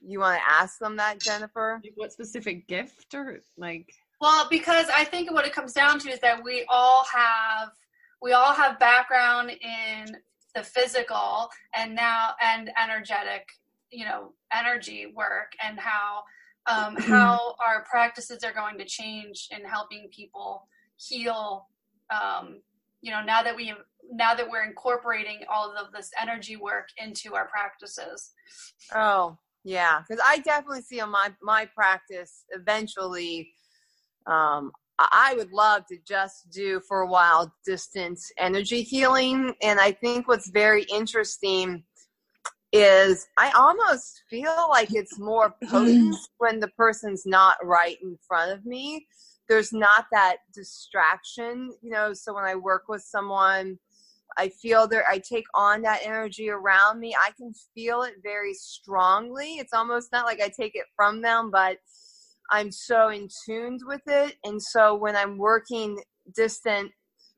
you 0.00 0.20
want 0.20 0.40
to 0.40 0.48
ask 0.48 0.78
them 0.78 0.94
that, 0.94 1.18
Jenifer? 1.18 1.80
What 1.96 2.12
specific 2.12 2.68
gift 2.68 3.16
or 3.16 3.40
like? 3.58 3.92
Well, 4.20 4.46
because 4.48 4.86
I 4.94 5.02
think 5.02 5.32
what 5.32 5.44
it 5.44 5.52
comes 5.52 5.72
down 5.72 5.98
to 5.98 6.08
is 6.08 6.20
that 6.20 6.44
we 6.44 6.64
all 6.68 7.04
have 7.12 7.70
we 8.22 8.32
all 8.32 8.52
have 8.52 8.78
background 8.78 9.50
in 9.50 10.18
the 10.54 10.62
physical 10.62 11.50
and 11.74 11.96
now 11.96 12.34
and 12.40 12.70
energetic, 12.80 13.48
you 13.90 14.04
know, 14.04 14.34
energy 14.52 15.12
work 15.16 15.54
and 15.60 15.80
how 15.80 16.22
um, 16.66 16.96
how 16.98 17.54
our 17.66 17.84
practices 17.90 18.44
are 18.44 18.52
going 18.52 18.78
to 18.78 18.84
change 18.84 19.48
in 19.50 19.64
helping 19.64 20.08
people 20.10 20.68
heal. 20.96 21.66
Um, 22.10 22.60
you 23.00 23.10
know, 23.10 23.22
now 23.22 23.42
that 23.42 23.54
we 23.54 23.66
have, 23.68 23.78
now 24.12 24.34
that 24.34 24.48
we're 24.48 24.64
incorporating 24.64 25.40
all 25.52 25.74
of 25.76 25.92
this 25.92 26.10
energy 26.20 26.56
work 26.56 26.88
into 26.98 27.34
our 27.34 27.48
practices. 27.48 28.32
Oh, 28.94 29.36
yeah, 29.64 30.00
because 30.06 30.22
I 30.24 30.38
definitely 30.38 30.82
see 30.82 31.00
on 31.00 31.10
my 31.10 31.32
my 31.42 31.68
practice 31.74 32.44
eventually. 32.50 33.50
Um, 34.26 34.72
I 34.98 35.34
would 35.36 35.52
love 35.52 35.84
to 35.90 35.98
just 36.08 36.50
do 36.50 36.80
for 36.88 37.00
a 37.00 37.06
while 37.06 37.52
distance 37.66 38.30
energy 38.38 38.82
healing, 38.82 39.54
and 39.62 39.78
I 39.78 39.92
think 39.92 40.26
what's 40.26 40.48
very 40.50 40.84
interesting 40.84 41.84
is 42.76 43.26
I 43.36 43.50
almost 43.56 44.22
feel 44.28 44.66
like 44.68 44.94
it's 44.94 45.18
more 45.18 45.54
potent 45.64 46.16
when 46.38 46.60
the 46.60 46.68
person's 46.68 47.24
not 47.26 47.56
right 47.62 47.96
in 48.02 48.18
front 48.26 48.52
of 48.52 48.64
me. 48.66 49.06
There's 49.48 49.72
not 49.72 50.06
that 50.12 50.38
distraction, 50.54 51.72
you 51.82 51.90
know. 51.90 52.12
So 52.12 52.34
when 52.34 52.44
I 52.44 52.54
work 52.54 52.84
with 52.88 53.02
someone 53.02 53.78
I 54.36 54.50
feel 54.50 54.86
there, 54.86 55.04
I 55.08 55.18
take 55.18 55.46
on 55.54 55.82
that 55.82 56.00
energy 56.04 56.50
around 56.50 57.00
me. 57.00 57.14
I 57.18 57.30
can 57.38 57.54
feel 57.74 58.02
it 58.02 58.14
very 58.22 58.52
strongly. 58.52 59.54
It's 59.54 59.72
almost 59.72 60.12
not 60.12 60.26
like 60.26 60.40
I 60.42 60.48
take 60.48 60.74
it 60.74 60.84
from 60.94 61.22
them, 61.22 61.50
but 61.50 61.78
I'm 62.50 62.70
so 62.70 63.08
in 63.08 63.28
tuned 63.46 63.80
with 63.86 64.02
it. 64.06 64.34
And 64.44 64.62
so 64.62 64.94
when 64.94 65.16
I'm 65.16 65.38
working 65.38 65.98
distant, 66.34 66.90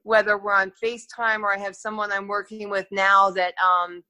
whether 0.02 0.38
we're 0.38 0.54
on 0.54 0.72
FaceTime 0.82 1.40
or 1.42 1.54
I 1.54 1.58
have 1.58 1.76
someone 1.76 2.10
I'm 2.10 2.26
working 2.26 2.68
with 2.68 2.86
now 2.90 3.30
that, 3.30 3.54
um, 3.62 4.02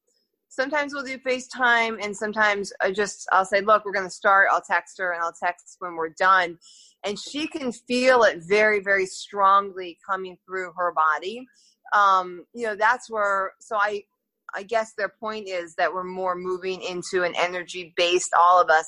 sometimes 0.48 0.92
we'll 0.94 1.04
do 1.04 1.18
FaceTime 1.18 2.02
and 2.02 2.16
sometimes 2.16 2.72
I 2.80 2.92
just, 2.92 3.28
I'll 3.32 3.44
say, 3.44 3.60
look, 3.60 3.84
we're 3.84 3.92
going 3.92 4.06
to 4.06 4.10
start. 4.10 4.48
I'll 4.50 4.62
text 4.62 4.98
her 4.98 5.12
and 5.12 5.22
I'll 5.22 5.32
text 5.32 5.76
when 5.78 5.94
we're 5.94 6.10
done. 6.10 6.58
And 7.04 7.18
she 7.18 7.46
can 7.46 7.70
feel 7.72 8.24
it 8.24 8.42
very, 8.48 8.80
very 8.80 9.06
strongly 9.06 9.98
coming 10.08 10.36
through 10.46 10.72
her 10.76 10.92
body 10.92 11.46
um, 11.92 12.44
you 12.54 12.66
know, 12.66 12.76
that's 12.76 13.10
where, 13.10 13.52
so 13.60 13.76
I, 13.76 14.02
I 14.54 14.62
guess 14.62 14.94
their 14.94 15.12
point 15.20 15.48
is 15.48 15.74
that 15.76 15.92
we're 15.92 16.04
more 16.04 16.34
moving 16.34 16.82
into 16.82 17.22
an 17.22 17.34
energy 17.36 17.92
based, 17.96 18.30
all 18.38 18.60
of 18.60 18.70
us 18.70 18.86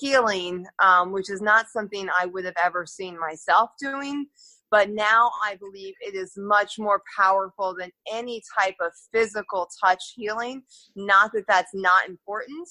healing, 0.00 0.66
um, 0.82 1.12
which 1.12 1.30
is 1.30 1.40
not 1.40 1.66
something 1.68 2.08
I 2.18 2.26
would 2.26 2.44
have 2.44 2.54
ever 2.62 2.86
seen 2.86 3.18
myself 3.18 3.70
doing. 3.80 4.26
But 4.70 4.90
now 4.90 5.30
I 5.44 5.56
believe 5.56 5.94
it 6.00 6.14
is 6.14 6.34
much 6.36 6.78
more 6.78 7.02
powerful 7.16 7.74
than 7.78 7.90
any 8.10 8.42
type 8.58 8.76
of 8.80 8.92
physical 9.12 9.68
touch 9.82 10.12
healing. 10.14 10.62
Not 10.94 11.32
that 11.32 11.44
that's 11.48 11.74
not 11.74 12.08
important. 12.08 12.68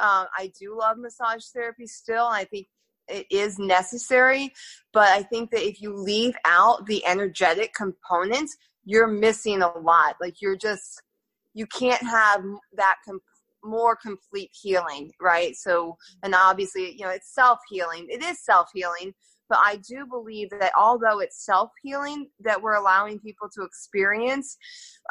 Um, 0.00 0.26
I 0.36 0.50
do 0.58 0.76
love 0.78 0.96
massage 0.98 1.44
therapy 1.54 1.86
still. 1.86 2.24
I 2.24 2.44
think 2.44 2.66
it 3.08 3.26
is 3.30 3.58
necessary. 3.58 4.52
But 4.92 5.08
I 5.08 5.22
think 5.22 5.50
that 5.50 5.66
if 5.66 5.80
you 5.80 5.94
leave 5.94 6.34
out 6.44 6.86
the 6.86 7.04
energetic 7.06 7.74
component, 7.74 8.50
you're 8.84 9.08
missing 9.08 9.62
a 9.62 9.78
lot. 9.78 10.16
Like 10.20 10.40
you're 10.40 10.56
just, 10.56 11.02
you 11.54 11.66
can't 11.66 12.02
have 12.02 12.42
that 12.76 12.96
com- 13.06 13.20
more 13.64 13.96
complete 13.96 14.50
healing, 14.52 15.12
right? 15.20 15.54
So, 15.54 15.96
and 16.22 16.34
obviously, 16.34 16.92
you 16.92 17.04
know, 17.04 17.10
it's 17.10 17.32
self 17.32 17.60
healing. 17.68 18.06
It 18.08 18.22
is 18.22 18.44
self 18.44 18.68
healing, 18.74 19.14
but 19.48 19.58
I 19.62 19.76
do 19.88 20.06
believe 20.06 20.50
that 20.50 20.72
although 20.78 21.20
it's 21.20 21.44
self 21.44 21.70
healing 21.82 22.28
that 22.40 22.60
we're 22.60 22.74
allowing 22.74 23.18
people 23.18 23.48
to 23.54 23.62
experience, 23.62 24.56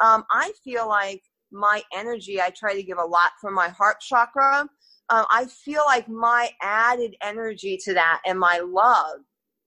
um, 0.02 0.24
I 0.30 0.52
feel 0.64 0.88
like 0.88 1.22
my 1.50 1.82
energy, 1.94 2.40
I 2.40 2.50
try 2.50 2.74
to 2.74 2.82
give 2.82 2.98
a 2.98 3.04
lot 3.04 3.32
from 3.40 3.54
my 3.54 3.68
heart 3.68 4.00
chakra. 4.00 4.66
Um, 5.10 5.26
I 5.30 5.46
feel 5.46 5.82
like 5.86 6.08
my 6.08 6.50
added 6.62 7.14
energy 7.22 7.78
to 7.84 7.94
that 7.94 8.20
and 8.26 8.38
my 8.38 8.58
love 8.58 9.20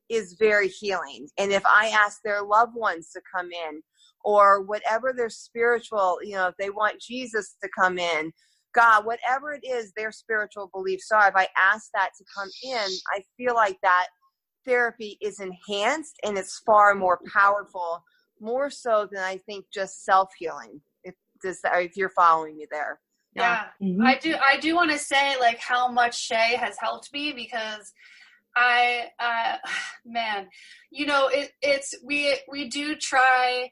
is 0.09 0.35
very 0.39 0.67
healing. 0.67 1.27
And 1.37 1.51
if 1.51 1.63
I 1.65 1.89
ask 1.89 2.19
their 2.23 2.43
loved 2.43 2.75
ones 2.75 3.11
to 3.11 3.21
come 3.33 3.51
in, 3.51 3.81
or 4.25 4.63
whatever 4.63 5.13
their 5.13 5.29
spiritual, 5.29 6.17
you 6.23 6.33
know, 6.33 6.47
if 6.47 6.55
they 6.57 6.71
want 6.71 6.99
Jesus 6.99 7.55
to 7.63 7.69
come 7.77 7.97
in, 7.99 8.33
God, 8.73 9.05
whatever 9.05 9.53
it 9.53 9.63
is 9.63 9.93
their 9.95 10.11
spiritual 10.11 10.69
beliefs 10.73 11.11
are, 11.11 11.29
if 11.29 11.35
I 11.35 11.47
ask 11.57 11.89
that 11.93 12.09
to 12.17 12.25
come 12.35 12.49
in, 12.63 12.89
I 13.15 13.21
feel 13.37 13.53
like 13.53 13.77
that 13.83 14.07
therapy 14.65 15.17
is 15.21 15.39
enhanced 15.39 16.17
and 16.23 16.37
it's 16.37 16.61
far 16.65 16.95
more 16.95 17.19
powerful, 17.33 18.03
more 18.39 18.69
so 18.69 19.07
than 19.11 19.23
I 19.23 19.37
think 19.37 19.65
just 19.73 20.03
self 20.03 20.29
healing. 20.37 20.81
If 21.03 21.15
does 21.43 21.59
if 21.63 21.97
you're 21.97 22.09
following 22.09 22.57
me 22.57 22.65
there. 22.69 22.99
Yeah, 23.35 23.67
yeah. 23.81 23.87
Mm-hmm. 23.87 24.05
I 24.05 24.15
do. 24.17 24.35
I 24.35 24.57
do 24.57 24.75
want 24.75 24.91
to 24.91 24.97
say 24.97 25.35
like 25.39 25.59
how 25.59 25.91
much 25.91 26.19
Shea 26.19 26.55
has 26.57 26.77
helped 26.79 27.11
me 27.13 27.33
because 27.33 27.91
I, 28.55 29.07
uh, 29.19 29.57
man, 30.05 30.47
you 30.91 31.05
know, 31.05 31.27
it, 31.27 31.51
it's 31.61 31.93
we 32.03 32.37
we 32.49 32.69
do 32.69 32.95
try 32.95 33.69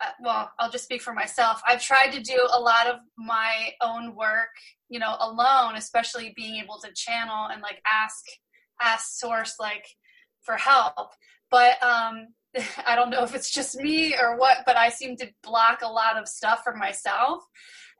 uh, 0.00 0.10
well, 0.20 0.50
I'll 0.58 0.70
just 0.70 0.84
speak 0.84 1.02
for 1.02 1.12
myself. 1.12 1.60
I've 1.66 1.82
tried 1.82 2.12
to 2.12 2.20
do 2.20 2.38
a 2.54 2.60
lot 2.60 2.86
of 2.86 2.96
my 3.16 3.70
own 3.82 4.14
work, 4.14 4.50
you 4.88 5.00
know, 5.00 5.16
alone, 5.20 5.74
especially 5.74 6.32
being 6.36 6.62
able 6.62 6.78
to 6.84 6.92
channel 6.94 7.48
and 7.50 7.62
like 7.62 7.80
ask 7.86 8.24
ask 8.80 9.18
source 9.18 9.54
like 9.58 9.84
for 10.42 10.56
help. 10.56 11.12
But 11.50 11.82
um 11.82 12.28
I 12.86 12.96
don't 12.96 13.10
know 13.10 13.24
if 13.24 13.34
it's 13.34 13.52
just 13.52 13.76
me 13.76 14.14
or 14.14 14.36
what, 14.36 14.58
but 14.66 14.76
I 14.76 14.88
seem 14.88 15.16
to 15.16 15.28
block 15.42 15.80
a 15.82 15.88
lot 15.88 16.16
of 16.16 16.28
stuff 16.28 16.60
for 16.64 16.74
myself. 16.74 17.42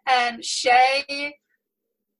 And 0.06 0.44
Shea, 0.44 1.34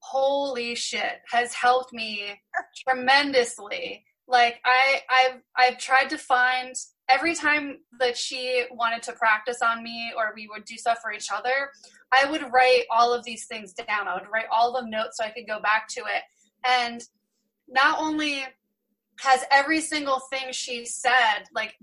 holy 0.01 0.75
shit, 0.75 1.21
has 1.31 1.55
helped 1.55 1.93
me 1.93 2.41
tremendously. 2.87 4.05
Like 4.27 4.61
I 4.65 5.01
I've 5.11 5.41
I've 5.57 5.79
tried 5.79 6.11
to 6.11 6.19
find 6.19 6.75
every 7.09 7.35
time 7.35 7.79
that 7.99 8.17
she 8.17 8.65
wanted 8.71 9.03
to 9.03 9.13
practice 9.13 9.63
on 9.63 9.83
me 9.83 10.13
or 10.17 10.33
we 10.37 10.47
would 10.49 10.65
do 10.65 10.77
stuff 10.77 10.99
for 11.03 11.11
each 11.13 11.29
other, 11.35 11.71
I 12.13 12.31
would 12.31 12.53
write 12.53 12.85
all 12.91 13.15
of 13.15 13.25
these 13.25 13.47
things 13.47 13.73
down. 13.73 14.07
I 14.07 14.15
would 14.15 14.31
write 14.31 14.45
all 14.53 14.73
the 14.73 14.87
notes 14.87 15.17
so 15.17 15.25
I 15.25 15.31
could 15.31 15.47
go 15.47 15.61
back 15.61 15.89
to 15.89 16.01
it. 16.01 16.23
And 16.67 17.03
not 17.67 17.99
only 17.99 18.45
has 19.21 19.45
every 19.51 19.81
single 19.81 20.21
thing 20.31 20.53
she 20.53 20.85
said, 20.85 21.45
like, 21.55 21.75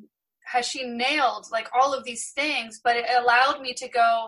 has 0.46 0.66
she 0.66 0.86
nailed 0.88 1.48
like 1.52 1.68
all 1.74 1.94
of 1.94 2.04
these 2.04 2.32
things, 2.32 2.80
but 2.84 2.96
it 2.96 3.06
allowed 3.18 3.62
me 3.62 3.74
to 3.74 3.90
go, 3.90 4.28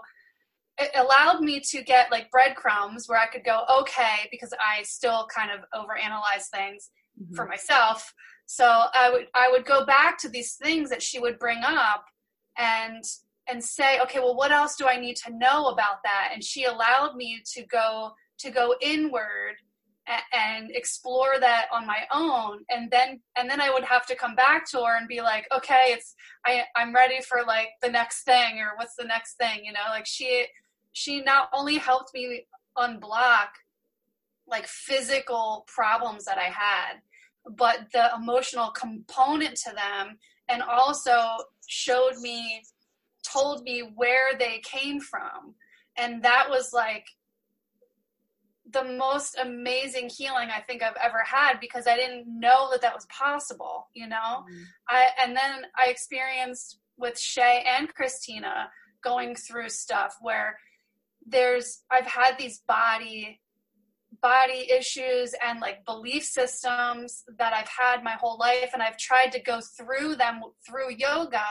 it 0.80 0.92
allowed 0.96 1.42
me 1.42 1.60
to 1.60 1.84
get 1.84 2.12
like 2.12 2.32
breadcrumbs 2.32 3.08
where 3.08 3.20
I 3.20 3.28
could 3.28 3.44
go, 3.44 3.64
okay, 3.82 4.28
because 4.32 4.54
I 4.54 4.84
still 4.84 5.28
kind 5.34 5.52
of 5.52 5.62
overanalyze 5.74 6.50
things 6.52 6.90
mm-hmm. 7.20 7.36
for 7.36 7.46
myself 7.46 8.14
so 8.48 8.66
i 8.94 9.10
would 9.12 9.28
i 9.36 9.50
would 9.52 9.66
go 9.66 9.86
back 9.86 10.18
to 10.18 10.30
these 10.30 10.56
things 10.56 10.90
that 10.90 11.04
she 11.04 11.20
would 11.20 11.38
bring 11.38 11.60
up 11.64 12.06
and 12.58 13.04
and 13.48 13.64
say 13.64 14.00
okay 14.00 14.20
well 14.20 14.36
what 14.36 14.52
else 14.52 14.76
do 14.76 14.88
i 14.88 14.98
need 14.98 15.16
to 15.16 15.38
know 15.38 15.68
about 15.68 16.02
that 16.04 16.32
and 16.34 16.44
she 16.44 16.64
allowed 16.64 17.16
me 17.16 17.42
to 17.46 17.64
go 17.66 18.12
to 18.40 18.50
go 18.50 18.74
inward 18.82 19.56
and 20.34 20.72
explore 20.72 21.40
that 21.40 21.68
on 21.72 21.86
my 21.86 22.00
own. 22.14 22.60
And 22.70 22.90
then 22.90 23.20
and 23.38 23.50
then 23.50 23.62
i 23.62 23.70
would 23.70 23.84
have 23.84 24.06
to 24.08 24.16
come 24.16 24.36
back 24.36 24.70
to 24.72 24.80
her 24.80 24.98
and 24.98 25.08
be 25.08 25.22
like 25.22 25.46
okay 25.56 25.88
it's 25.90 26.16
i 26.46 26.64
i'm 26.76 26.94
ready 26.94 27.22
for 27.22 27.42
like 27.46 27.70
the 27.82 27.90
next 27.90 28.24
thing 28.24 28.60
or 28.60 28.76
what's 28.78 28.96
the 28.96 29.06
next 29.06 29.36
thing 29.36 29.64
you 29.64 29.74
know? 29.74 29.88
Like 29.90 30.06
she 30.06 30.46
she 30.94 31.22
not 31.22 31.50
only 31.54 31.78
helped 31.78 32.14
me 32.14 32.46
unblock 32.78 33.50
like 34.48 34.68
physical 34.68 35.66
problems 35.68 36.26
that 36.26 36.38
i 36.38 36.50
had 36.50 37.02
but 37.56 37.88
the 37.94 38.10
emotional 38.16 38.72
component 38.72 39.56
to 39.56 39.72
them 39.74 40.18
and 40.50 40.62
also 40.62 41.18
showed 41.68 42.18
me 42.22 42.62
told 43.24 43.64
me 43.64 43.92
where 43.96 44.38
they 44.38 44.62
came 44.64 45.00
from. 45.00 45.56
And 45.98 46.24
that 46.24 46.48
was 46.50 46.72
like 46.74 47.06
the 48.74 48.84
most 48.84 49.38
amazing 49.42 50.10
healing 50.10 50.50
I 50.50 50.62
think 50.62 50.84
I've 50.84 50.98
ever 51.02 51.24
had 51.24 51.60
because 51.60 51.88
I 51.88 51.96
didn't 51.96 52.26
know 52.28 52.70
that 52.72 52.82
that 52.82 52.94
was 52.94 53.06
possible, 53.06 53.88
you 53.94 54.08
know. 54.08 54.16
Mm-hmm. 54.18 54.64
I 54.90 55.08
and 55.24 55.36
then 55.36 55.66
I 55.78 55.90
experienced 55.90 56.80
with 56.98 57.18
Shea 57.18 57.64
and 57.68 57.94
Christina 57.94 58.70
going 59.04 59.36
through 59.36 59.70
stuff 59.70 60.18
where 60.22 60.58
there's 61.26 61.84
I've 61.92 62.08
had 62.08 62.38
these 62.38 62.60
body 62.68 63.40
body 64.22 64.70
issues 64.72 65.36
and 65.46 65.60
like 65.60 65.86
belief 65.86 66.24
systems 66.24 67.24
that 67.38 67.54
I've 67.54 67.68
had 67.68 68.04
my 68.04 68.14
whole 68.14 68.38
life 68.40 68.72
and 68.74 68.82
I've 68.82 68.98
tried 68.98 69.32
to 69.34 69.42
go 69.42 69.60
through 69.78 70.16
them 70.16 70.42
through 70.68 70.96
yoga 70.98 71.46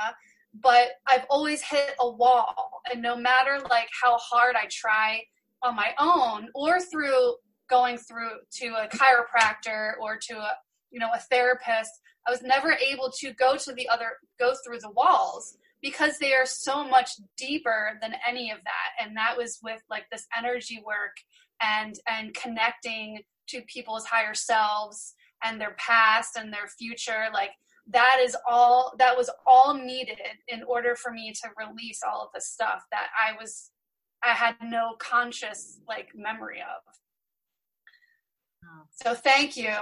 but 0.60 0.88
I've 1.06 1.26
always 1.30 1.62
hit 1.62 1.94
a 2.00 2.10
wall 2.10 2.80
and 2.90 3.02
no 3.02 3.16
matter 3.16 3.60
like 3.70 3.88
how 4.02 4.16
hard 4.18 4.56
I 4.56 4.66
try 4.70 5.22
on 5.62 5.74
my 5.74 5.92
own 5.98 6.48
or 6.54 6.80
through 6.80 7.34
going 7.68 7.98
through 7.98 8.30
to 8.52 8.66
a 8.66 8.88
chiropractor 8.88 9.92
or 10.00 10.16
to 10.16 10.36
a 10.38 10.52
you 10.90 11.00
know 11.00 11.11
a 11.14 11.18
therapist 11.18 11.90
I 12.26 12.30
was 12.30 12.42
never 12.42 12.72
able 12.72 13.11
to 13.20 13.32
go 13.34 13.57
to 13.57 13.72
the 13.72 13.88
other, 13.88 14.12
go 14.38 14.54
through 14.64 14.80
the 14.80 14.90
walls 14.90 15.57
because 15.80 16.18
they 16.18 16.34
are 16.34 16.46
so 16.46 16.86
much 16.86 17.11
deeper 17.36 17.98
than 18.02 18.14
any 18.26 18.50
of 18.50 18.59
that. 18.64 19.04
And 19.04 19.16
that 19.16 19.36
was 19.36 19.59
with 19.62 19.80
like 19.88 20.07
this 20.11 20.26
energy 20.36 20.82
work 20.84 21.16
and 21.62 21.94
and 22.09 22.34
connecting 22.34 23.20
to 23.48 23.62
people's 23.62 24.04
higher 24.04 24.34
selves 24.34 25.14
and 25.44 25.61
their 25.61 25.76
past 25.78 26.36
and 26.36 26.52
their 26.52 26.66
future. 26.78 27.26
Like 27.32 27.50
that 27.88 28.18
is 28.20 28.36
all 28.48 28.94
that 28.98 29.16
was 29.16 29.30
all 29.46 29.74
needed 29.74 30.18
in 30.48 30.64
order 30.64 30.96
for 30.96 31.12
me 31.12 31.32
to 31.32 31.50
release 31.57 32.00
all 32.02 32.22
of 32.22 32.30
the 32.34 32.40
stuff 32.40 32.82
that 32.90 33.09
I 33.16 33.40
was 33.40 33.70
I 34.22 34.28
had 34.28 34.56
no 34.62 34.96
conscious 34.98 35.80
like 35.88 36.08
memory 36.14 36.60
of. 36.60 36.82
So 38.90 39.14
thank 39.14 39.56
you. 39.56 39.74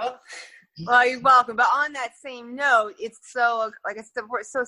Well, 0.85 1.07
you're 1.07 1.21
welcome. 1.21 1.55
But 1.55 1.67
on 1.73 1.93
that 1.93 2.13
same 2.21 2.55
note, 2.55 2.95
it's 2.99 3.19
so 3.31 3.71
like 3.85 3.97
a 3.97 4.03
support, 4.03 4.45
so 4.45 4.65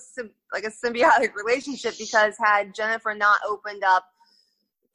like 0.54 0.64
a 0.64 0.72
symbiotic 0.72 1.34
relationship 1.36 1.96
because 1.98 2.36
had 2.40 2.74
Jenifer 2.74 3.18
not 3.18 3.40
opened 3.48 3.84
up 3.84 4.06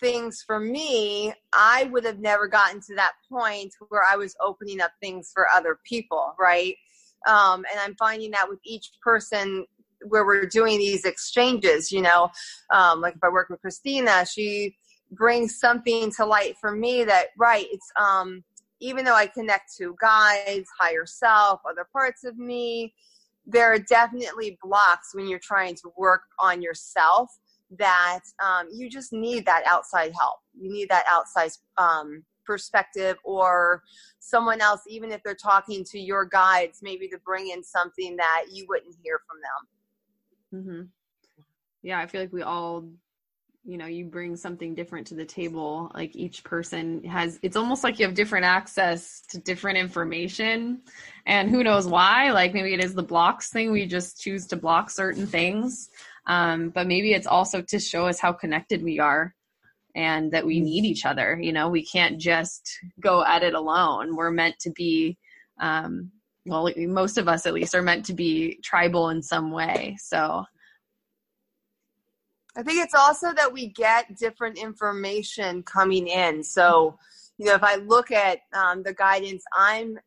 things 0.00 0.42
for 0.44 0.58
me, 0.58 1.32
I 1.52 1.84
would 1.92 2.04
have 2.04 2.18
never 2.18 2.48
gotten 2.48 2.80
to 2.80 2.94
that 2.96 3.12
point 3.30 3.72
where 3.88 4.02
I 4.10 4.16
was 4.16 4.34
opening 4.40 4.80
up 4.80 4.92
things 5.00 5.30
for 5.32 5.46
other 5.48 5.78
people, 5.86 6.34
right? 6.40 6.74
Um, 7.28 7.64
and 7.70 7.78
I'm 7.80 7.94
finding 7.96 8.32
that 8.32 8.48
with 8.48 8.58
each 8.64 8.90
person 9.02 9.64
where 10.09 10.24
we're 10.24 10.46
doing 10.46 10.78
these 10.78 11.05
exchanges, 11.05 11.92
you 11.92 12.03
know, 12.03 12.30
um, 12.70 13.00
like 13.00 13.14
if 13.14 13.24
I 13.24 13.28
work 13.28 13.48
with 13.48 13.61
Christina, 13.61 14.24
she 14.26 14.76
brings 15.11 15.59
something 15.59 16.11
to 16.12 16.24
light 16.24 16.57
for 16.61 16.72
me 16.72 17.05
that, 17.05 17.28
right, 17.38 17.66
it's, 17.70 17.90
um, 18.00 18.42
even 18.80 19.05
though 19.05 19.14
I 19.14 19.26
connect 19.26 19.76
to 19.76 19.96
guides, 20.00 20.68
higher 20.78 21.07
self, 21.07 21.61
other 21.68 21.86
parts 21.92 22.24
of 22.24 22.36
me, 22.36 22.94
there 23.46 23.72
are 23.72 23.78
definitely 23.78 24.59
blocks 24.62 25.14
when 25.14 25.28
you're 25.28 25.38
trying 25.38 25.74
to 25.76 25.92
work 25.96 26.22
on 26.38 26.62
yourself 26.62 27.30
that 27.78 28.20
um, 28.42 28.68
you 28.72 28.90
just 28.90 29.12
need 29.12 29.46
that 29.46 29.62
outside 29.66 30.12
help. 30.18 30.38
You 30.59 30.70
need 30.70 30.88
that 30.90 31.05
outside 31.11 31.50
um, 31.78 32.24
perspective 32.44 33.16
or 33.24 33.82
someone 34.18 34.61
else, 34.61 34.82
even 34.88 35.11
if 35.12 35.22
they're 35.22 35.34
talking 35.34 35.84
to 35.84 35.98
your 35.98 36.24
guides, 36.24 36.80
maybe 36.82 37.09
to 37.09 37.18
bring 37.24 37.50
in 37.50 37.62
something 37.62 38.16
that 38.16 38.46
you 38.50 38.66
wouldn't 38.68 38.94
hear 39.03 39.20
from 39.26 39.38
them. 39.40 39.68
Mm-hmm. 40.55 40.82
Yeah, 41.82 41.98
I 41.98 42.07
feel 42.07 42.20
like 42.20 42.32
we 42.32 42.42
all 42.42 42.84
you 43.64 43.78
know 43.78 43.86
you 43.86 44.05
bring 44.05 44.36
something 44.36 44.74
different 44.74 45.07
to 45.07 45.14
the 45.14 45.24
table 45.24 45.90
like 45.94 46.16
each 46.16 46.42
person 46.42 47.03
has 47.05 47.38
it's 47.42 47.57
almost 47.57 47.84
like 47.84 47.98
you 47.98 48.05
have 48.05 48.14
different 48.14 48.44
access 48.44 49.22
to 49.28 49.38
different 49.38 49.78
information 49.78 50.80
and 51.26 51.48
who 51.48 51.62
knows 51.62 51.86
why 51.86 52.32
like 52.32 52.53
maybe 52.55 52.74
it 52.74 52.82
is 52.82 52.94
the 52.94 53.03
blocks 53.03 53.50
thing 53.50 53.70
we 53.70 53.86
just 53.86 54.20
choose 54.20 54.46
to 54.46 54.57
block 54.57 54.90
certain 54.90 55.26
things 55.26 55.90
um, 56.26 56.70
but 56.70 56.86
maybe 56.86 57.12
it's 57.12 57.26
also 57.26 57.62
to 57.62 57.78
show 57.78 58.07
us 58.07 58.18
how 58.18 58.32
connected 58.32 58.82
we 58.82 58.98
are 58.98 59.34
and 59.94 60.32
that 60.32 60.44
we 60.44 60.61
need 60.61 60.84
each 60.84 61.07
other 61.07 61.38
you 61.40 61.53
know 61.53 61.68
we 61.68 61.84
can't 61.84 62.20
just 62.20 62.78
go 62.98 63.24
at 63.24 63.44
it 63.44 63.55
alone 63.55 64.16
we're 64.16 64.30
meant 64.30 64.59
to 64.59 64.70
be 64.70 65.16
um, 65.61 66.11
well 66.47 66.70
most 66.76 67.18
of 67.18 67.28
us 67.28 67.47
at 67.47 67.55
least 67.55 67.74
are 67.74 67.82
meant 67.82 68.05
to 68.05 68.14
be 68.14 68.59
tribal 68.62 69.11
in 69.11 69.22
some 69.22 69.51
way 69.51 69.97
so 70.01 70.45
I 72.57 72.62
think 72.62 72.84
it's 72.84 72.95
also 72.95 73.32
that 73.34 73.53
we 73.53 73.68
get 73.68 74.16
different 74.18 74.59
information 74.59 75.62
coming 75.62 76.09
in. 76.09 76.43
So, 76.43 76.99
you 77.38 77.47
know, 77.47 77.55
if 77.55 77.62
I 77.62 77.76
look 77.76 78.11
at 78.11 78.40
um, 78.53 78.82
the 78.82 78.93
guidance 78.93 79.43
I'm 79.57 79.99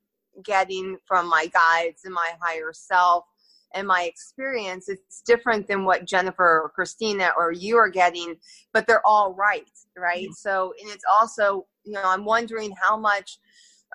getting 0.44 0.98
from 1.08 1.28
my 1.28 1.48
guides 1.48 2.02
and 2.06 2.14
my 2.14 2.34
higher 2.40 2.72
self 2.72 3.26
and 3.74 3.88
my 3.88 4.04
experience, 4.04 4.90
it's 4.90 5.22
different 5.26 5.68
than 5.68 5.86
what 5.86 6.06
Jenifer 6.06 6.40
or 6.40 6.72
Christina 6.74 7.32
or 7.36 7.52
you 7.52 7.78
are 7.78 7.90
getting, 7.90 8.36
but 8.74 8.86
they're 8.86 9.06
all 9.06 9.34
right, 9.34 9.70
right? 9.98 10.26
Mm-hmm. 10.26 10.34
So, 10.34 10.74
and 10.82 10.92
it's 10.92 11.06
also, 11.12 11.66
you 11.84 11.94
know, 11.94 12.04
I'm 12.06 12.26
wondering 12.26 12.74
how 12.80 12.96
much, 12.96 13.40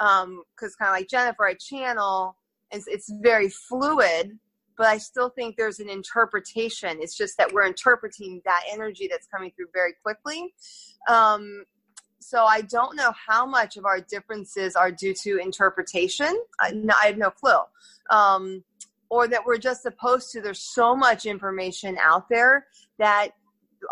because 0.01 0.23
um, 0.23 0.43
kind 0.81 0.89
of 0.89 0.93
like 0.93 1.09
Jenifer, 1.09 1.49
I 1.49 1.55
channel, 1.55 2.37
it's, 2.73 2.87
it's 2.89 3.13
very 3.23 3.49
fluid 3.49 4.39
but 4.81 4.89
I 4.89 4.97
still 4.97 5.29
think 5.29 5.59
there's 5.59 5.79
an 5.79 5.91
interpretation. 5.91 7.01
It's 7.03 7.15
just 7.15 7.37
that 7.37 7.53
we're 7.53 7.67
interpreting 7.67 8.41
that 8.47 8.63
energy 8.73 9.09
that's 9.11 9.27
coming 9.27 9.53
through 9.55 9.67
very 9.75 9.93
quickly. 10.03 10.55
Um, 11.07 11.65
so 12.19 12.47
I 12.47 12.63
don't 12.63 12.97
know 12.97 13.13
how 13.29 13.45
much 13.45 13.77
of 13.77 13.85
our 13.85 14.01
differences 14.01 14.77
are 14.77 14.91
due 14.91 15.13
to 15.23 15.37
interpretation. 15.37 16.35
I, 16.61 16.73
I 17.03 17.09
have 17.09 17.19
no 17.19 17.29
clue. 17.29 17.59
Um, 18.09 18.65
or 19.11 19.29
that 19.29 19.45
we're 19.45 19.59
just 19.59 19.83
supposed 19.83 20.33
to. 20.33 20.41
There's 20.41 20.73
so 20.73 20.97
much 20.97 21.27
information 21.27 21.99
out 22.01 22.31
there 22.31 22.67
that 22.99 23.33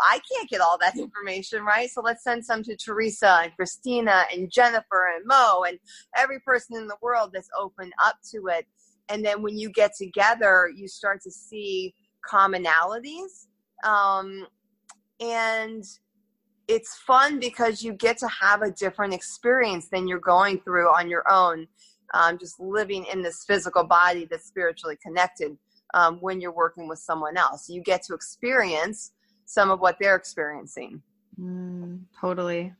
I 0.07 0.19
can't 0.31 0.49
get 0.49 0.61
all 0.61 0.77
that 0.79 0.97
information, 0.97 1.63
right? 1.63 1.89
So 1.89 2.01
let's 2.01 2.23
send 2.23 2.45
some 2.45 2.63
to 2.63 2.75
Teresa 2.75 3.41
and 3.43 3.55
Christina 3.55 4.23
and 4.33 4.51
Jenifer 4.51 5.15
and 5.15 5.25
Mo 5.25 5.63
and 5.67 5.79
every 6.15 6.39
person 6.39 6.77
in 6.77 6.87
the 6.87 6.97
world 7.01 7.31
that's 7.33 7.49
open 7.57 7.91
up 8.03 8.17
to 8.31 8.47
it. 8.47 8.65
And 9.09 9.25
then 9.25 9.41
when 9.41 9.57
you 9.57 9.71
get 9.71 9.95
together 9.95 10.69
you 10.75 10.87
start 10.87 11.21
to 11.23 11.31
see 11.31 11.93
commonalities. 12.29 13.47
Um, 13.83 14.45
and 15.19 15.83
it's 16.67 16.95
fun 16.97 17.39
because 17.39 17.81
you 17.81 17.93
get 17.93 18.17
to 18.19 18.27
have 18.27 18.61
a 18.61 18.71
different 18.71 19.13
experience 19.13 19.87
than 19.89 20.07
you're 20.07 20.19
going 20.19 20.59
through 20.59 20.87
on 20.87 21.09
your 21.09 21.29
own 21.29 21.67
um, 22.13 22.37
just 22.37 22.59
living 22.59 23.05
in 23.11 23.21
this 23.21 23.43
physical 23.45 23.83
body 23.83 24.27
that's 24.29 24.45
spiritually 24.45 24.97
connected 25.03 25.57
um, 25.93 26.17
when 26.17 26.41
you're 26.41 26.53
working 26.53 26.87
with 26.87 26.99
someone 26.99 27.37
else. 27.37 27.69
You 27.69 27.81
get 27.81 28.03
to 28.03 28.13
experience 28.13 29.11
some 29.49 29.71
of 29.71 29.79
what 29.79 29.97
they're 29.99 30.15
experiencing 30.15 31.01
mm, 31.39 31.99
totally 32.19 32.73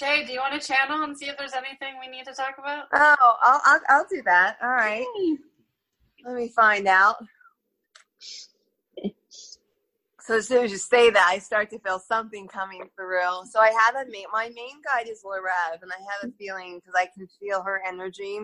Jay, 0.00 0.24
do 0.24 0.32
you 0.32 0.38
want 0.38 0.60
to 0.60 0.66
channel 0.66 1.02
and 1.02 1.16
see 1.16 1.26
if 1.26 1.36
there's 1.36 1.54
anything 1.54 1.94
we 2.00 2.08
need 2.08 2.24
to 2.26 2.32
talk 2.32 2.54
about? 2.58 2.84
Oh, 2.92 3.36
I'll, 3.42 3.60
I'll, 3.64 3.80
I'll 3.88 4.06
do 4.08 4.22
that. 4.24 4.56
All 4.62 4.68
right. 4.68 5.04
Let 6.24 6.36
me 6.36 6.48
find 6.48 6.86
out. 6.86 7.16
So 10.20 10.36
as 10.36 10.46
soon 10.46 10.64
as 10.64 10.70
you 10.70 10.76
say 10.76 11.10
that, 11.10 11.26
I 11.26 11.38
start 11.38 11.70
to 11.70 11.78
feel 11.78 11.98
something 11.98 12.48
coming 12.48 12.82
through. 12.94 13.46
So 13.50 13.60
I 13.60 13.72
have 13.86 14.06
a 14.06 14.10
main, 14.10 14.26
my 14.30 14.50
main 14.54 14.82
guide 14.84 15.08
is 15.08 15.22
Larev, 15.24 15.82
and 15.82 15.90
I 15.90 15.96
have 15.96 16.30
a 16.30 16.32
feeling 16.36 16.76
because 16.76 16.94
I 16.94 17.06
can 17.06 17.26
feel 17.40 17.62
her 17.62 17.80
energy. 17.86 18.40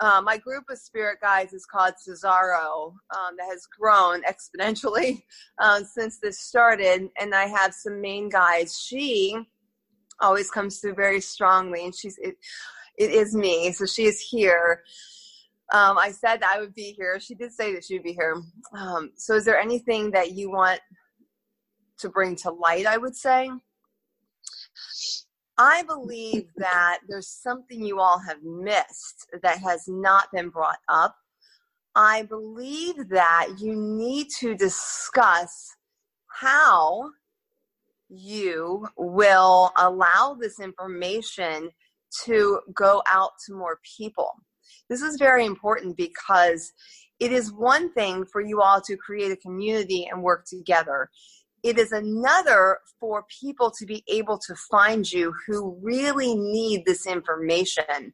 Uh, 0.00 0.22
my 0.22 0.38
group 0.38 0.64
of 0.70 0.78
spirit 0.78 1.18
guides 1.20 1.52
is 1.52 1.66
called 1.66 1.94
Cesaro, 1.94 2.92
um, 3.14 3.36
that 3.36 3.48
has 3.50 3.66
grown 3.66 4.22
exponentially 4.22 5.22
um, 5.58 5.84
since 5.84 6.18
this 6.18 6.40
started, 6.40 7.08
and 7.18 7.34
I 7.34 7.46
have 7.46 7.74
some 7.74 8.00
main 8.00 8.28
guides. 8.28 8.80
She 8.80 9.36
always 10.20 10.50
comes 10.50 10.78
through 10.78 10.94
very 10.94 11.20
strongly 11.20 11.84
and 11.84 11.94
she's 11.94 12.18
it, 12.18 12.36
it 12.96 13.10
is 13.12 13.36
me 13.36 13.70
so 13.72 13.86
she 13.86 14.04
is 14.04 14.20
here. 14.20 14.82
Um, 15.72 15.98
i 15.98 16.10
said 16.10 16.42
i 16.42 16.58
would 16.58 16.74
be 16.74 16.94
here. 16.96 17.20
She 17.20 17.34
did 17.34 17.52
say 17.52 17.72
that 17.74 17.84
she 17.84 17.94
would 17.94 18.02
be 18.02 18.14
here. 18.14 18.42
Um, 18.76 19.12
so 19.16 19.34
is 19.34 19.44
there 19.44 19.58
anything 19.58 20.10
that 20.12 20.32
you 20.32 20.50
want 20.50 20.80
to 21.98 22.08
bring 22.08 22.36
to 22.36 22.50
light 22.50 22.86
i 22.86 22.96
would 22.96 23.16
say 23.16 23.50
i 25.58 25.82
believe 25.82 26.46
that 26.56 26.98
there's 27.08 27.28
something 27.28 27.84
you 27.84 28.00
all 28.00 28.18
have 28.18 28.42
missed 28.42 29.26
that 29.42 29.58
has 29.58 29.84
not 29.88 30.30
been 30.32 30.48
brought 30.48 30.78
up 30.88 31.14
i 31.94 32.22
believe 32.22 33.08
that 33.08 33.48
you 33.58 33.74
need 33.74 34.28
to 34.30 34.54
discuss 34.54 35.76
how 36.26 37.10
you 38.08 38.86
will 38.96 39.70
allow 39.76 40.36
this 40.38 40.60
information 40.60 41.70
to 42.24 42.60
go 42.74 43.02
out 43.06 43.32
to 43.46 43.54
more 43.54 43.80
people. 43.96 44.30
This 44.88 45.02
is 45.02 45.16
very 45.18 45.44
important 45.44 45.96
because 45.96 46.72
it 47.20 47.32
is 47.32 47.52
one 47.52 47.92
thing 47.92 48.24
for 48.24 48.40
you 48.40 48.62
all 48.62 48.80
to 48.82 48.96
create 48.96 49.32
a 49.32 49.36
community 49.36 50.08
and 50.10 50.22
work 50.22 50.46
together. 50.46 51.10
It 51.62 51.78
is 51.78 51.92
another 51.92 52.78
for 53.00 53.24
people 53.40 53.70
to 53.78 53.86
be 53.86 54.04
able 54.08 54.38
to 54.38 54.54
find 54.70 55.10
you 55.10 55.34
who 55.46 55.78
really 55.82 56.34
need 56.34 56.84
this 56.86 57.06
information. 57.06 58.12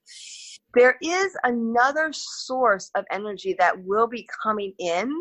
There 0.75 0.97
is 1.03 1.37
another 1.45 2.11
source 2.13 2.91
of 2.95 3.05
energy 3.11 3.55
that 3.59 3.85
will 3.85 4.07
be 4.07 4.27
coming 4.43 4.73
in. 4.79 5.13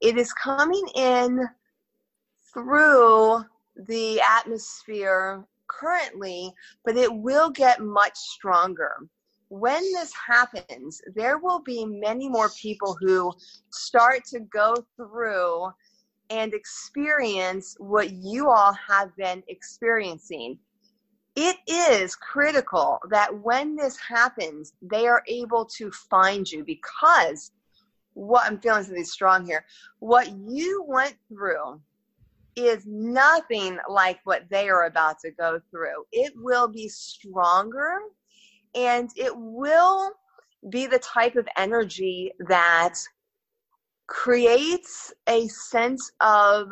It 0.00 0.18
is 0.18 0.32
coming 0.32 0.84
in 0.94 1.48
through 2.52 3.44
the 3.86 4.20
atmosphere 4.20 5.44
currently, 5.68 6.52
but 6.84 6.96
it 6.96 7.12
will 7.12 7.50
get 7.50 7.80
much 7.80 8.16
stronger. 8.16 8.92
When 9.48 9.82
this 9.92 10.12
happens, 10.28 11.00
there 11.14 11.38
will 11.38 11.60
be 11.60 11.84
many 11.84 12.28
more 12.28 12.50
people 12.50 12.96
who 13.00 13.32
start 13.72 14.24
to 14.26 14.40
go 14.40 14.74
through 14.96 15.70
and 16.30 16.54
experience 16.54 17.76
what 17.78 18.12
you 18.12 18.48
all 18.48 18.72
have 18.72 19.14
been 19.16 19.42
experiencing. 19.48 20.58
it 21.36 21.56
is 21.68 22.16
critical 22.16 22.98
that 23.10 23.32
when 23.42 23.76
this 23.76 23.96
happens, 23.98 24.72
they 24.82 25.06
are 25.06 25.22
able 25.28 25.64
to 25.64 25.90
find 25.90 26.50
you 26.50 26.64
because 26.64 27.52
what 28.14 28.46
I'm 28.46 28.58
feeling 28.58 28.84
something 28.84 29.04
strong 29.04 29.46
here. 29.46 29.64
What 30.00 30.30
you 30.32 30.84
went 30.86 31.16
through 31.28 31.80
is 32.56 32.84
nothing 32.86 33.78
like 33.88 34.18
what 34.24 34.48
they 34.50 34.68
are 34.68 34.86
about 34.86 35.20
to 35.20 35.30
go 35.30 35.60
through. 35.70 36.04
It 36.12 36.32
will 36.36 36.68
be 36.68 36.88
stronger 36.88 37.98
and 38.74 39.10
it 39.16 39.32
will 39.36 40.12
be 40.68 40.86
the 40.86 40.98
type 40.98 41.36
of 41.36 41.48
energy 41.56 42.32
that 42.48 42.94
creates 44.10 45.12
a 45.28 45.46
sense 45.46 46.10
of 46.20 46.66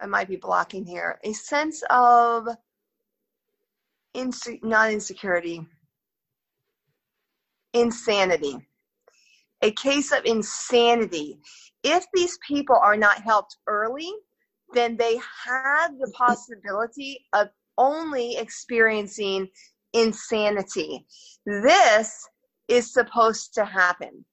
I, 0.00 0.06
might 0.06 0.26
be 0.26 0.36
blocking 0.36 0.86
here 0.86 1.20
a 1.22 1.34
sense 1.34 1.82
of 1.90 2.48
inse- 4.16 4.62
not 4.64 4.90
insecurity 4.90 5.66
insanity. 7.74 8.56
A 9.62 9.72
case 9.72 10.12
of 10.12 10.24
insanity. 10.24 11.38
If 11.82 12.06
these 12.14 12.38
people 12.46 12.76
are 12.82 12.96
not 12.96 13.18
helped 13.18 13.58
early 13.66 14.10
then 14.72 14.96
they 14.96 15.20
have 15.44 15.92
the 15.98 16.10
possibility 16.16 17.18
of 17.34 17.48
only 17.76 18.36
experiencing 18.38 19.46
insanity. 19.92 21.06
This 21.44 22.26
is 22.66 22.92
supposed 22.92 23.52
to 23.54 23.64
happen 23.66 24.24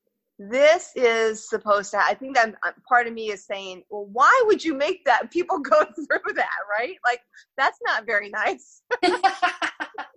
this 0.49 0.91
is 0.95 1.47
supposed 1.47 1.91
to 1.91 1.99
i 1.99 2.15
think 2.15 2.35
that 2.35 2.55
uh, 2.65 2.71
part 2.87 3.05
of 3.05 3.13
me 3.13 3.29
is 3.29 3.45
saying 3.45 3.83
well 3.91 4.07
why 4.11 4.43
would 4.47 4.63
you 4.63 4.73
make 4.73 5.05
that 5.05 5.29
people 5.29 5.59
go 5.71 5.85
through 5.95 6.33
that 6.33 6.57
right? 6.79 6.95
Like 7.05 7.21
that's 7.57 7.79
not 7.85 8.05
very 8.05 8.29
nice. 8.29 8.81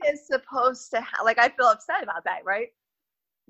Is 0.06 0.26
supposed 0.26 0.90
to 0.92 1.00
ha- 1.00 1.24
like 1.24 1.38
i 1.38 1.48
feel 1.48 1.66
upset 1.66 2.02
about 2.02 2.24
that 2.24 2.44
right? 2.44 2.68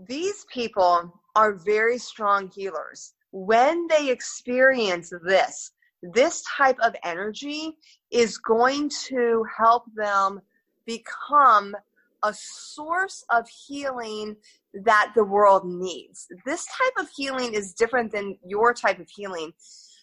These 0.08 0.46
people 0.52 1.12
are 1.36 1.52
very 1.52 1.98
strong 1.98 2.50
healers. 2.50 3.12
When 3.32 3.86
they 3.88 4.10
experience 4.10 5.12
this 5.24 5.72
this 6.02 6.42
type 6.56 6.76
of 6.82 6.94
energy 7.04 7.76
is 8.10 8.38
going 8.38 8.90
to 9.08 9.44
help 9.56 9.84
them 9.94 10.40
become 10.86 11.74
a 12.22 12.34
source 12.34 13.24
of 13.30 13.48
healing 13.48 14.36
that 14.82 15.12
the 15.14 15.24
world 15.24 15.62
needs. 15.64 16.26
This 16.44 16.66
type 16.66 17.04
of 17.04 17.08
healing 17.14 17.54
is 17.54 17.74
different 17.74 18.12
than 18.12 18.36
your 18.44 18.74
type 18.74 18.98
of 18.98 19.08
healing. 19.08 19.52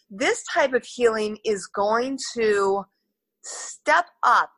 This 0.09 0.43
type 0.53 0.73
of 0.73 0.85
healing 0.85 1.37
is 1.43 1.67
going 1.67 2.17
to 2.35 2.85
step 3.43 4.05
up 4.23 4.49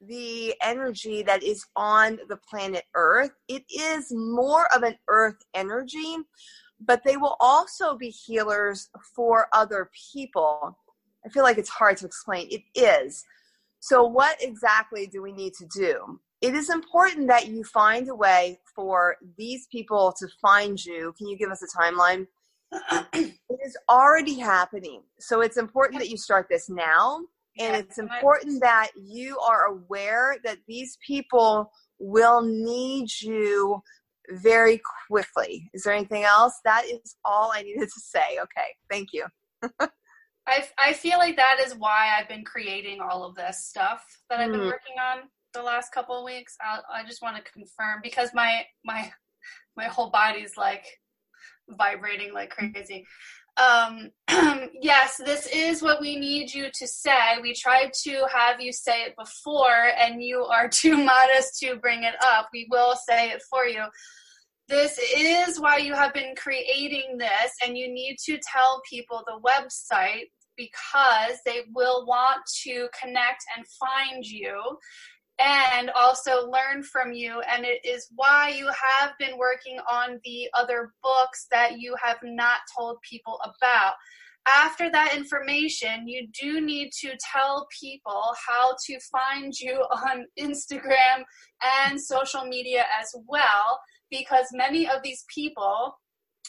the 0.00 0.54
energy 0.62 1.22
that 1.22 1.42
is 1.42 1.64
on 1.74 2.18
the 2.28 2.36
planet 2.48 2.84
Earth. 2.94 3.30
It 3.48 3.64
is 3.70 4.12
more 4.12 4.66
of 4.74 4.82
an 4.82 4.96
Earth 5.08 5.38
energy, 5.54 6.16
but 6.80 7.02
they 7.04 7.16
will 7.16 7.36
also 7.40 7.96
be 7.96 8.10
healers 8.10 8.88
for 9.14 9.48
other 9.52 9.90
people. 10.12 10.76
I 11.24 11.28
feel 11.30 11.42
like 11.42 11.58
it's 11.58 11.70
hard 11.70 11.96
to 11.98 12.06
explain. 12.06 12.48
It 12.50 12.62
is. 12.74 13.24
So, 13.80 14.04
what 14.04 14.36
exactly 14.40 15.06
do 15.06 15.22
we 15.22 15.32
need 15.32 15.54
to 15.54 15.66
do? 15.74 16.20
It 16.46 16.54
is 16.54 16.70
important 16.70 17.26
that 17.26 17.48
you 17.48 17.64
find 17.64 18.08
a 18.08 18.14
way 18.14 18.60
for 18.72 19.16
these 19.36 19.66
people 19.66 20.14
to 20.16 20.28
find 20.40 20.82
you. 20.84 21.12
Can 21.18 21.26
you 21.26 21.36
give 21.36 21.50
us 21.50 21.60
a 21.60 21.76
timeline? 21.76 22.28
it 23.12 23.58
is 23.64 23.76
already 23.88 24.38
happening. 24.38 25.02
So 25.18 25.40
it's 25.40 25.56
important 25.56 25.98
that 26.00 26.08
you 26.08 26.16
start 26.16 26.46
this 26.48 26.70
now. 26.70 27.22
And 27.58 27.74
it's 27.74 27.98
important 27.98 28.60
that 28.60 28.90
you 28.96 29.40
are 29.40 29.64
aware 29.66 30.36
that 30.44 30.58
these 30.68 30.98
people 31.04 31.72
will 31.98 32.42
need 32.42 33.08
you 33.20 33.82
very 34.30 34.80
quickly. 35.08 35.68
Is 35.74 35.82
there 35.82 35.94
anything 35.94 36.22
else? 36.22 36.52
That 36.64 36.84
is 36.84 37.16
all 37.24 37.50
I 37.52 37.62
needed 37.62 37.88
to 37.88 38.00
say. 38.00 38.38
Okay, 38.40 38.68
thank 38.88 39.08
you. 39.12 39.24
I, 40.46 40.64
I 40.78 40.92
feel 40.92 41.18
like 41.18 41.34
that 41.36 41.58
is 41.64 41.74
why 41.74 42.14
I've 42.16 42.28
been 42.28 42.44
creating 42.44 43.00
all 43.00 43.24
of 43.24 43.34
this 43.34 43.64
stuff 43.64 44.04
that 44.30 44.38
I've 44.38 44.52
been 44.52 44.60
mm. 44.60 44.66
working 44.66 44.94
on 45.00 45.28
the 45.56 45.62
last 45.62 45.92
couple 45.92 46.18
of 46.18 46.24
weeks. 46.24 46.56
I, 46.60 47.00
I 47.00 47.06
just 47.06 47.22
want 47.22 47.36
to 47.36 47.52
confirm 47.52 48.00
because 48.02 48.30
my 48.34 48.64
my 48.84 49.10
my 49.76 49.84
whole 49.84 50.10
body's 50.10 50.56
like 50.56 50.84
vibrating 51.68 52.32
like 52.32 52.50
crazy. 52.50 53.06
Um, 53.56 54.10
yes, 54.82 55.16
this 55.24 55.46
is 55.46 55.82
what 55.82 56.00
we 56.00 56.16
need 56.16 56.52
you 56.52 56.66
to 56.74 56.86
say. 56.86 57.38
We 57.40 57.54
tried 57.54 57.92
to 58.04 58.26
have 58.32 58.60
you 58.60 58.72
say 58.72 59.04
it 59.04 59.14
before, 59.18 59.90
and 59.98 60.22
you 60.22 60.44
are 60.44 60.68
too 60.72 60.96
modest 60.96 61.58
to 61.60 61.76
bring 61.76 62.04
it 62.04 62.14
up. 62.22 62.48
We 62.52 62.68
will 62.70 62.94
say 63.08 63.30
it 63.30 63.42
for 63.50 63.64
you. 63.64 63.84
This 64.68 64.98
is 65.16 65.60
why 65.60 65.78
you 65.78 65.94
have 65.94 66.12
been 66.12 66.34
creating 66.36 67.18
this, 67.18 67.52
and 67.64 67.78
you 67.78 67.88
need 67.88 68.16
to 68.26 68.38
tell 68.52 68.82
people 68.88 69.24
the 69.24 69.40
website 69.40 70.26
because 70.56 71.38
they 71.44 71.60
will 71.74 72.06
want 72.06 72.40
to 72.64 72.88
connect 73.00 73.44
and 73.56 73.66
find 73.78 74.24
you 74.24 74.78
and 75.38 75.90
also 75.90 76.48
learn 76.48 76.82
from 76.82 77.12
you. 77.12 77.40
And 77.42 77.64
it 77.64 77.84
is 77.84 78.08
why 78.14 78.54
you 78.56 78.66
have 78.66 79.12
been 79.18 79.36
working 79.38 79.78
on 79.90 80.20
the 80.24 80.48
other 80.58 80.92
books 81.02 81.46
that 81.50 81.78
you 81.78 81.94
have 82.02 82.18
not 82.22 82.60
told 82.76 82.98
people 83.08 83.38
about. 83.44 83.94
After 84.48 84.90
that 84.92 85.14
information, 85.16 86.06
you 86.06 86.28
do 86.40 86.60
need 86.60 86.90
to 87.00 87.16
tell 87.32 87.66
people 87.80 88.32
how 88.48 88.76
to 88.86 88.98
find 89.10 89.52
you 89.58 89.74
on 90.08 90.26
Instagram 90.38 91.24
and 91.84 92.00
social 92.00 92.44
media 92.44 92.84
as 93.00 93.12
well, 93.26 93.80
because 94.10 94.46
many 94.52 94.88
of 94.88 95.02
these 95.02 95.24
people 95.34 95.98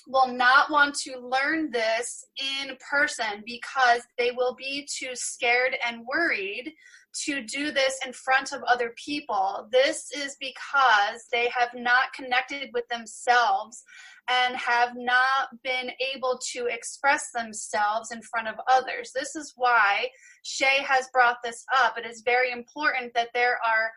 will 0.08 0.28
not 0.28 0.72
want 0.72 0.96
to 0.96 1.18
learn 1.20 1.70
this 1.72 2.24
in 2.62 2.78
person 2.90 3.44
because 3.46 4.02
they 4.18 4.32
will 4.32 4.56
be 4.56 4.88
too 4.90 5.10
scared 5.14 5.76
and 5.86 6.06
worried 6.08 6.72
to 7.26 7.44
do 7.44 7.72
this 7.72 8.00
in 8.06 8.14
front 8.14 8.52
of 8.52 8.62
other 8.64 8.94
people. 9.04 9.68
This 9.72 10.10
is 10.16 10.36
because 10.40 11.26
they 11.32 11.50
have 11.58 11.70
not 11.74 12.14
connected 12.14 12.70
with 12.74 12.88
themselves 12.90 13.84
and 14.30 14.56
have 14.56 14.92
not 14.96 15.50
been 15.64 15.92
able 16.14 16.40
to 16.54 16.68
express 16.68 17.32
themselves 17.34 18.12
in 18.12 18.22
front 18.22 18.48
of 18.48 18.56
others. 18.68 19.12
This 19.16 19.36
is 19.36 19.54
why 19.56 20.10
Shea 20.44 20.84
has 20.84 21.08
brought 21.14 21.38
this 21.44 21.64
up. 21.76 21.98
It 21.98 22.06
is 22.06 22.24
very 22.26 22.52
important 22.52 23.14
that 23.14 23.30
there 23.34 23.60
are 23.66 23.92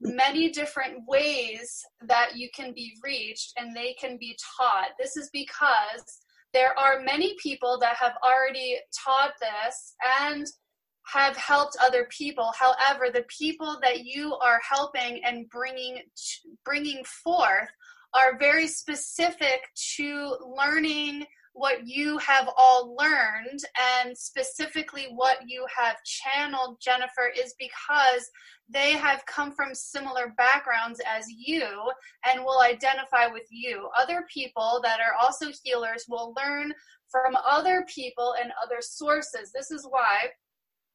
many 0.00 0.50
different 0.50 1.02
ways 1.08 1.82
that 2.06 2.36
you 2.36 2.48
can 2.54 2.72
be 2.72 2.92
reached 3.02 3.52
and 3.56 3.74
they 3.74 3.94
can 3.94 4.16
be 4.18 4.36
taught. 4.58 4.90
This 4.98 5.16
is 5.16 5.30
because 5.32 6.20
there 6.52 6.78
are 6.78 7.00
many 7.00 7.34
people 7.42 7.78
that 7.80 7.96
have 7.96 8.14
already 8.22 8.76
taught 9.04 9.32
this 9.40 9.94
and 10.20 10.46
have 11.06 11.36
helped 11.36 11.76
other 11.82 12.08
people. 12.10 12.52
However, 12.58 13.06
the 13.12 13.26
people 13.28 13.78
that 13.82 14.04
you 14.04 14.34
are 14.36 14.60
helping 14.68 15.22
and 15.24 15.48
bringing 15.50 15.98
bringing 16.64 17.04
forth 17.04 17.68
are 18.14 18.38
very 18.38 18.66
specific 18.66 19.60
to 19.96 20.36
learning 20.56 21.26
what 21.54 21.86
you 21.86 22.18
have 22.18 22.48
all 22.56 22.96
learned 22.98 23.60
and 24.02 24.16
specifically 24.16 25.06
what 25.14 25.38
you 25.46 25.64
have 25.76 25.96
channeled 26.04 26.80
Jenifer 26.80 27.28
is 27.38 27.54
because 27.60 28.28
they 28.68 28.92
have 28.92 29.24
come 29.26 29.52
from 29.52 29.74
similar 29.74 30.34
backgrounds 30.36 31.00
as 31.06 31.26
you 31.28 31.68
and 32.26 32.44
will 32.44 32.60
identify 32.60 33.28
with 33.28 33.46
you. 33.50 33.88
Other 33.96 34.26
people 34.32 34.80
that 34.82 34.98
are 34.98 35.14
also 35.20 35.46
healers 35.62 36.06
will 36.08 36.34
learn 36.36 36.72
from 37.08 37.36
other 37.48 37.86
people 37.88 38.34
and 38.40 38.50
other 38.62 38.80
sources. 38.80 39.52
This 39.52 39.70
is 39.70 39.86
why 39.88 40.30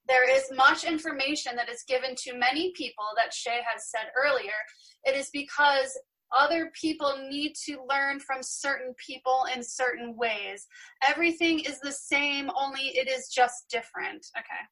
there 0.10 0.30
is 0.30 0.52
much 0.56 0.84
information 0.84 1.56
that 1.56 1.70
is 1.70 1.84
given 1.88 2.16
to 2.24 2.36
many 2.36 2.74
people 2.76 3.06
that 3.16 3.34
Shea 3.34 3.62
has 3.72 3.90
said 3.90 4.10
earlier. 4.18 4.58
It 5.06 5.16
is 5.16 5.30
because 5.32 5.98
other 6.38 6.72
people 6.80 7.16
need 7.30 7.54
to 7.66 7.78
learn 7.88 8.20
from 8.20 8.42
certain 8.42 8.94
people 9.06 9.46
in 9.56 9.64
certain 9.64 10.18
ways. 10.18 10.68
Everything 11.08 11.60
is 11.60 11.80
the 11.80 11.92
same, 11.92 12.50
only 12.60 12.82
it 12.82 13.08
is 13.08 13.30
just 13.34 13.70
different. 13.72 14.26
Okay. 14.38 14.64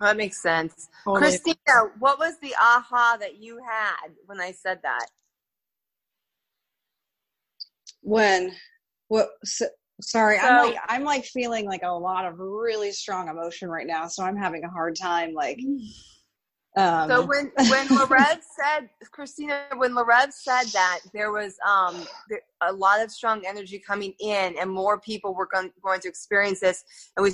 That 0.00 0.16
makes 0.16 0.42
sense. 0.42 0.88
Totally. 1.04 1.20
Christina, 1.20 1.90
what 1.98 2.18
was 2.18 2.38
the 2.40 2.54
aha 2.60 3.18
that 3.20 3.36
you 3.36 3.60
had 3.68 4.12
when 4.26 4.40
I 4.40 4.52
said 4.52 4.80
that? 4.82 5.06
When? 8.00 8.52
What? 9.08 9.28
So, 9.44 9.66
Sorry, 10.02 10.38
so, 10.38 10.48
I'm 10.48 10.56
like 10.56 10.76
I'm 10.88 11.04
like 11.04 11.24
feeling 11.24 11.66
like 11.66 11.82
a 11.84 11.90
lot 11.90 12.26
of 12.26 12.38
really 12.38 12.90
strong 12.92 13.28
emotion 13.28 13.68
right 13.68 13.86
now, 13.86 14.08
so 14.08 14.24
I'm 14.24 14.36
having 14.36 14.64
a 14.64 14.68
hard 14.68 14.96
time 14.96 15.32
like 15.32 15.60
um. 16.76 17.08
So 17.08 17.26
when 17.26 17.52
when 17.68 17.88
Larev 17.96 18.38
said 18.58 18.88
Christina, 19.12 19.66
when 19.76 19.92
Larev 19.92 20.32
said 20.32 20.64
that 20.72 21.00
there 21.14 21.30
was 21.30 21.56
um 21.66 22.04
there, 22.28 22.40
a 22.62 22.72
lot 22.72 23.00
of 23.00 23.10
strong 23.12 23.42
energy 23.46 23.78
coming 23.78 24.14
in, 24.18 24.56
and 24.58 24.70
more 24.70 24.98
people 25.00 25.34
were 25.34 25.46
going, 25.46 25.70
going 25.82 26.00
to 26.00 26.08
experience 26.08 26.60
this, 26.60 26.84
and 27.16 27.24
we 27.24 27.32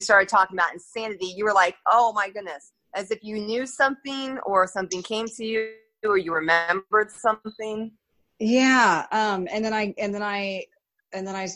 started 0.00 0.28
talking 0.28 0.56
about 0.56 0.72
insanity, 0.72 1.26
you 1.36 1.44
were 1.44 1.52
like, 1.52 1.76
"Oh 1.86 2.12
my 2.14 2.30
goodness," 2.30 2.72
as 2.94 3.10
if 3.10 3.22
you 3.22 3.38
knew 3.40 3.66
something 3.66 4.38
or 4.46 4.66
something 4.66 5.02
came 5.02 5.26
to 5.26 5.44
you 5.44 5.74
or 6.04 6.16
you 6.16 6.32
remembered 6.32 7.10
something. 7.10 7.92
Yeah, 8.38 9.06
um, 9.12 9.46
and 9.52 9.62
then 9.62 9.74
I 9.74 9.94
and 9.98 10.14
then 10.14 10.22
I 10.22 10.64
and 11.12 11.26
then 11.26 11.36
I 11.36 11.48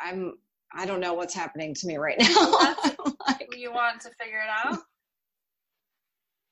I'm 0.00 0.34
I 0.74 0.86
don't 0.86 1.00
know 1.00 1.14
what's 1.14 1.34
happening 1.34 1.74
to 1.74 1.86
me 1.86 1.96
right 1.96 2.20
now. 2.20 2.28
like, 3.26 3.48
you 3.56 3.72
want 3.72 4.02
to 4.02 4.10
figure 4.20 4.38
it 4.38 4.50
out? 4.50 4.78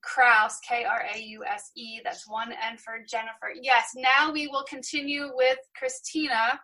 Krause 0.03 0.59
K 0.67 0.83
R 0.83 1.03
A 1.15 1.19
U 1.19 1.43
S 1.45 1.71
E. 1.75 1.99
That's 2.03 2.27
one 2.29 2.51
N 2.51 2.77
for 2.77 2.99
Jenifer. 2.99 3.53
Yes. 3.61 3.91
Now 3.95 4.31
we 4.31 4.47
will 4.47 4.65
continue 4.69 5.31
with 5.35 5.57
Christina 5.77 6.59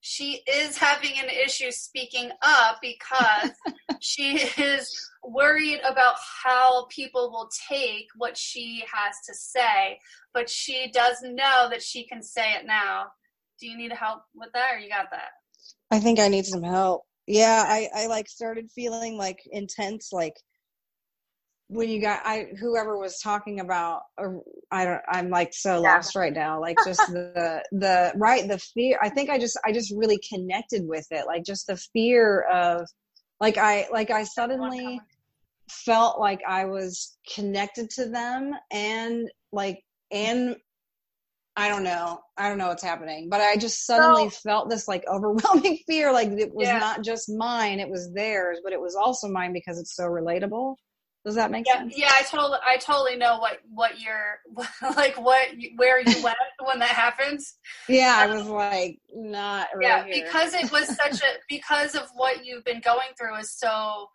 she 0.00 0.42
is 0.46 0.76
having 0.76 1.18
an 1.18 1.28
issue 1.28 1.70
speaking 1.70 2.30
up 2.42 2.78
because 2.80 3.50
she 4.00 4.38
is 4.56 5.10
worried 5.24 5.80
about 5.80 6.14
how 6.44 6.86
people 6.86 7.30
will 7.30 7.50
take 7.68 8.06
what 8.16 8.36
she 8.36 8.84
has 8.92 9.16
to 9.26 9.34
say, 9.34 9.98
but 10.32 10.48
she 10.48 10.90
does 10.92 11.16
know 11.22 11.68
that 11.70 11.82
she 11.82 12.06
can 12.06 12.22
say 12.22 12.54
it 12.54 12.66
now. 12.66 13.06
Do 13.60 13.66
you 13.66 13.76
need 13.76 13.92
help 13.92 14.22
with 14.34 14.50
that 14.54 14.74
or 14.74 14.78
you 14.78 14.88
got 14.88 15.10
that? 15.10 15.30
I 15.90 15.98
think 15.98 16.20
I 16.20 16.28
need 16.28 16.46
some 16.46 16.62
help. 16.62 17.02
Yeah, 17.26 17.64
I, 17.66 17.88
I 17.94 18.06
like 18.06 18.28
started 18.28 18.70
feeling 18.70 19.18
like 19.18 19.40
intense, 19.50 20.12
like 20.12 20.34
when 21.68 21.88
you 21.90 22.00
got 22.00 22.20
I 22.24 22.46
whoever 22.58 22.98
was 22.98 23.18
talking 23.18 23.60
about 23.60 24.02
or 24.16 24.42
I 24.70 24.84
don't 24.84 25.02
I'm 25.08 25.28
like 25.28 25.52
so 25.52 25.82
yeah. 25.82 25.94
lost 25.94 26.16
right 26.16 26.32
now 26.32 26.60
like 26.60 26.78
just 26.84 27.00
the 27.12 27.62
the 27.72 28.12
right 28.16 28.48
the 28.48 28.58
fear 28.58 28.98
I 29.00 29.10
think 29.10 29.30
I 29.30 29.38
just 29.38 29.58
I 29.64 29.72
just 29.72 29.92
really 29.94 30.18
connected 30.32 30.86
with 30.86 31.06
it 31.10 31.26
like 31.26 31.44
just 31.44 31.66
the 31.66 31.76
fear 31.76 32.42
of 32.50 32.88
like 33.40 33.58
I 33.58 33.86
like 33.92 34.10
I 34.10 34.24
suddenly 34.24 35.00
felt 35.70 36.18
like 36.18 36.40
I 36.48 36.64
was 36.64 37.18
connected 37.34 37.90
to 37.90 38.08
them 38.08 38.52
and 38.72 39.30
like 39.52 39.82
and 40.10 40.56
I 41.54 41.68
don't 41.68 41.82
know. 41.82 42.20
I 42.36 42.48
don't 42.48 42.56
know 42.56 42.68
what's 42.68 42.84
happening, 42.84 43.28
but 43.28 43.40
I 43.40 43.56
just 43.56 43.84
suddenly 43.84 44.30
so, 44.30 44.48
felt 44.48 44.70
this 44.70 44.86
like 44.86 45.02
overwhelming 45.12 45.80
fear 45.88 46.12
like 46.12 46.28
it 46.28 46.54
was 46.54 46.68
yeah. 46.68 46.78
not 46.78 47.02
just 47.02 47.28
mine, 47.28 47.80
it 47.80 47.90
was 47.90 48.12
theirs, 48.14 48.60
but 48.62 48.72
it 48.72 48.80
was 48.80 48.94
also 48.94 49.28
mine 49.28 49.52
because 49.52 49.76
it's 49.80 49.96
so 49.96 50.04
relatable. 50.04 50.76
Does 51.28 51.34
that 51.34 51.50
make 51.50 51.66
yeah, 51.66 51.80
sense? 51.80 51.94
Yeah, 51.94 52.10
I 52.10 52.22
totally, 52.22 52.58
I 52.64 52.78
totally 52.78 53.14
know 53.14 53.36
what 53.36 53.58
what 53.74 54.00
you're 54.00 54.38
like, 54.96 55.20
what 55.20 55.46
where 55.76 56.00
you 56.00 56.22
went 56.22 56.38
when 56.64 56.78
that 56.78 56.88
happens. 56.88 57.56
Yeah, 57.86 58.16
I 58.18 58.34
was 58.34 58.46
like, 58.46 58.98
not. 59.14 59.68
Right 59.74 59.82
yeah, 59.82 60.04
here. 60.06 60.24
because 60.24 60.54
it 60.54 60.72
was 60.72 60.86
such 60.86 61.20
a 61.20 61.26
because 61.46 61.94
of 61.94 62.08
what 62.14 62.46
you've 62.46 62.64
been 62.64 62.80
going 62.80 63.08
through 63.18 63.36
is 63.40 63.52
so 63.52 64.06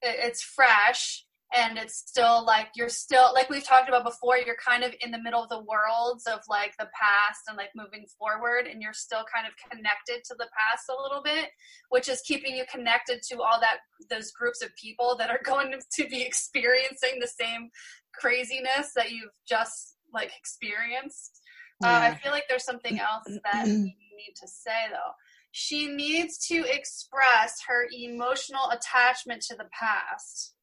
it's 0.00 0.44
fresh 0.44 1.24
and 1.52 1.78
it's 1.78 1.96
still 1.96 2.44
like 2.44 2.68
you're 2.76 2.88
still 2.88 3.32
like 3.34 3.50
we've 3.50 3.66
talked 3.66 3.88
about 3.88 4.04
before 4.04 4.36
you're 4.38 4.56
kind 4.64 4.84
of 4.84 4.94
in 5.00 5.10
the 5.10 5.20
middle 5.20 5.42
of 5.42 5.48
the 5.48 5.64
worlds 5.64 6.26
of 6.26 6.40
like 6.48 6.72
the 6.78 6.88
past 6.94 7.40
and 7.48 7.56
like 7.56 7.70
moving 7.74 8.06
forward 8.18 8.66
and 8.66 8.80
you're 8.80 8.92
still 8.92 9.24
kind 9.32 9.46
of 9.46 9.52
connected 9.70 10.22
to 10.24 10.34
the 10.38 10.48
past 10.56 10.84
a 10.88 11.02
little 11.02 11.22
bit 11.22 11.50
which 11.88 12.08
is 12.08 12.22
keeping 12.22 12.54
you 12.54 12.64
connected 12.72 13.20
to 13.22 13.40
all 13.40 13.60
that 13.60 13.78
those 14.08 14.30
groups 14.32 14.62
of 14.62 14.74
people 14.76 15.16
that 15.18 15.30
are 15.30 15.40
going 15.44 15.74
to 15.92 16.06
be 16.08 16.22
experiencing 16.22 17.18
the 17.20 17.28
same 17.28 17.70
craziness 18.14 18.92
that 18.94 19.10
you've 19.10 19.32
just 19.48 19.96
like 20.12 20.30
experienced. 20.38 21.40
Yeah. 21.80 21.96
uh, 21.96 22.00
i 22.00 22.14
feel 22.16 22.32
like 22.32 22.44
there's 22.48 22.64
something 22.64 22.98
else 22.98 23.24
that 23.26 23.66
you 23.66 23.82
need 23.82 24.34
to 24.36 24.46
say 24.46 24.88
though. 24.90 25.12
She 25.52 25.88
needs 25.88 26.46
to 26.46 26.64
express 26.64 27.60
her 27.66 27.88
emotional 27.92 28.70
attachment 28.70 29.42
to 29.48 29.56
the 29.56 29.68
past 29.72 30.54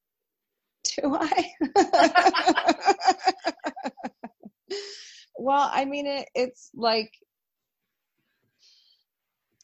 do 0.96 1.18
I? 1.20 1.52
well, 5.38 5.70
I 5.72 5.86
mean, 5.86 6.08
it, 6.08 6.28
it's 6.36 6.70
like 6.76 7.12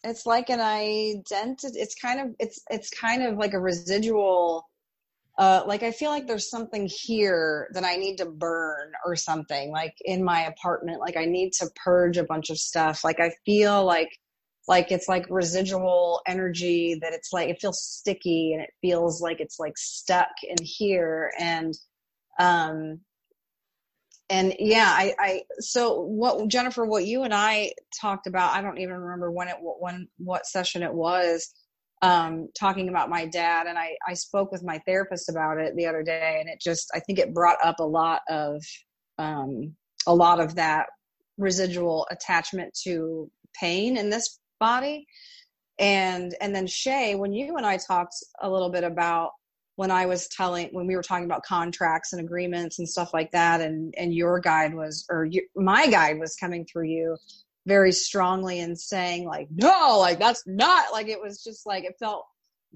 it's 0.04 0.26
like 0.26 0.50
an 0.50 0.60
identity. 0.60 1.80
It's 1.80 1.96
kind 1.96 2.20
of 2.20 2.36
it's 2.40 2.62
it's 2.70 2.90
kind 2.90 3.24
of 3.24 3.38
like 3.38 3.54
a 3.54 3.60
residual. 3.60 4.70
Uh, 5.38 5.64
like 5.66 5.82
I 5.82 5.92
feel 5.92 6.12
like 6.12 6.28
there's 6.28 6.50
something 6.50 6.88
here 6.88 7.68
that 7.74 7.84
I 7.84 7.96
need 7.96 8.18
to 8.18 8.26
burn 8.26 8.92
or 9.06 9.16
something. 9.16 9.72
Like 9.72 9.96
in 10.06 10.24
my 10.24 10.46
apartment, 10.46 11.00
like 11.00 11.18
I 11.18 11.26
need 11.26 11.54
to 11.54 11.70
purge 11.84 12.18
a 12.18 12.24
bunch 12.24 12.52
of 12.52 12.58
stuff. 12.58 13.04
Like 13.04 13.20
I 13.20 13.32
feel 13.46 13.84
like 13.84 14.10
like 14.68 14.92
it's 14.92 15.08
like 15.08 15.26
residual 15.30 16.22
energy 16.28 16.98
that 17.02 17.14
it's 17.14 17.34
like 17.34 17.50
it 17.50 17.60
feels 17.60 17.82
sticky 17.82 18.54
and 18.54 18.62
it 18.62 18.70
feels 18.82 19.22
like 19.22 19.40
it's 19.40 19.60
like 19.60 19.78
stuck 19.78 20.30
in 20.44 20.56
here 20.64 21.32
and 21.40 21.74
um 22.40 23.00
and 24.30 24.56
yeah 24.60 24.88
i 24.90 25.14
i 25.20 25.42
so 25.60 26.02
what 26.02 26.48
jenifer 26.48 26.88
what 26.88 27.06
you 27.06 27.24
and 27.24 27.34
i 27.34 27.72
talked 28.00 28.26
about 28.26 28.56
i 28.56 28.62
don't 28.62 28.80
even 28.80 28.96
remember 28.96 29.32
when 29.32 29.48
it 29.48 29.58
when 29.60 30.08
what 30.18 30.46
session 30.46 30.82
it 30.82 30.94
was 30.94 31.54
um 32.02 32.48
talking 32.58 32.90
about 32.90 33.10
my 33.10 33.26
dad 33.26 33.68
and 33.68 33.78
i 33.78 33.96
i 34.08 34.14
spoke 34.14 34.52
with 34.52 34.64
my 34.64 34.80
therapist 34.86 35.30
about 35.30 35.58
it 35.58 35.76
the 35.76 35.86
other 35.86 36.04
day 36.04 36.38
and 36.40 36.50
it 36.50 36.60
just 36.62 36.90
i 36.96 37.00
think 37.00 37.20
it 37.20 37.34
brought 37.34 37.58
up 37.64 37.80
a 37.80 37.84
lot 37.84 38.22
of 38.30 38.64
um 39.18 39.76
a 40.08 40.16
lot 40.16 40.40
of 40.40 40.56
that 40.56 40.88
residual 41.38 42.08
attachment 42.12 42.74
to 42.74 43.30
pain 43.60 43.98
in 43.98 44.10
this 44.10 44.40
body. 44.64 45.06
And 45.80 46.36
and 46.40 46.56
then 46.56 46.68
shea 46.68 47.16
when 47.16 47.34
you 47.34 47.58
and 47.58 47.66
i 47.66 47.78
talked 47.78 48.14
a 48.44 48.50
little 48.50 48.70
bit 48.70 48.84
about 48.84 49.32
when 49.76 49.90
i 49.90 50.06
was 50.06 50.28
telling 50.28 50.70
when 50.72 50.86
we 50.86 50.96
were 50.96 51.02
talking 51.02 51.26
about 51.26 51.42
contracts 51.44 52.14
and 52.14 52.22
agreements 52.22 52.78
and 52.78 52.88
stuff 52.88 53.12
like 53.12 53.32
that 53.32 53.60
and 53.60 53.92
and 53.98 54.14
your 54.14 54.40
guide 54.40 54.76
was 54.76 55.04
or 55.10 55.28
my 55.56 55.88
guide 55.88 56.20
was 56.20 56.36
coming 56.36 56.64
through 56.66 56.88
you 56.88 57.18
very 57.66 57.92
strongly 57.92 58.60
and 58.60 58.80
saying 58.80 59.26
like 59.26 59.48
no 59.50 59.98
like 59.98 60.20
that's 60.20 60.44
not 60.46 60.94
like 60.94 61.08
it 61.08 61.20
was 61.20 61.44
just 61.44 61.66
like 61.66 61.86
it 61.86 61.96
felt 62.00 62.24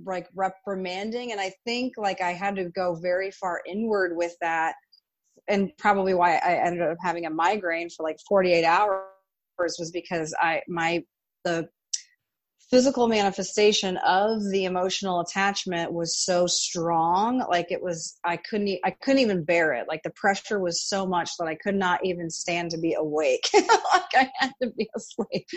like 0.06 0.28
reprimanding. 0.36 1.32
And 1.32 1.42
i 1.42 1.52
think 1.66 1.94
like 1.98 2.22
i 2.22 2.34
had 2.34 2.56
to 2.56 2.66
go 2.66 2.96
very 2.96 3.32
far 3.32 3.62
inward 3.68 4.16
with 4.16 4.36
that 4.42 4.74
and 5.48 5.72
probably 5.78 6.16
why 6.16 6.38
i 6.38 6.54
ended 6.66 6.82
up 6.82 6.98
having 7.02 7.26
a 7.28 7.30
migraine 7.30 7.90
for 7.90 8.04
like 8.04 8.18
48 8.28 8.64
hours 8.64 9.76
was 9.80 9.92
because 9.92 10.34
i 10.40 10.62
my 10.68 11.04
the 11.44 11.68
physical 12.70 13.08
manifestation 13.08 13.98
of 13.98 14.44
the 14.52 14.66
emotional 14.66 15.22
attachment 15.22 15.94
was 15.94 16.18
so 16.18 16.48
strong. 16.48 17.46
Like 17.50 17.72
it 17.72 17.82
was 17.82 18.18
i 18.24 18.38
couldn't 18.38 18.80
i 18.84 18.92
couldn't 18.92 19.22
even 19.22 19.44
bear 19.44 19.74
it. 19.74 19.88
Like 19.88 20.04
the 20.04 20.12
pressure 20.12 20.60
was 20.60 20.84
so 20.84 21.06
much 21.06 21.32
that 21.40 21.48
i 21.48 21.56
could 21.56 21.76
not 21.76 22.06
even 22.06 22.30
stand 22.30 22.72
to 22.72 22.78
be 22.78 22.94
awake. 22.94 23.50
Like 23.54 24.14
i 24.16 24.30
had 24.40 24.52
to 24.62 24.70
be 24.72 24.90
asleep. 24.96 25.48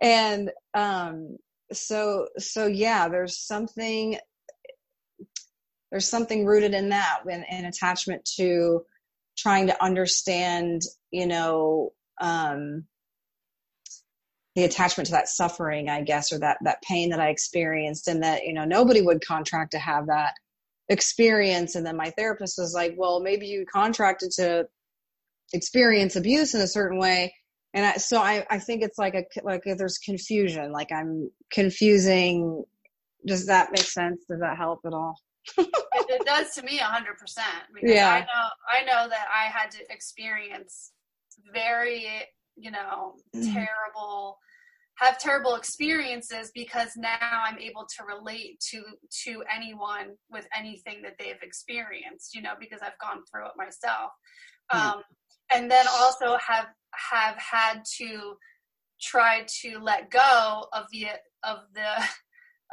And 0.00 0.50
um 0.74 1.36
so 1.72 2.26
so 2.38 2.66
yeah 2.66 3.08
there's 3.08 3.38
something 3.38 4.18
there's 5.90 6.08
something 6.08 6.46
rooted 6.46 6.74
in 6.74 6.88
that 6.88 7.20
in, 7.28 7.44
in 7.50 7.64
attachment 7.64 8.24
to 8.36 8.82
trying 9.36 9.68
to 9.68 9.84
understand 9.84 10.82
you 11.12 11.26
know 11.26 11.92
um 12.20 12.84
the 14.60 14.66
attachment 14.66 15.06
to 15.06 15.12
that 15.12 15.28
suffering 15.28 15.88
i 15.88 16.02
guess 16.02 16.32
or 16.32 16.38
that 16.38 16.58
that 16.62 16.82
pain 16.82 17.10
that 17.10 17.20
i 17.20 17.28
experienced 17.28 18.08
and 18.08 18.22
that 18.22 18.44
you 18.44 18.52
know 18.52 18.64
nobody 18.64 19.00
would 19.00 19.24
contract 19.24 19.72
to 19.72 19.78
have 19.78 20.06
that 20.06 20.34
experience. 20.90 21.76
And 21.76 21.86
then 21.86 21.96
my 21.96 22.10
therapist 22.10 22.58
was 22.58 22.74
like 22.74 22.94
well 22.98 23.20
maybe 23.20 23.46
you 23.46 23.64
contracted 23.72 24.32
to 24.32 24.66
experience 25.54 26.16
abuse 26.16 26.54
in 26.54 26.60
a 26.60 26.66
certain 26.66 26.98
way. 26.98 27.32
And 27.72 27.86
I, 27.86 27.92
so 27.94 28.20
I, 28.20 28.44
I 28.50 28.58
think 28.58 28.82
it's 28.82 28.98
like 28.98 29.14
a 29.14 29.24
like 29.44 29.62
there's 29.64 29.98
confusion 29.98 30.72
like 30.72 30.92
i'm 30.92 31.30
confusing. 31.50 32.64
Does 33.26 33.46
that 33.46 33.70
make 33.70 33.84
sense? 33.84 34.24
Does 34.28 34.40
that 34.40 34.56
help 34.56 34.80
at 34.84 34.92
all? 34.92 35.14
It, 35.56 35.68
it, 36.08 36.26
does 36.26 36.54
to 36.54 36.62
me 36.62 36.78
a 36.80 36.84
hundred 36.84 37.18
percent 37.18 37.46
because 37.72 37.94
yeah. 37.94 38.10
I 38.10 38.20
know 38.20 38.48
I 38.68 38.84
know 38.84 39.08
that 39.08 39.26
I 39.32 39.44
had 39.46 39.70
to 39.72 39.78
experience 39.90 40.92
very 41.52 42.06
you 42.56 42.70
know 42.70 43.14
mm-hmm. 43.34 43.52
terrible 43.52 44.38
have 45.00 45.18
terrible 45.18 45.54
experiences 45.54 46.52
because 46.54 46.90
now 46.96 47.42
I'm 47.44 47.58
able 47.58 47.86
to 47.96 48.04
relate 48.04 48.60
to 48.70 48.82
to 49.24 49.42
anyone 49.54 50.16
with 50.30 50.46
anything 50.56 51.00
that 51.02 51.14
they've 51.18 51.42
experienced, 51.42 52.34
you 52.34 52.42
know, 52.42 52.52
because 52.60 52.80
I've 52.82 52.98
gone 53.00 53.22
through 53.30 53.46
it 53.46 53.52
myself. 53.56 54.12
Mm-hmm. 54.72 54.98
Um, 54.98 55.02
and 55.52 55.70
then 55.70 55.86
also 55.88 56.36
have 56.46 56.66
have 56.92 57.36
had 57.36 57.82
to 57.98 58.34
try 59.00 59.46
to 59.62 59.78
let 59.78 60.10
go 60.10 60.66
of 60.72 60.84
the 60.92 61.06
of 61.42 61.58
the 61.74 62.04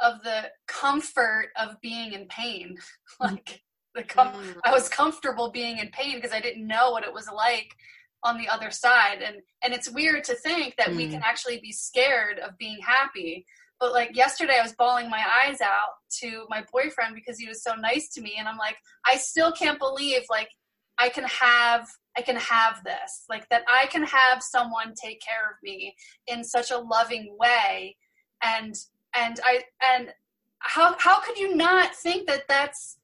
of 0.00 0.22
the 0.22 0.44
comfort 0.68 1.48
of 1.56 1.80
being 1.80 2.12
in 2.12 2.26
pain 2.28 2.76
like 3.20 3.62
the 3.96 4.04
com- 4.04 4.32
mm. 4.32 4.54
i 4.64 4.70
was 4.70 4.88
comfortable 4.88 5.50
being 5.50 5.78
in 5.78 5.88
pain 5.88 6.14
because 6.14 6.30
i 6.30 6.38
didn't 6.38 6.64
know 6.64 6.92
what 6.92 7.02
it 7.02 7.12
was 7.12 7.28
like 7.34 7.74
on 8.22 8.38
the 8.38 8.48
other 8.48 8.70
side. 8.70 9.22
And 9.24 9.36
and 9.62 9.72
it's 9.72 9.90
weird 9.90 10.24
to 10.24 10.34
think 10.34 10.74
that 10.76 10.88
mm. 10.88 10.96
we 10.96 11.08
can 11.08 11.22
actually 11.22 11.58
be 11.60 11.72
scared 11.72 12.38
of 12.38 12.58
being 12.58 12.78
happy. 12.80 13.46
But 13.80 13.92
like 13.92 14.16
yesterday 14.16 14.58
i 14.58 14.62
was 14.62 14.74
bawling 14.74 15.08
my 15.08 15.22
eyes 15.44 15.60
out 15.60 15.94
to 16.20 16.44
my 16.48 16.64
boyfriend 16.72 17.14
because 17.14 17.38
he 17.38 17.48
was 17.48 17.62
so 17.62 17.74
nice 17.74 18.08
to 18.10 18.20
me. 18.20 18.34
And 18.38 18.48
i'm 18.48 18.58
like 18.58 18.76
i 19.06 19.16
still 19.16 19.52
can't 19.52 19.78
believe 19.78 20.22
like 20.28 20.50
i 20.98 21.08
can 21.08 21.24
have 21.24 21.88
i 22.16 22.22
can 22.22 22.36
have 22.36 22.82
this. 22.84 23.24
Like 23.28 23.48
that 23.50 23.62
i 23.68 23.86
can 23.86 24.02
have 24.04 24.42
someone 24.42 24.94
take 24.94 25.20
care 25.20 25.50
of 25.50 25.56
me 25.62 25.94
in 26.26 26.42
such 26.44 26.70
a 26.70 26.78
loving 26.78 27.36
way. 27.38 27.96
And 28.42 28.74
and 29.14 29.40
i 29.44 29.62
and 29.82 30.12
how 30.60 30.96
how 30.98 31.20
could 31.20 31.38
you 31.38 31.54
not 31.54 31.94
think 31.94 32.26
that 32.26 32.42
that's 32.48 32.97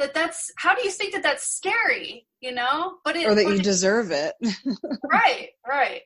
that 0.00 0.14
that's 0.14 0.50
how 0.56 0.74
do 0.74 0.82
you 0.82 0.90
think 0.90 1.12
that 1.12 1.22
that's 1.22 1.46
scary 1.46 2.26
you 2.40 2.52
know? 2.52 2.94
But 3.04 3.16
it, 3.16 3.26
or 3.26 3.34
that 3.34 3.44
you 3.44 3.54
it, 3.54 3.62
deserve 3.62 4.10
it. 4.10 4.34
Right 5.10 5.50
right. 5.66 6.02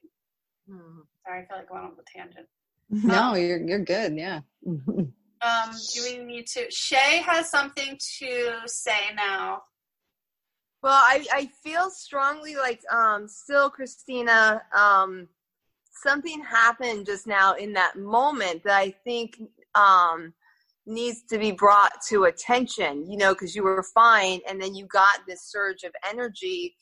Hmm. 0.69 1.01
sorry 1.27 1.43
i 1.43 1.45
feel 1.47 1.59
like 1.59 1.69
going 1.69 1.85
off 1.85 1.97
the 1.97 2.03
tangent. 2.07 2.47
No 2.91 3.31
um, 3.31 3.37
you're 3.39 3.61
you're 3.61 3.85
good 3.85 4.17
yeah. 4.17 4.41
um 4.67 5.71
do 5.95 6.03
we 6.05 6.25
need 6.25 6.47
to 6.49 6.71
shea 6.71 7.19
has 7.19 7.51
something 7.51 7.99
to 8.19 8.53
say 8.67 9.13
now. 9.15 9.63
Well 10.83 10.93
i 10.93 11.25
i 11.33 11.51
feel 11.63 11.91
strongly 11.91 12.57
like 12.57 12.81
um 12.93 13.29
still 13.29 13.71
christina 13.71 14.63
um 14.77 15.29
something 16.03 16.43
happened 16.43 17.07
just 17.07 17.27
now 17.27 17.55
in 17.55 17.73
that 17.75 17.97
moment 17.97 18.65
that 18.65 18.77
i 18.77 18.91
think 19.05 19.41
um 19.75 20.35
needs 20.87 21.23
to 21.31 21.39
be 21.39 21.53
brought 21.53 21.93
to 22.09 22.25
attention, 22.25 23.11
you 23.11 23.17
know, 23.17 23.33
because 23.33 23.55
you 23.55 23.63
were 23.63 23.85
fine 23.95 24.41
and 24.49 24.61
then 24.61 24.75
you 24.75 24.87
got 24.87 25.21
this 25.27 25.43
surge 25.43 25.83
of 25.83 25.93
energy. 26.09 26.77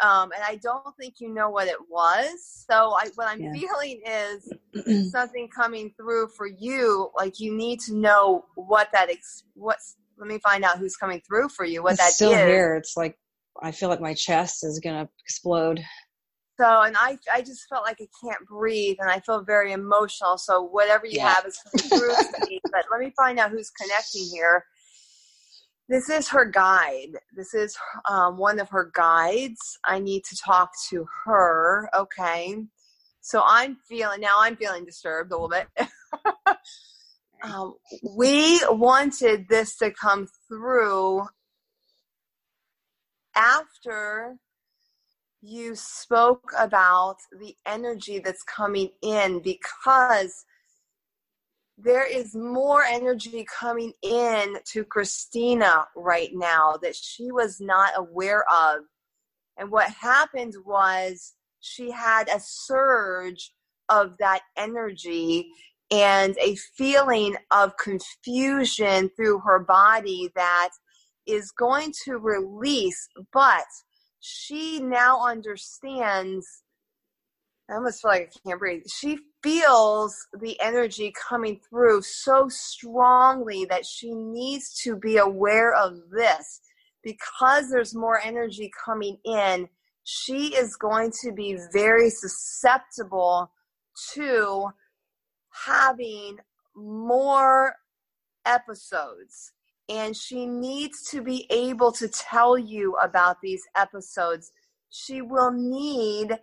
Um, 0.00 0.30
and 0.32 0.42
I 0.44 0.56
don't 0.56 0.94
think 1.00 1.14
you 1.20 1.32
know 1.32 1.48
what 1.48 1.68
it 1.68 1.78
was. 1.90 2.64
So 2.70 2.94
I, 2.98 3.08
what 3.14 3.28
I'm 3.28 3.40
yeah. 3.40 3.52
feeling 3.52 4.00
is 4.06 5.10
something 5.10 5.48
coming 5.48 5.92
through 5.96 6.28
for 6.28 6.46
you. 6.46 7.10
Like 7.16 7.40
you 7.40 7.56
need 7.56 7.80
to 7.80 7.94
know 7.94 8.44
what 8.54 8.88
that 8.92 9.10
ex- 9.10 9.44
what's. 9.54 9.96
Let 10.18 10.28
me 10.28 10.38
find 10.38 10.64
out 10.64 10.78
who's 10.78 10.96
coming 10.96 11.20
through 11.26 11.50
for 11.50 11.66
you. 11.66 11.82
What 11.82 11.94
it's 11.94 12.02
that 12.02 12.12
still 12.12 12.32
is. 12.32 12.38
here. 12.38 12.74
It's 12.74 12.96
like 12.96 13.16
I 13.62 13.70
feel 13.70 13.88
like 13.88 14.00
my 14.00 14.14
chest 14.14 14.64
is 14.64 14.80
gonna 14.80 15.08
explode 15.24 15.80
so 16.58 16.82
and 16.82 16.96
i 16.98 17.18
i 17.32 17.40
just 17.40 17.68
felt 17.68 17.84
like 17.84 17.98
i 18.00 18.08
can't 18.22 18.46
breathe 18.46 18.96
and 19.00 19.10
i 19.10 19.20
feel 19.20 19.42
very 19.42 19.72
emotional. 19.72 20.38
So 20.38 20.62
whatever 20.62 21.06
you 21.06 21.16
yeah. 21.16 21.34
have 21.34 21.46
is 21.46 21.58
through 21.88 22.14
to 22.14 22.46
me 22.48 22.60
but 22.72 22.84
let 22.90 23.00
me 23.00 23.12
find 23.16 23.38
out 23.38 23.50
who's 23.50 23.70
connecting 23.70 24.24
here. 24.32 24.64
This 25.88 26.10
is 26.10 26.28
her 26.30 26.44
guide. 26.44 27.12
This 27.36 27.54
is 27.54 27.76
um, 28.10 28.38
one 28.38 28.58
of 28.58 28.68
her 28.70 28.90
guides. 28.92 29.78
I 29.84 30.00
need 30.00 30.24
to 30.24 30.36
talk 30.36 30.72
to 30.90 31.06
her. 31.24 31.88
Okay. 31.94 32.56
So 33.20 33.42
i'm 33.46 33.76
feeling 33.88 34.20
now 34.20 34.36
i'm 34.40 34.56
feeling 34.56 34.84
disturbed 34.84 35.32
a 35.32 35.36
little 35.36 35.48
bit. 35.48 35.68
Um, 37.42 37.74
we 38.02 38.60
wanted 38.68 39.48
this 39.48 39.76
to 39.76 39.90
come 39.90 40.26
through 40.48 41.26
after 43.34 44.36
you 45.42 45.74
spoke 45.74 46.50
about 46.58 47.16
the 47.40 47.54
energy 47.66 48.18
that's 48.18 48.42
coming 48.42 48.90
in 49.02 49.40
because 49.40 50.44
there 51.78 52.06
is 52.06 52.34
more 52.34 52.82
energy 52.82 53.46
coming 53.58 53.92
in 54.02 54.56
to 54.72 54.82
Christina 54.84 55.86
right 55.94 56.30
now 56.32 56.78
that 56.82 56.96
she 56.96 57.30
was 57.30 57.60
not 57.60 57.92
aware 57.96 58.44
of. 58.50 58.80
And 59.58 59.70
what 59.70 59.90
happened 59.90 60.54
was 60.64 61.34
she 61.60 61.90
had 61.90 62.28
a 62.28 62.40
surge 62.40 63.52
of 63.88 64.14
that 64.18 64.40
energy 64.56 65.48
and 65.90 66.36
a 66.40 66.56
feeling 66.76 67.36
of 67.50 67.76
confusion 67.76 69.10
through 69.14 69.40
her 69.40 69.60
body 69.60 70.30
that 70.34 70.70
is 71.26 71.52
going 71.52 71.92
to 72.04 72.18
release, 72.18 73.08
but 73.32 73.64
she 74.26 74.80
now 74.80 75.24
understands 75.24 76.62
I 77.70 77.74
almost 77.74 78.02
feel 78.02 78.12
like 78.12 78.32
I 78.32 78.48
can't 78.48 78.60
breathe. 78.60 78.82
She 78.86 79.18
feels 79.42 80.14
the 80.40 80.58
energy 80.60 81.12
coming 81.28 81.60
through 81.68 82.02
so 82.02 82.48
strongly 82.48 83.64
that 83.64 83.84
she 83.84 84.14
needs 84.14 84.72
to 84.84 84.96
be 84.96 85.16
aware 85.16 85.74
of 85.74 85.98
this 86.10 86.60
because 87.02 87.68
there's 87.68 87.94
more 87.94 88.20
energy 88.22 88.70
coming 88.84 89.18
in. 89.24 89.68
She 90.04 90.54
is 90.54 90.76
going 90.76 91.12
to 91.22 91.32
be 91.32 91.58
very 91.72 92.08
susceptible 92.08 93.50
to 94.14 94.68
having 95.66 96.38
more 96.76 97.74
episodes 98.44 99.52
and 99.88 100.16
she 100.16 100.46
needs 100.46 101.02
to 101.10 101.22
be 101.22 101.46
able 101.50 101.92
to 101.92 102.08
tell 102.08 102.58
you 102.58 102.96
about 103.02 103.36
these 103.42 103.62
episodes. 103.76 104.52
She 104.90 105.22
will 105.22 105.52
need 105.52 106.38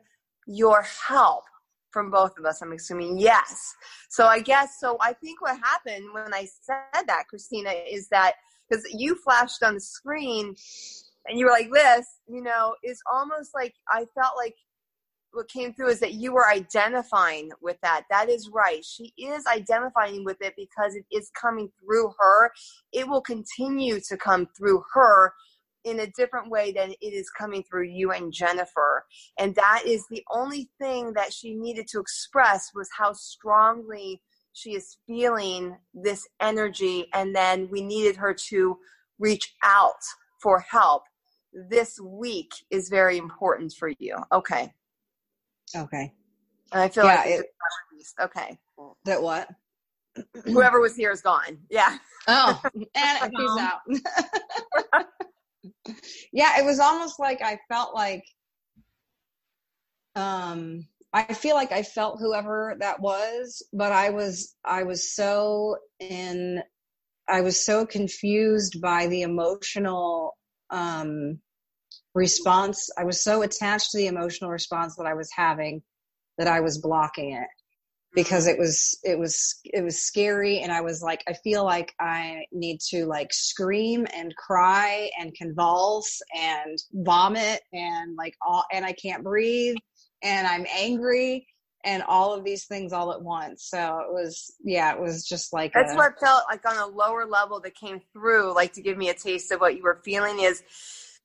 your 0.48 0.84
help 1.08 1.44
from 1.92 2.10
both 2.10 2.38
of 2.38 2.46
us. 2.46 2.62
I'm 2.62 2.72
assuming 2.72 3.18
yes. 3.18 3.76
So 4.10 4.26
I 4.26 4.40
guess 4.40 4.80
so. 4.80 4.98
I 5.00 5.14
think 5.14 5.42
what 5.42 5.60
happened 5.60 6.06
when 6.14 6.34
I 6.34 6.48
said 6.62 7.08
that, 7.08 7.28
Christina, 7.30 7.72
is 7.90 8.08
that 8.10 8.34
because 8.68 8.84
you 8.94 9.16
flashed 9.16 9.64
on 9.64 9.76
the 9.76 9.82
screen 9.82 10.56
and 11.28 11.38
you 11.38 11.46
were 11.46 11.52
like 11.52 11.70
this, 11.72 12.08
you 12.28 12.42
know, 12.42 12.76
is 12.84 13.00
almost 13.12 13.52
like 13.54 13.74
I 13.90 14.06
felt 14.16 14.36
like 14.38 14.56
what 15.34 15.50
came 15.50 15.74
through 15.74 15.90
is 15.90 16.00
that 16.00 16.14
you 16.14 16.34
were 16.34 16.48
identifying 16.48 17.52
with 17.62 17.78
that. 17.82 18.04
That 18.10 18.30
is 18.30 18.50
right. 18.54 18.84
She 18.86 19.14
is 19.18 19.46
identifying 19.48 20.24
with 20.24 20.38
it 20.42 20.54
because 20.56 20.96
it 20.96 21.06
is 21.12 21.32
coming 21.40 21.70
through 21.80 22.14
her. 22.20 22.52
It 22.92 23.08
will 23.08 23.22
continue 23.22 24.00
to 24.08 24.18
come 24.18 24.48
through 24.58 24.84
her 24.94 25.34
in 25.84 26.00
a 26.00 26.08
different 26.16 26.50
way 26.50 26.72
than 26.72 26.92
it 26.92 27.14
is 27.14 27.30
coming 27.30 27.64
through 27.64 27.88
you 27.90 28.12
and 28.12 28.32
Jenifer. 28.32 29.02
And 29.38 29.54
that 29.56 29.84
is 29.86 30.06
the 30.10 30.24
only 30.32 30.70
thing 30.80 31.14
that 31.14 31.34
she 31.34 31.56
needed 31.56 31.88
to 31.90 32.00
express 32.00 32.70
was 32.74 32.90
how 32.98 33.14
strongly 33.14 34.22
she 34.54 34.76
is 34.76 34.98
feeling 35.08 35.76
this 35.94 36.28
energy. 36.40 37.08
And 37.14 37.36
then 37.36 37.68
we 37.70 37.82
needed 37.82 38.16
her 38.18 38.34
to 38.50 38.78
reach 39.20 39.56
out 39.64 40.02
for 40.42 40.60
help. 40.60 41.04
This 41.70 42.00
week 42.00 42.52
is 42.72 42.90
very 42.90 43.18
important 43.18 43.74
for 43.78 43.92
you. 44.00 44.18
Okay. 44.32 44.72
Okay. 45.76 46.14
I 46.72 46.90
feel 46.90 47.06
yeah, 47.06 47.16
like 47.16 47.30
it, 47.30 47.46
okay. 48.20 48.58
That 49.06 49.22
what? 49.22 49.48
Whoever 50.46 50.80
was 50.80 50.96
here 50.96 51.12
is 51.12 51.22
gone. 51.22 51.60
Yeah. 51.70 51.98
Oh, 52.28 52.62
and 52.96 53.36
peace 53.36 53.58
out. 53.60 53.82
yeah, 56.34 56.60
it 56.60 56.66
was 56.66 56.80
almost 56.80 57.20
like 57.20 57.42
I 57.42 57.60
felt 57.70 57.94
like 57.94 58.24
um 60.16 60.88
I 61.12 61.34
feel 61.34 61.56
like 61.56 61.72
I 61.72 61.84
felt 61.84 62.20
whoever 62.20 62.76
that 62.80 63.00
was, 63.00 63.64
but 63.72 63.92
I 63.92 64.10
was 64.10 64.56
I 64.66 64.84
was 64.84 65.14
so 65.14 65.78
in 66.00 66.64
I 67.28 67.42
was 67.42 67.66
so 67.66 67.86
confused 67.86 68.82
by 68.82 69.08
the 69.08 69.22
emotional 69.22 70.38
um 70.70 71.40
response 72.14 72.90
i 72.98 73.04
was 73.04 73.24
so 73.24 73.42
attached 73.42 73.92
to 73.92 73.98
the 73.98 74.08
emotional 74.08 74.50
response 74.50 74.96
that 74.96 75.06
i 75.06 75.14
was 75.14 75.30
having 75.36 75.82
that 76.38 76.48
i 76.48 76.60
was 76.60 76.78
blocking 76.78 77.32
it 77.32 77.48
because 78.14 78.46
it 78.46 78.60
was 78.60 78.98
it 79.04 79.18
was 79.18 79.60
it 79.66 79.84
was 79.84 80.00
scary 80.00 80.60
and 80.60 80.72
i 80.72 80.82
was 80.82 81.02
like 81.02 81.24
i 81.28 81.34
feel 81.34 81.64
like 81.64 81.94
i 82.00 82.44
need 82.52 82.80
to 82.80 83.06
like 83.06 83.34
scream 83.34 84.06
and 84.14 84.36
cry 84.36 85.10
and 85.20 85.34
convulse 85.34 86.22
and 86.36 86.78
vomit 86.94 87.62
and 87.74 88.16
like 88.16 88.36
all 88.46 88.64
and 88.72 88.86
i 88.86 88.94
can't 88.94 89.24
breathe 89.24 89.76
and 90.22 90.48
i'm 90.48 90.66
angry 90.78 91.48
and 91.84 92.04
all 92.04 92.34
of 92.34 92.44
these 92.44 92.66
things 92.66 92.94
all 92.94 93.12
at 93.12 93.22
once. 93.22 93.66
So 93.66 94.00
it 94.00 94.12
was, 94.12 94.54
yeah, 94.64 94.94
it 94.94 95.02
was 95.02 95.28
just 95.28 95.52
like 95.52 95.74
That's 95.74 95.94
a, 95.94 95.96
what 95.96 96.20
felt 96.20 96.44
like 96.50 96.66
on 96.66 96.78
a 96.78 96.88
lower 96.88 97.26
level 97.26 97.60
that 97.62 97.76
came 97.76 98.00
through, 98.14 98.54
like 98.54 98.74
to 98.74 98.82
give 98.82 98.98
me 98.98 99.10
a 99.10 99.14
taste 99.14 99.52
of 99.52 99.60
what 99.60 99.76
you 99.76 99.84
were 99.84 100.00
feeling 100.04 100.40
is 100.40 100.64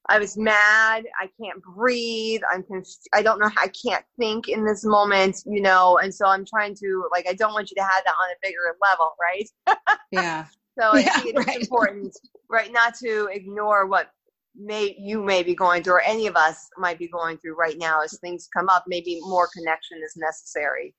I 0.08 0.18
was 0.18 0.36
mad. 0.38 1.04
I 1.20 1.28
can't 1.42 1.62
breathe. 1.62 2.40
I'm 2.50 2.62
conf- 2.62 2.86
I 3.12 3.22
don't 3.22 3.38
know. 3.40 3.50
I 3.58 3.68
can't 3.84 4.04
think 4.18 4.48
in 4.48 4.64
this 4.64 4.84
moment, 4.84 5.42
you 5.46 5.60
know. 5.60 5.98
And 5.98 6.14
so 6.14 6.26
I'm 6.26 6.44
trying 6.46 6.74
to 6.76 7.04
like. 7.12 7.26
I 7.28 7.34
don't 7.34 7.52
want 7.52 7.70
you 7.70 7.74
to 7.76 7.82
have 7.82 8.04
that 8.04 8.14
on 8.20 8.30
a 8.30 8.36
bigger 8.42 8.76
level, 8.80 9.14
right? 9.20 9.78
yeah. 10.10 10.46
So 10.78 10.92
I 10.94 11.00
Yeah, 11.00 11.18
think 11.20 11.34
it's 11.36 11.46
right. 11.46 11.60
important, 11.60 12.16
right, 12.48 12.72
not 12.72 12.94
to 13.02 13.28
ignore 13.32 13.86
what 13.86 14.10
may 14.56 14.96
you 14.98 15.22
may 15.22 15.42
be 15.42 15.54
going 15.54 15.82
through, 15.82 15.94
or 15.94 16.00
any 16.02 16.26
of 16.26 16.36
us 16.36 16.68
might 16.78 16.98
be 16.98 17.08
going 17.08 17.36
through 17.38 17.56
right 17.56 17.76
now 17.78 18.00
as 18.00 18.18
things 18.20 18.48
come 18.56 18.68
up. 18.68 18.84
Maybe 18.86 19.18
more 19.22 19.48
connection 19.54 19.98
is 20.04 20.14
necessary. 20.16 20.94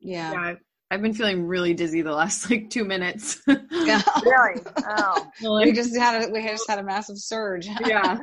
Yeah. 0.00 0.32
Yeah, 0.32 0.40
I've, 0.40 0.58
I've 0.90 1.02
been 1.02 1.14
feeling 1.14 1.44
really 1.46 1.74
dizzy 1.74 2.02
the 2.02 2.12
last 2.12 2.48
like 2.50 2.70
two 2.70 2.84
minutes. 2.84 3.42
Yeah. 3.70 4.00
Really? 4.24 4.62
Oh. 4.88 5.30
we 5.64 5.72
just 5.72 5.94
had 5.96 6.24
a 6.24 6.30
we 6.30 6.40
just 6.46 6.68
had 6.68 6.78
a 6.78 6.82
massive 6.82 7.18
surge. 7.18 7.68
yeah. 7.84 8.18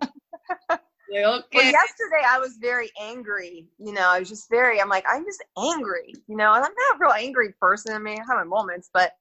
Like, 1.53 1.63
Well, 1.63 1.71
yesterday 1.71 2.23
I 2.27 2.39
was 2.39 2.57
very 2.61 2.89
angry. 3.01 3.67
You 3.79 3.93
know, 3.93 4.07
I 4.07 4.19
was 4.19 4.29
just 4.29 4.49
very. 4.49 4.81
I'm 4.81 4.89
like, 4.89 5.05
I'm 5.09 5.25
just 5.25 5.43
angry. 5.57 6.13
You 6.27 6.37
know, 6.37 6.53
and 6.53 6.63
I'm 6.63 6.71
not 6.73 6.95
a 6.95 6.97
real 6.99 7.11
angry 7.11 7.53
person. 7.59 7.93
I 7.93 7.99
mean, 7.99 8.19
I 8.19 8.25
have 8.27 8.37
my 8.37 8.43
moments, 8.43 8.89
but 8.93 9.13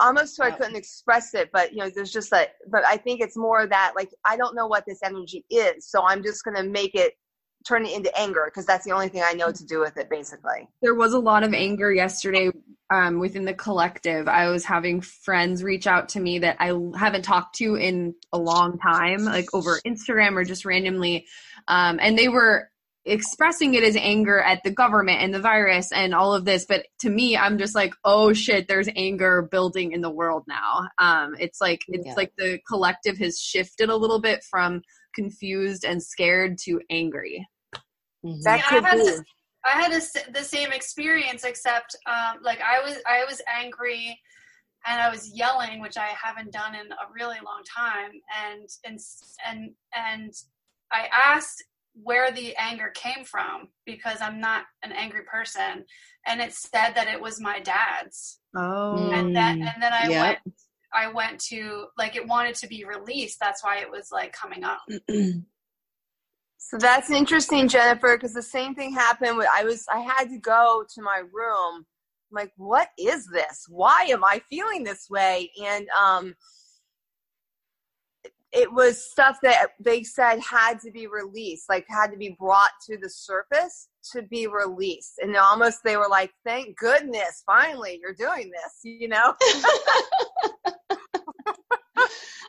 almost 0.00 0.36
so 0.36 0.44
I 0.44 0.50
couldn't 0.52 0.76
express 0.76 1.34
it. 1.34 1.50
But 1.52 1.72
you 1.72 1.78
know, 1.78 1.90
there's 1.90 2.12
just 2.12 2.30
that. 2.30 2.54
But 2.70 2.84
I 2.86 2.96
think 2.96 3.20
it's 3.20 3.36
more 3.36 3.66
that 3.66 3.92
like 3.96 4.10
I 4.24 4.36
don't 4.36 4.54
know 4.54 4.66
what 4.66 4.84
this 4.86 5.00
energy 5.02 5.44
is, 5.50 5.88
so 5.88 6.04
I'm 6.06 6.22
just 6.22 6.44
gonna 6.44 6.62
make 6.62 6.94
it 6.94 7.14
turn 7.68 7.84
it 7.84 7.94
into 7.94 8.10
anger 8.18 8.44
because 8.46 8.64
that's 8.66 8.84
the 8.84 8.92
only 8.92 9.08
thing 9.08 9.22
I 9.24 9.32
know 9.34 9.52
to 9.52 9.66
do 9.66 9.80
with 9.80 9.96
it, 9.96 10.08
basically. 10.10 10.68
there 10.82 10.94
was 10.94 11.12
a 11.12 11.18
lot 11.18 11.42
of 11.42 11.52
anger 11.52 11.92
yesterday 11.92 12.50
um, 12.90 13.18
within 13.18 13.44
the 13.44 13.52
collective. 13.54 14.26
I 14.28 14.48
was 14.48 14.64
having 14.64 15.02
friends 15.02 15.62
reach 15.62 15.86
out 15.86 16.08
to 16.10 16.20
me 16.20 16.38
that 16.38 16.56
I 16.58 16.72
haven't 16.98 17.22
talked 17.22 17.56
to 17.56 17.74
in 17.74 18.14
a 18.32 18.38
long 18.38 18.78
time, 18.78 19.24
like 19.24 19.52
over 19.52 19.78
Instagram 19.86 20.36
or 20.36 20.44
just 20.44 20.64
randomly. 20.64 21.26
Um, 21.68 21.98
and 22.00 22.16
they 22.18 22.28
were 22.28 22.70
expressing 23.04 23.74
it 23.74 23.82
as 23.82 23.96
anger 23.96 24.38
at 24.40 24.62
the 24.64 24.70
government 24.70 25.20
and 25.22 25.32
the 25.34 25.40
virus 25.40 25.92
and 25.92 26.14
all 26.14 26.34
of 26.34 26.44
this. 26.44 26.66
But 26.66 26.86
to 27.00 27.10
me, 27.10 27.36
I'm 27.36 27.58
just 27.58 27.74
like, 27.74 27.94
oh 28.04 28.32
shit, 28.32 28.68
there's 28.68 28.88
anger 28.96 29.48
building 29.50 29.92
in 29.92 30.00
the 30.00 30.10
world 30.10 30.44
now. 30.48 30.88
Um, 30.98 31.34
it's 31.38 31.60
like, 31.60 31.80
it's 31.88 32.06
Yeah. 32.06 32.14
like 32.16 32.32
the 32.38 32.58
collective 32.68 33.16
has 33.18 33.38
shifted 33.40 33.88
a 33.88 33.96
little 33.96 34.20
bit 34.20 34.42
from 34.50 34.82
confused 35.14 35.84
and 35.84 36.02
scared 36.02 36.58
to 36.64 36.80
angry. 36.90 37.46
Mhm. 38.28 38.42
That 38.44 38.64
could 38.66 38.84
I 38.84 38.88
had 38.88 38.98
be. 38.98 39.04
this- 39.04 39.22
I 39.64 39.70
had 39.70 39.92
a 39.92 39.96
s 39.96 40.12
the 40.30 40.44
same 40.44 40.72
experience, 40.72 41.44
except 41.44 41.96
um, 42.06 42.38
like 42.42 42.60
I 42.60 42.80
was 42.80 42.96
I 43.06 43.24
was 43.24 43.42
angry 43.48 44.18
and 44.86 45.00
I 45.00 45.10
was 45.10 45.28
yelling, 45.36 45.80
which 45.80 45.96
I 45.96 46.08
haven't 46.08 46.52
done 46.52 46.74
in 46.74 46.86
a 46.92 47.12
really 47.12 47.38
long 47.44 47.62
time, 47.64 48.12
and 48.44 48.68
and 48.84 48.98
and 49.44 49.74
and 49.94 50.32
I 50.92 51.08
asked 51.12 51.64
where 51.94 52.30
the 52.30 52.54
anger 52.56 52.90
came 52.94 53.24
from 53.24 53.68
because 53.84 54.20
I'm 54.20 54.38
not 54.40 54.64
an 54.84 54.92
angry 54.92 55.24
person, 55.24 55.84
and 56.26 56.40
it 56.40 56.52
said 56.54 56.92
that 56.94 57.08
it 57.08 57.20
was 57.20 57.40
my 57.40 57.58
dad's, 57.58 58.40
Oh. 58.56 59.10
and 59.12 59.34
that 59.34 59.56
Mm, 59.58 59.72
and 59.74 59.82
then 59.82 59.92
I 59.92 60.08
yep. 60.08 60.20
went 60.44 60.56
I 60.94 61.08
went 61.08 61.40
to 61.50 61.88
like 61.98 62.14
it 62.16 62.26
wanted 62.26 62.54
to 62.56 62.68
be 62.68 62.84
released. 62.84 63.38
That's 63.40 63.62
why 63.64 63.78
it 63.80 63.90
was 63.90 64.10
like 64.12 64.32
coming 64.32 64.62
up. 64.64 64.80
So 66.58 66.78
that's 66.78 67.10
interesting, 67.10 67.68
Jenifer, 67.68 68.16
because 68.16 68.34
the 68.34 68.42
same 68.42 68.74
thing 68.74 68.92
happened. 68.92 69.42
I 69.54 69.64
was 69.64 69.84
I 69.92 70.00
had 70.00 70.28
to 70.30 70.38
go 70.38 70.84
to 70.94 71.02
my 71.02 71.22
room. 71.32 71.86
I'm 72.30 72.34
like, 72.34 72.52
what 72.56 72.88
is 72.98 73.26
this? 73.28 73.66
Why 73.68 74.06
am 74.10 74.24
I 74.24 74.40
feeling 74.50 74.84
this 74.84 75.08
way? 75.10 75.50
And 75.64 75.86
um, 75.90 76.34
it 78.52 78.70
was 78.72 79.10
stuff 79.10 79.38
that 79.42 79.68
they 79.80 80.02
said 80.02 80.40
had 80.40 80.80
to 80.80 80.90
be 80.90 81.06
released, 81.06 81.68
like 81.68 81.86
had 81.88 82.10
to 82.10 82.16
be 82.18 82.36
brought 82.38 82.70
to 82.88 82.96
the 82.98 83.08
surface 83.10 83.88
to 84.12 84.22
be 84.22 84.46
released. 84.46 85.14
And 85.20 85.36
almost 85.36 85.78
they 85.84 85.96
were 85.96 86.08
like, 86.10 86.32
"Thank 86.44 86.76
goodness, 86.78 87.42
finally, 87.46 87.98
you're 88.02 88.14
doing 88.14 88.50
this," 88.50 88.80
you 88.84 89.08
know. 89.08 89.34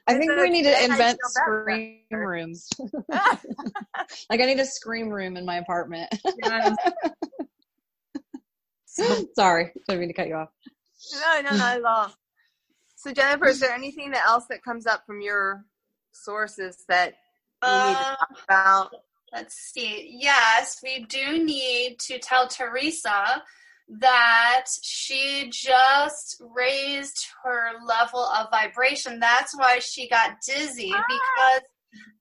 I 0.09 0.17
think 0.17 0.31
So 0.31 0.41
we 0.41 0.49
need 0.49 0.63
to 0.63 0.83
invent 0.83 1.19
feel 1.21 1.45
better. 1.45 1.61
scream 1.63 1.99
rooms. 2.11 2.67
like 3.09 4.41
I 4.41 4.45
need 4.45 4.59
a 4.59 4.65
scream 4.65 5.09
room 5.09 5.37
in 5.37 5.45
my 5.45 5.57
apartment. 5.57 6.09
Yes. 6.43 6.75
Sorry, 9.35 9.71
didn't 9.87 9.99
mean 9.99 10.09
to 10.09 10.13
cut 10.13 10.27
you 10.27 10.35
off. 10.35 10.49
No, 11.13 11.41
no, 11.51 11.57
not 11.57 11.77
at 11.77 11.83
all. 11.85 12.11
So, 12.95 13.11
Jenifer, 13.13 13.47
is 13.47 13.59
there 13.59 13.71
anything 13.71 14.11
that 14.11 14.25
else 14.25 14.45
that 14.49 14.63
comes 14.63 14.85
up 14.87 15.05
from 15.05 15.21
your 15.21 15.63
sources 16.11 16.83
that 16.89 17.13
you 17.63 17.69
need 17.71 17.95
to 17.97 18.03
talk 18.17 18.29
about? 18.45 18.93
Uh, 18.93 18.97
let's 19.31 19.55
see. 19.55 20.17
Yes, 20.19 20.79
we 20.83 21.05
do 21.05 21.43
need 21.43 21.99
to 21.99 22.17
tell 22.19 22.47
Teresa 22.47 23.43
that 23.97 24.65
she 24.83 25.49
just 25.51 26.41
raised 26.55 27.25
her 27.43 27.71
level 27.85 28.23
of 28.23 28.47
vibration. 28.51 29.19
That's 29.19 29.57
why 29.57 29.79
she 29.79 30.07
got 30.07 30.37
dizzy 30.45 30.91
ah. 30.93 31.03
because 31.07 31.61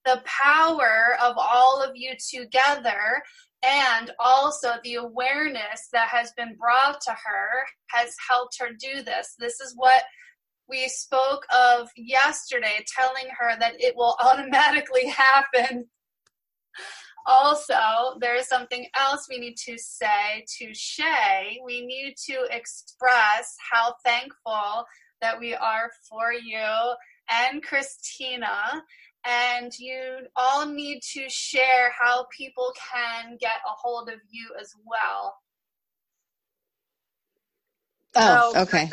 the 0.05 0.21
power 0.25 1.15
of 1.23 1.35
all 1.37 1.83
of 1.83 1.91
you 1.95 2.13
together 2.33 3.21
and 3.63 4.11
also 4.19 4.73
the 4.83 4.95
awareness 4.95 5.89
that 5.93 6.07
has 6.07 6.31
been 6.37 6.55
brought 6.55 7.01
to 7.01 7.11
her 7.11 7.65
has 7.89 8.15
helped 8.27 8.57
her 8.59 8.69
do 8.79 9.03
this. 9.03 9.35
This 9.37 9.59
is 9.59 9.73
what 9.75 10.03
we 10.67 10.87
spoke 10.87 11.45
of 11.53 11.89
yesterday, 11.95 12.83
telling 12.95 13.29
her 13.37 13.57
that 13.59 13.73
it 13.79 13.95
will 13.95 14.15
automatically 14.23 15.07
happen 15.07 15.87
also, 17.25 18.17
there 18.19 18.35
is 18.35 18.47
something 18.47 18.87
else 18.99 19.27
we 19.29 19.39
need 19.39 19.55
to 19.65 19.77
say 19.77 20.45
to 20.59 20.73
Shea. 20.73 21.59
We 21.65 21.85
need 21.85 22.15
to 22.29 22.47
express 22.51 23.55
how 23.71 23.95
thankful 24.05 24.85
that 25.21 25.39
we 25.39 25.53
are 25.55 25.91
for 26.09 26.33
you 26.33 26.93
and 27.29 27.63
Christina. 27.63 28.83
And 29.25 29.71
you 29.77 30.27
all 30.35 30.65
need 30.65 31.01
to 31.13 31.25
share 31.29 31.91
how 31.99 32.25
people 32.35 32.73
can 32.91 33.37
get 33.39 33.57
a 33.67 33.71
hold 33.77 34.09
of 34.09 34.19
you 34.29 34.49
as 34.59 34.73
well. 34.85 35.35
Oh, 38.15 38.53
Oh, 38.55 38.61
okay. 38.63 38.89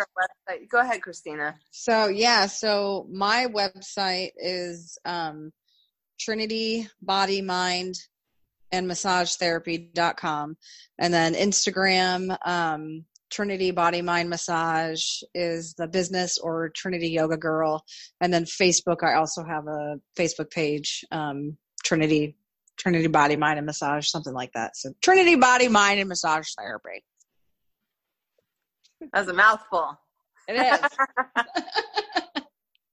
Go 0.70 0.80
ahead, 0.80 1.02
Christina. 1.02 1.56
So 1.70 2.08
yeah, 2.08 2.46
so 2.46 3.06
my 3.10 3.46
website 3.46 4.30
is 4.36 4.98
um, 5.04 5.52
Trinity 6.20 6.88
Body 7.02 7.42
Mind 7.42 7.96
and 8.72 8.88
Massage 8.88 9.34
Therapy.com. 9.34 10.56
And 10.98 11.12
then 11.12 11.34
Instagram, 11.34 12.36
um, 12.46 13.04
Trinity 13.30 13.70
Body 13.70 14.02
Mind 14.02 14.30
Massage 14.30 15.04
is 15.34 15.74
the 15.74 15.88
business 15.88 16.38
or 16.38 16.70
Trinity 16.70 17.08
Yoga 17.08 17.36
Girl. 17.36 17.84
And 18.20 18.32
then 18.32 18.44
Facebook, 18.44 19.02
I 19.02 19.14
also 19.14 19.44
have 19.44 19.66
a 19.66 19.96
Facebook 20.16 20.50
page, 20.50 21.04
um, 21.10 21.56
Trinity 21.84 22.36
Trinity 22.76 23.08
Body 23.08 23.36
Mind 23.36 23.58
and 23.58 23.66
Massage, 23.66 24.08
something 24.08 24.34
like 24.34 24.52
that. 24.52 24.76
So 24.76 24.92
Trinity 25.00 25.34
Body 25.36 25.68
Mind 25.68 25.98
and 25.98 26.08
Massage 26.08 26.48
Therapy. 26.58 27.02
That 29.00 29.20
was 29.20 29.28
a 29.28 29.32
mouthful. 29.32 29.98
It 30.48 30.54
is. 30.54 30.80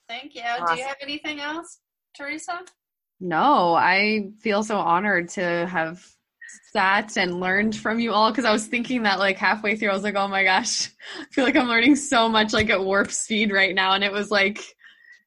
Thank 0.09 0.35
you. 0.35 0.43
Do 0.69 0.77
you 0.77 0.85
have 0.85 0.97
anything 1.03 1.41
else, 1.41 1.81
Teresa? 2.17 2.61
No, 3.21 3.75
I 3.75 4.31
feel 4.41 4.63
so 4.63 4.79
honored 4.79 5.29
to 5.31 5.67
have 5.67 6.07
sat 6.73 7.17
and 7.17 7.41
learned 7.41 7.77
from 7.77 7.99
you 7.99 8.13
all 8.13 8.31
because 8.31 8.45
I 8.45 8.53
was 8.53 8.67
thinking 8.67 9.03
that 9.03 9.19
like 9.19 9.37
halfway 9.37 9.77
through, 9.77 9.91
I 9.91 9.95
was 9.95 10.05
like, 10.05 10.15
oh 10.15 10.29
my 10.29 10.45
gosh, 10.45 10.91
I 11.21 11.25
feel 11.33 11.45
like 11.45 11.57
I'm 11.57 11.69
learning 11.69 11.97
so 11.97 12.29
much 12.29 12.53
like 12.53 12.71
at 12.71 12.83
warp 12.83 13.11
speed 13.11 13.53
right 13.53 13.75
now. 13.75 13.95
And 13.95 14.05
it 14.05 14.13
was 14.13 14.31
like, 14.31 14.63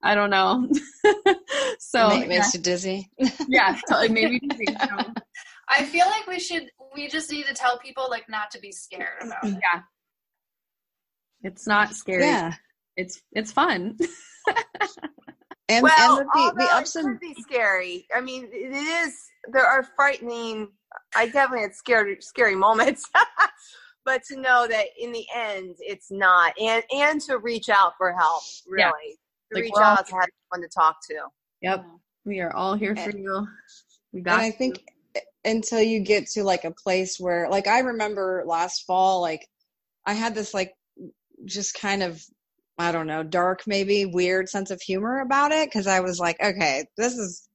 I 0.01 0.15
don't 0.15 0.29
know. 0.29 0.67
so 1.79 2.09
It 2.11 2.27
makes 2.27 2.53
you 2.53 2.59
dizzy. 2.59 3.09
yeah, 3.47 3.79
so 3.87 4.01
it 4.01 4.11
made 4.11 4.31
me 4.31 4.39
dizzy. 4.39 4.65
So, 4.67 5.13
I 5.69 5.85
feel 5.85 6.05
like 6.07 6.27
we 6.27 6.39
should 6.39 6.69
we 6.95 7.07
just 7.07 7.31
need 7.31 7.45
to 7.45 7.53
tell 7.53 7.77
people 7.79 8.07
like 8.09 8.27
not 8.29 8.51
to 8.51 8.59
be 8.59 8.71
scared 8.71 9.21
about 9.21 9.43
it. 9.43 9.59
Yeah. 9.73 9.81
It's 11.43 11.67
not 11.67 11.93
scary. 11.95 12.25
Yeah. 12.25 12.53
It's 12.97 13.21
it's 13.31 13.51
fun. 13.51 13.97
And, 15.69 15.83
well, 15.83 16.17
and 16.19 16.27
the, 16.27 16.31
the, 16.33 16.39
although 16.39 16.55
the 16.57 16.75
ups 16.75 16.95
it 16.97 17.05
and 17.05 17.19
could 17.19 17.19
be 17.21 17.41
scary. 17.41 18.05
I 18.13 18.19
mean, 18.19 18.49
it 18.51 18.73
is. 18.73 19.15
There 19.53 19.65
are 19.65 19.87
frightening. 19.95 20.67
I 21.15 21.27
definitely 21.27 21.61
had 21.61 21.75
scary, 21.75 22.17
scary 22.19 22.55
moments. 22.55 23.09
but 24.05 24.21
to 24.29 24.35
know 24.35 24.67
that 24.67 24.87
in 24.99 25.13
the 25.13 25.25
end, 25.33 25.75
it's 25.79 26.11
not, 26.11 26.53
and 26.59 26.83
and 26.93 27.21
to 27.21 27.37
reach 27.37 27.69
out 27.69 27.93
for 27.97 28.11
help, 28.11 28.43
really, 28.67 28.81
Yeah. 28.81 28.89
to 28.89 29.55
Like, 29.55 29.63
reach 29.63 29.73
out 29.81 30.07
to 30.07 30.15
have 30.15 30.27
someone 30.51 30.67
to 30.67 30.73
talk 30.75 30.97
to. 31.09 31.15
Yep. 31.61 31.85
We 32.25 32.41
are 32.41 32.53
all 32.53 32.75
here 32.75 32.95
for 32.95 33.15
you. 33.17 33.47
We 34.11 34.21
got 34.21 34.33
and 34.33 34.41
I 34.41 34.51
think 34.51 34.83
until 35.45 35.81
you 35.81 36.01
get 36.01 36.27
to 36.31 36.43
like 36.43 36.65
a 36.65 36.71
place 36.71 37.17
where 37.17 37.49
like 37.49 37.67
I 37.67 37.79
remember 37.79 38.43
last 38.45 38.83
fall 38.85 39.21
like 39.21 39.47
I 40.05 40.13
had 40.13 40.35
this 40.35 40.53
like 40.53 40.73
just 41.45 41.73
kind 41.79 42.03
of 42.03 42.23
I 42.77 42.91
don't 42.91 43.07
know 43.07 43.23
dark 43.23 43.63
maybe 43.67 44.05
weird 44.05 44.49
sense 44.49 44.71
of 44.71 44.81
humor 44.81 45.19
about 45.19 45.51
it. 45.51 45.71
Cuz 45.71 45.87
I 45.87 45.99
was 45.99 46.19
like 46.19 46.41
okay 46.41 46.85
this 46.97 47.15
is 47.15 47.47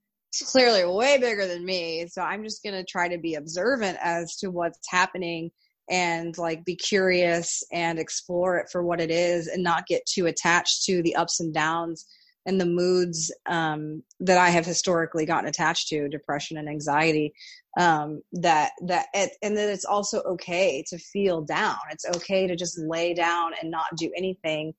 clearly 0.44 0.84
way 0.84 1.18
bigger 1.18 1.46
than 1.46 1.64
me. 1.64 2.06
So 2.08 2.22
I'm 2.22 2.44
just 2.44 2.62
going 2.62 2.74
to 2.74 2.84
try 2.84 3.08
to 3.08 3.18
be 3.18 3.34
observant 3.34 3.98
as 4.02 4.36
to 4.36 4.50
what's 4.50 4.78
happening 4.88 5.50
and 5.88 6.36
like 6.36 6.64
be 6.64 6.76
curious 6.76 7.62
and 7.72 7.98
explore 7.98 8.58
it 8.58 8.68
for 8.70 8.82
what 8.82 9.00
it 9.00 9.10
is 9.10 9.46
and 9.46 9.62
not 9.62 9.86
get 9.86 10.04
too 10.04 10.26
attached 10.26 10.84
to 10.84 11.02
the 11.02 11.14
ups 11.14 11.40
and 11.40 11.54
downs 11.54 12.06
and 12.46 12.60
the 12.60 12.66
moods 12.66 13.32
um, 13.46 14.02
that 14.20 14.38
I 14.38 14.50
have 14.50 14.64
historically 14.64 15.26
gotten 15.26 15.48
attached 15.48 15.88
to, 15.88 16.08
depression 16.08 16.56
and 16.56 16.68
anxiety. 16.68 17.34
Um, 17.78 18.22
that 18.32 18.72
that 18.86 19.08
it, 19.12 19.32
and 19.42 19.54
that 19.58 19.68
it's 19.68 19.84
also 19.84 20.22
okay 20.22 20.82
to 20.88 20.96
feel 20.96 21.42
down. 21.42 21.76
It's 21.90 22.06
okay 22.16 22.46
to 22.46 22.56
just 22.56 22.78
lay 22.78 23.12
down 23.12 23.52
and 23.60 23.70
not 23.70 23.86
do 23.98 24.10
anything, 24.16 24.72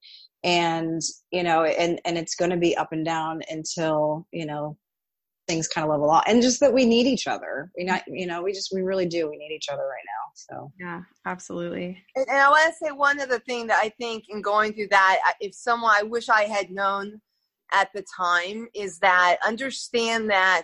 and 0.44 1.02
you 1.30 1.44
know, 1.44 1.65
and 1.65 2.02
and 2.06 2.18
it's 2.18 2.35
going 2.35 2.52
to 2.52 2.57
be 2.57 2.76
up 2.76 2.91
and 2.91 3.06
down 3.06 3.41
until 3.49 4.26
you 4.31 4.48
know 4.48 4.77
things 5.48 5.68
kind 5.68 5.85
of 5.85 5.91
level 5.91 6.10
off. 6.10 6.23
And 6.27 6.41
just 6.41 6.60
that 6.60 6.73
we 6.73 6.85
need 6.85 7.06
each 7.06 7.27
other. 7.27 7.69
We 7.77 7.84
not 7.84 8.02
you 8.07 8.26
know 8.26 8.41
we 8.41 8.52
just 8.52 8.72
we 8.73 8.81
really 8.81 9.06
do. 9.06 9.30
We 9.30 9.38
need 9.38 9.53
each 9.53 9.69
other 9.69 9.84
right 9.84 10.06
now. 10.06 10.31
So 10.34 10.72
Yeah, 10.80 11.02
absolutely. 11.26 12.03
And, 12.15 12.27
and 12.27 12.38
I 12.38 12.49
want 12.49 12.73
to 12.73 12.85
say 12.85 12.91
one 12.91 13.19
other 13.19 13.39
thing 13.39 13.68
that 13.68 13.80
I 13.80 13.89
think 13.89 14.23
in 14.30 14.41
going 14.41 14.73
through 14.73 14.88
that, 14.89 15.19
if 15.39 15.53
someone 15.53 15.94
I 15.95 16.03
wish 16.03 16.30
I 16.30 16.44
had 16.44 16.72
known 16.72 17.22
at 17.72 17.89
the 17.94 18.03
time 18.15 18.68
is 18.73 18.99
that 18.99 19.38
understand 19.45 20.30
that 20.30 20.64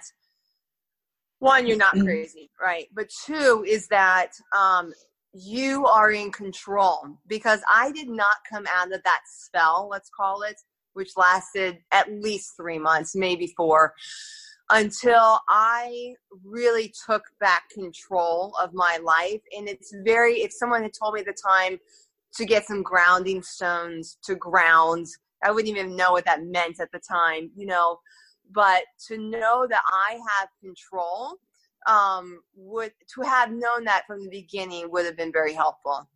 one, 1.39 1.67
you're 1.67 1.77
not 1.77 1.95
Mhm. 1.95 2.05
crazy, 2.05 2.49
right? 2.61 2.87
But 2.93 3.09
two 3.25 3.65
is 3.67 3.87
that 3.89 4.31
um, 4.55 4.93
you 5.33 5.85
are 5.85 6.11
in 6.11 6.31
control 6.31 7.17
because 7.27 7.61
I 7.69 7.91
did 7.91 8.07
not 8.07 8.37
come 8.49 8.65
out 8.67 8.93
of 8.93 9.03
that 9.03 9.21
spell, 9.27 9.89
let's 9.91 10.09
call 10.09 10.43
it, 10.43 10.55
which 10.93 11.17
lasted 11.17 11.79
at 11.91 12.09
least 12.09 12.55
three 12.55 12.79
months, 12.79 13.13
maybe 13.13 13.53
four, 13.57 13.93
until 14.69 15.39
I 15.49 16.15
really 16.45 16.93
took 17.05 17.23
back 17.39 17.69
control 17.69 18.55
of 18.61 18.73
my 18.73 18.97
life. 19.03 19.41
And 19.57 19.67
it's 19.67 19.93
very, 20.05 20.41
if 20.41 20.53
someone 20.53 20.83
had 20.83 20.93
told 20.93 21.15
me 21.15 21.21
at 21.21 21.25
the 21.25 21.35
time 21.45 21.77
to 22.35 22.45
get 22.45 22.65
some 22.65 22.83
grounding 22.83 23.41
stones 23.41 24.17
to 24.23 24.35
ground, 24.35 25.07
I 25.43 25.51
wouldn't 25.51 25.75
even 25.75 25.95
know 25.95 26.11
what 26.11 26.25
that 26.25 26.43
meant 26.43 26.79
at 26.79 26.91
the 26.91 26.99
time, 26.99 27.51
you 27.55 27.65
know. 27.65 27.99
But 28.51 28.83
to 29.07 29.17
know 29.17 29.65
that 29.67 29.81
I 29.87 30.19
have 30.39 30.49
control, 30.61 31.37
um, 31.87 32.39
would 32.55 32.93
to 33.15 33.21
have 33.21 33.51
known 33.51 33.85
that 33.85 34.03
from 34.07 34.23
the 34.23 34.29
beginning 34.29 34.89
would 34.91 35.05
have 35.05 35.17
been 35.17 35.31
very 35.31 35.53
helpful. 35.53 36.09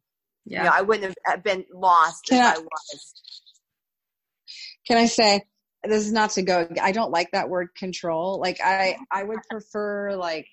Yeah. 0.45 0.59
You 0.59 0.69
know, 0.69 0.75
I 0.75 0.81
wouldn't 0.81 1.15
have- 1.25 1.43
been 1.43 1.65
lost 1.73 2.25
Can 2.27 2.41
as 2.41 2.57
I- 2.57 2.61
I 2.61 2.63
was. 2.63 3.13
can 4.87 4.97
I 4.97 5.05
say 5.07 5.41
this 5.83 6.05
is 6.05 6.11
not 6.11 6.31
to 6.31 6.41
go 6.41 6.67
I 6.81 6.91
don't 6.91 7.11
like 7.11 7.31
that 7.31 7.49
word 7.49 7.75
control. 7.75 8.39
Like 8.39 8.59
I 8.63 8.97
I 9.11 9.23
would 9.23 9.39
prefer 9.49 10.15
like 10.15 10.47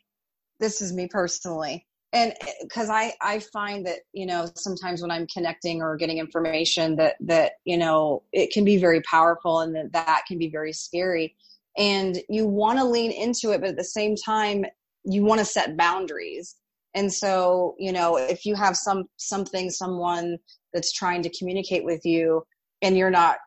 this 0.58 0.82
is 0.82 0.92
me 0.92 1.06
personally. 1.08 1.86
And 2.14 2.32
eh, 2.46 2.52
cuz 2.72 2.88
I 2.88 3.12
I 3.20 3.40
find 3.40 3.84
that, 3.86 4.00
you 4.12 4.24
know, 4.24 4.48
sometimes 4.56 5.02
when 5.02 5.10
I'm 5.10 5.26
connecting 5.26 5.82
or 5.82 5.96
getting 5.96 6.18
information 6.18 6.96
that 6.96 7.16
that, 7.20 7.54
you 7.64 7.76
know, 7.76 8.22
it 8.32 8.52
can 8.52 8.64
be 8.64 8.78
very 8.78 9.02
powerful 9.02 9.60
and 9.60 9.74
that 9.74 9.92
that 9.92 10.22
can 10.26 10.38
be 10.38 10.48
very 10.48 10.72
scary. 10.72 11.36
And 11.76 12.22
you 12.28 12.46
want 12.46 12.78
to 12.78 12.84
lean 12.84 13.10
into 13.10 13.50
it 13.50 13.60
but 13.60 13.70
at 13.70 13.76
the 13.76 13.84
same 13.84 14.16
time 14.16 14.64
you 15.04 15.24
want 15.24 15.40
to 15.40 15.44
set 15.44 15.76
boundaries. 15.76 16.56
And 16.94 17.12
so, 17.12 17.74
you 17.78 17.92
know, 17.92 18.16
if 18.16 18.46
you 18.46 18.54
have 18.54 18.76
some 18.76 19.04
something 19.16 19.68
someone 19.70 20.38
that's 20.72 20.92
trying 20.92 21.22
to 21.22 21.36
communicate 21.38 21.84
with 21.84 22.06
you 22.06 22.46
and 22.82 22.96
you're 22.96 23.10
not 23.10 23.38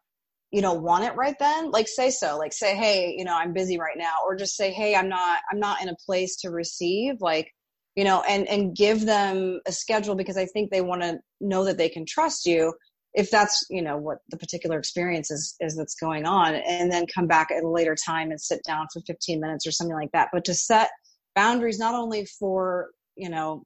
you 0.52 0.62
know 0.62 0.74
want 0.74 1.04
it 1.04 1.16
right 1.16 1.36
then 1.40 1.72
like 1.72 1.88
say 1.88 2.10
so 2.10 2.38
like 2.38 2.54
say 2.54 2.74
hey 2.74 3.14
you 3.18 3.26
know 3.26 3.36
i'm 3.36 3.52
busy 3.52 3.78
right 3.78 3.98
now 3.98 4.16
or 4.26 4.34
just 4.34 4.56
say 4.56 4.72
hey 4.72 4.96
i'm 4.96 5.10
not 5.10 5.42
i'm 5.52 5.60
not 5.60 5.82
in 5.82 5.90
a 5.90 5.96
place 6.06 6.38
to 6.38 6.50
receive 6.50 7.16
like 7.20 7.54
you 7.98 8.06
know 8.06 8.22
and 8.30 8.48
and 8.48 8.78
give 8.78 9.06
them 9.06 9.60
a 9.66 9.72
schedule 9.74 10.16
because 10.16 10.38
i 10.38 10.46
think 10.46 10.72
they 10.72 10.82
want 10.82 11.02
to 11.02 11.20
know 11.42 11.66
that 11.66 11.78
they 11.78 11.90
can 11.90 12.06
trust 12.06 12.46
you 12.46 12.74
if 13.18 13.32
that's 13.32 13.66
you 13.70 13.82
know 13.82 13.98
what 13.98 14.20
the 14.30 14.38
particular 14.38 14.78
experience 14.78 15.32
is 15.32 15.56
is 15.60 15.76
that's 15.76 15.96
going 15.96 16.26
on 16.26 16.54
and 16.54 16.92
then 16.92 17.06
come 17.08 17.28
back 17.28 17.50
at 17.52 17.64
a 17.64 17.68
later 17.68 17.96
time 17.96 18.30
and 18.30 18.40
sit 18.40 18.62
down 18.66 18.86
for 18.94 19.02
15 19.02 19.42
minutes 19.42 19.66
or 19.66 19.72
something 19.72 19.96
like 19.96 20.12
that. 20.14 20.30
But 20.32 20.46
to 20.46 20.54
set 20.54 20.92
boundaries 21.36 21.80
not 21.80 21.96
only 21.96 22.26
for 22.40 22.92
you 23.16 23.30
know 23.30 23.64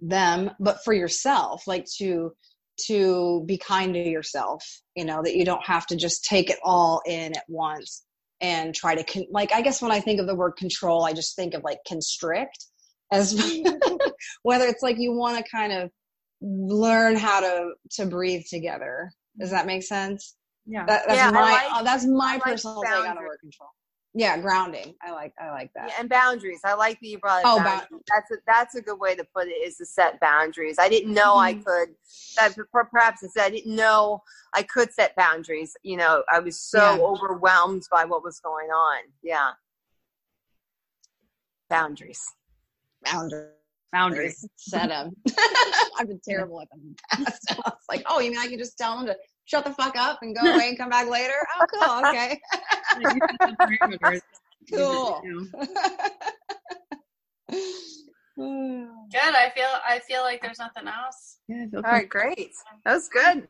them 0.00 0.50
but 0.60 0.84
for 0.84 0.92
yourself 0.92 1.66
like 1.66 1.86
to 1.98 2.32
to 2.78 3.42
be 3.46 3.56
kind 3.56 3.94
to 3.94 4.08
yourself 4.08 4.62
you 4.94 5.04
know 5.04 5.22
that 5.22 5.34
you 5.34 5.44
don't 5.44 5.64
have 5.64 5.86
to 5.86 5.96
just 5.96 6.24
take 6.24 6.50
it 6.50 6.58
all 6.62 7.00
in 7.06 7.34
at 7.34 7.44
once 7.48 8.04
and 8.42 8.74
try 8.74 8.94
to 8.94 9.02
con- 9.02 9.26
like 9.30 9.52
i 9.52 9.62
guess 9.62 9.80
when 9.80 9.90
i 9.90 9.98
think 9.98 10.20
of 10.20 10.26
the 10.26 10.34
word 10.34 10.52
control 10.52 11.04
i 11.04 11.14
just 11.14 11.34
think 11.34 11.54
of 11.54 11.64
like 11.64 11.78
constrict 11.88 12.66
as 13.12 13.34
whether 14.42 14.64
it's 14.66 14.82
like 14.82 14.98
you 14.98 15.12
want 15.12 15.36
to 15.42 15.50
kind 15.50 15.72
of 15.72 15.90
learn 16.40 17.16
how 17.16 17.40
to 17.40 17.70
to 17.90 18.06
breathe 18.06 18.44
together 18.48 19.10
does 19.38 19.50
that 19.50 19.66
make 19.66 19.82
sense 19.82 20.36
Yeah. 20.66 20.84
that, 20.86 21.02
that's 21.06 21.18
Yeah, 21.18 21.30
my 21.30 21.40
like- 21.40 21.62
oh, 21.74 21.84
that's 21.84 22.04
my 22.06 22.34
like 22.34 22.42
personal 22.42 22.82
take 22.82 22.92
on 23.08 23.16
word 23.16 23.38
control 23.40 23.70
yeah 24.14 24.38
grounding 24.38 24.94
i 25.02 25.10
like 25.12 25.32
i 25.40 25.50
like 25.50 25.70
that 25.74 25.88
Yeah, 25.88 25.94
and 26.00 26.08
boundaries. 26.08 26.60
I 26.64 26.72
like 26.74 26.98
that 27.00 27.06
you 27.06 27.18
brought 27.18 27.44
up 27.44 27.52
Oh, 27.52 27.56
boundaries. 27.58 27.88
bound- 27.90 28.02
that's 28.08 28.30
a 28.30 28.34
that's 28.46 28.74
a 28.74 28.80
good 28.82 28.98
way 28.98 29.14
to 29.14 29.24
put 29.34 29.46
it 29.48 29.52
is 29.52 29.76
to 29.76 29.84
set 29.86 30.18
boundaries. 30.20 30.76
I 30.78 30.88
didn't 30.88 31.12
know 31.12 31.36
I 31.36 31.52
Mhm. 31.54 31.64
could. 31.66 31.88
That 32.36 32.56
perhaps 32.72 33.22
I 33.24 33.28
said 33.28 33.44
I 33.46 33.50
didn't 33.50 33.76
know 33.76 34.22
I 34.54 34.62
could 34.62 34.90
set 34.92 35.14
boundaries. 35.16 35.76
You 35.82 35.96
know, 35.98 36.22
I 36.32 36.38
was 36.38 36.58
so 36.58 36.78
Yeah. 36.80 36.98
overwhelmed 37.04 37.84
by 37.90 38.04
what 38.06 38.22
was 38.24 38.40
going 38.40 38.70
on. 38.70 39.00
Yeah, 39.22 39.50
boundaries. 41.68 42.24
Boundaries 43.10 43.52
Boundaries. 43.92 44.46
set 44.56 44.88
them. 44.88 45.12
I've 45.98 46.08
been 46.08 46.20
terrible 46.28 46.60
at 46.60 46.68
them 46.70 46.80
in 46.82 46.90
the 46.90 47.24
past. 47.24 47.46
I 47.50 47.70
was 47.70 47.74
like, 47.88 48.02
oh, 48.06 48.20
you 48.20 48.30
mean 48.30 48.38
I 48.40 48.46
can 48.48 48.58
just 48.58 48.76
tell 48.76 48.96
them 48.96 49.06
to 49.06 49.16
shut 49.46 49.64
the 49.64 49.72
fuck 49.72 49.96
up 49.96 50.18
and 50.22 50.36
go 50.36 50.42
away 50.54 50.68
and 50.68 50.78
come 50.78 50.90
back 50.90 51.08
later? 51.08 51.32
Oh, 51.58 51.66
cool. 51.72 52.08
Okay. 52.08 52.38
Yeah, 53.00 53.12
you 53.14 53.20
set 53.30 53.40
the 53.46 53.56
parameters. 54.02 54.20
Cool. 54.74 55.22
Good. 58.36 59.34
I 59.34 59.50
feel 59.54 59.68
I 59.88 60.00
feel 60.00 60.22
like 60.22 60.42
there's 60.42 60.58
nothing 60.58 60.88
else. 60.88 61.38
Yeah, 61.48 61.64
I 61.66 61.70
feel 61.70 61.78
All 61.84 61.90
right, 61.92 62.08
great. 62.08 62.50
That 62.84 62.94
was 62.94 63.08
good. 63.08 63.48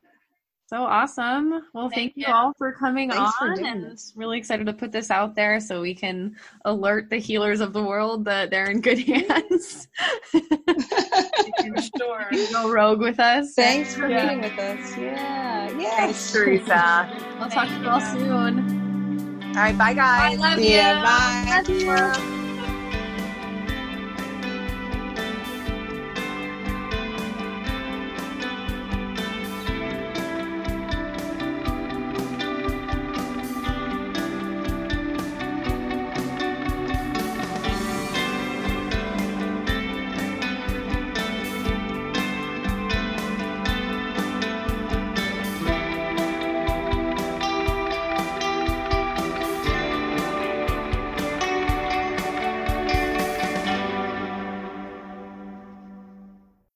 So 0.68 0.82
awesome. 0.82 1.62
Well, 1.72 1.88
thank, 1.88 2.14
Thank 2.14 2.16
you 2.16 2.24
you. 2.26 2.34
all 2.34 2.52
for 2.58 2.72
coming 2.72 3.10
Thanks 3.10 3.34
on 3.40 3.48
for 3.50 3.54
doing 3.54 3.66
and 3.68 3.84
this. 3.84 4.12
really 4.16 4.36
excited 4.36 4.66
to 4.66 4.72
put 4.72 4.90
this 4.90 5.12
out 5.12 5.36
there 5.36 5.60
so 5.60 5.80
we 5.80 5.94
can 5.94 6.34
alert 6.64 7.08
the 7.08 7.18
healers 7.18 7.60
of 7.60 7.72
the 7.72 7.82
world 7.82 8.24
that 8.24 8.50
they're 8.50 8.68
in 8.70 8.80
good 8.80 8.98
hands. 9.06 9.86
You 10.34 11.74
Sure. 11.98 12.28
go 12.52 12.70
rogue 12.70 13.00
with 13.00 13.18
us. 13.20 13.54
Thanks 13.54 13.94
for 13.94 14.08
Yeah. 14.08 14.24
meeting 14.26 14.40
with 14.42 14.58
us. 14.58 14.96
Yeah. 14.98 15.68
Thanks, 15.96 16.32
Teresa. 16.32 17.08
I'll 17.38 17.48
talk 17.48 17.68
to 17.68 17.80
you 17.80 17.88
all 17.88 18.00
soon. 18.00 19.42
All 19.56 19.62
right, 19.62 19.76
bye, 19.78 19.94
guys. 19.94 20.38
I 20.38 20.40
love 20.40 20.58
Yeah, 20.58 20.98
you. 20.98 21.74
bye. 21.76 22.16
Love 22.18 22.30
you. 22.40 22.45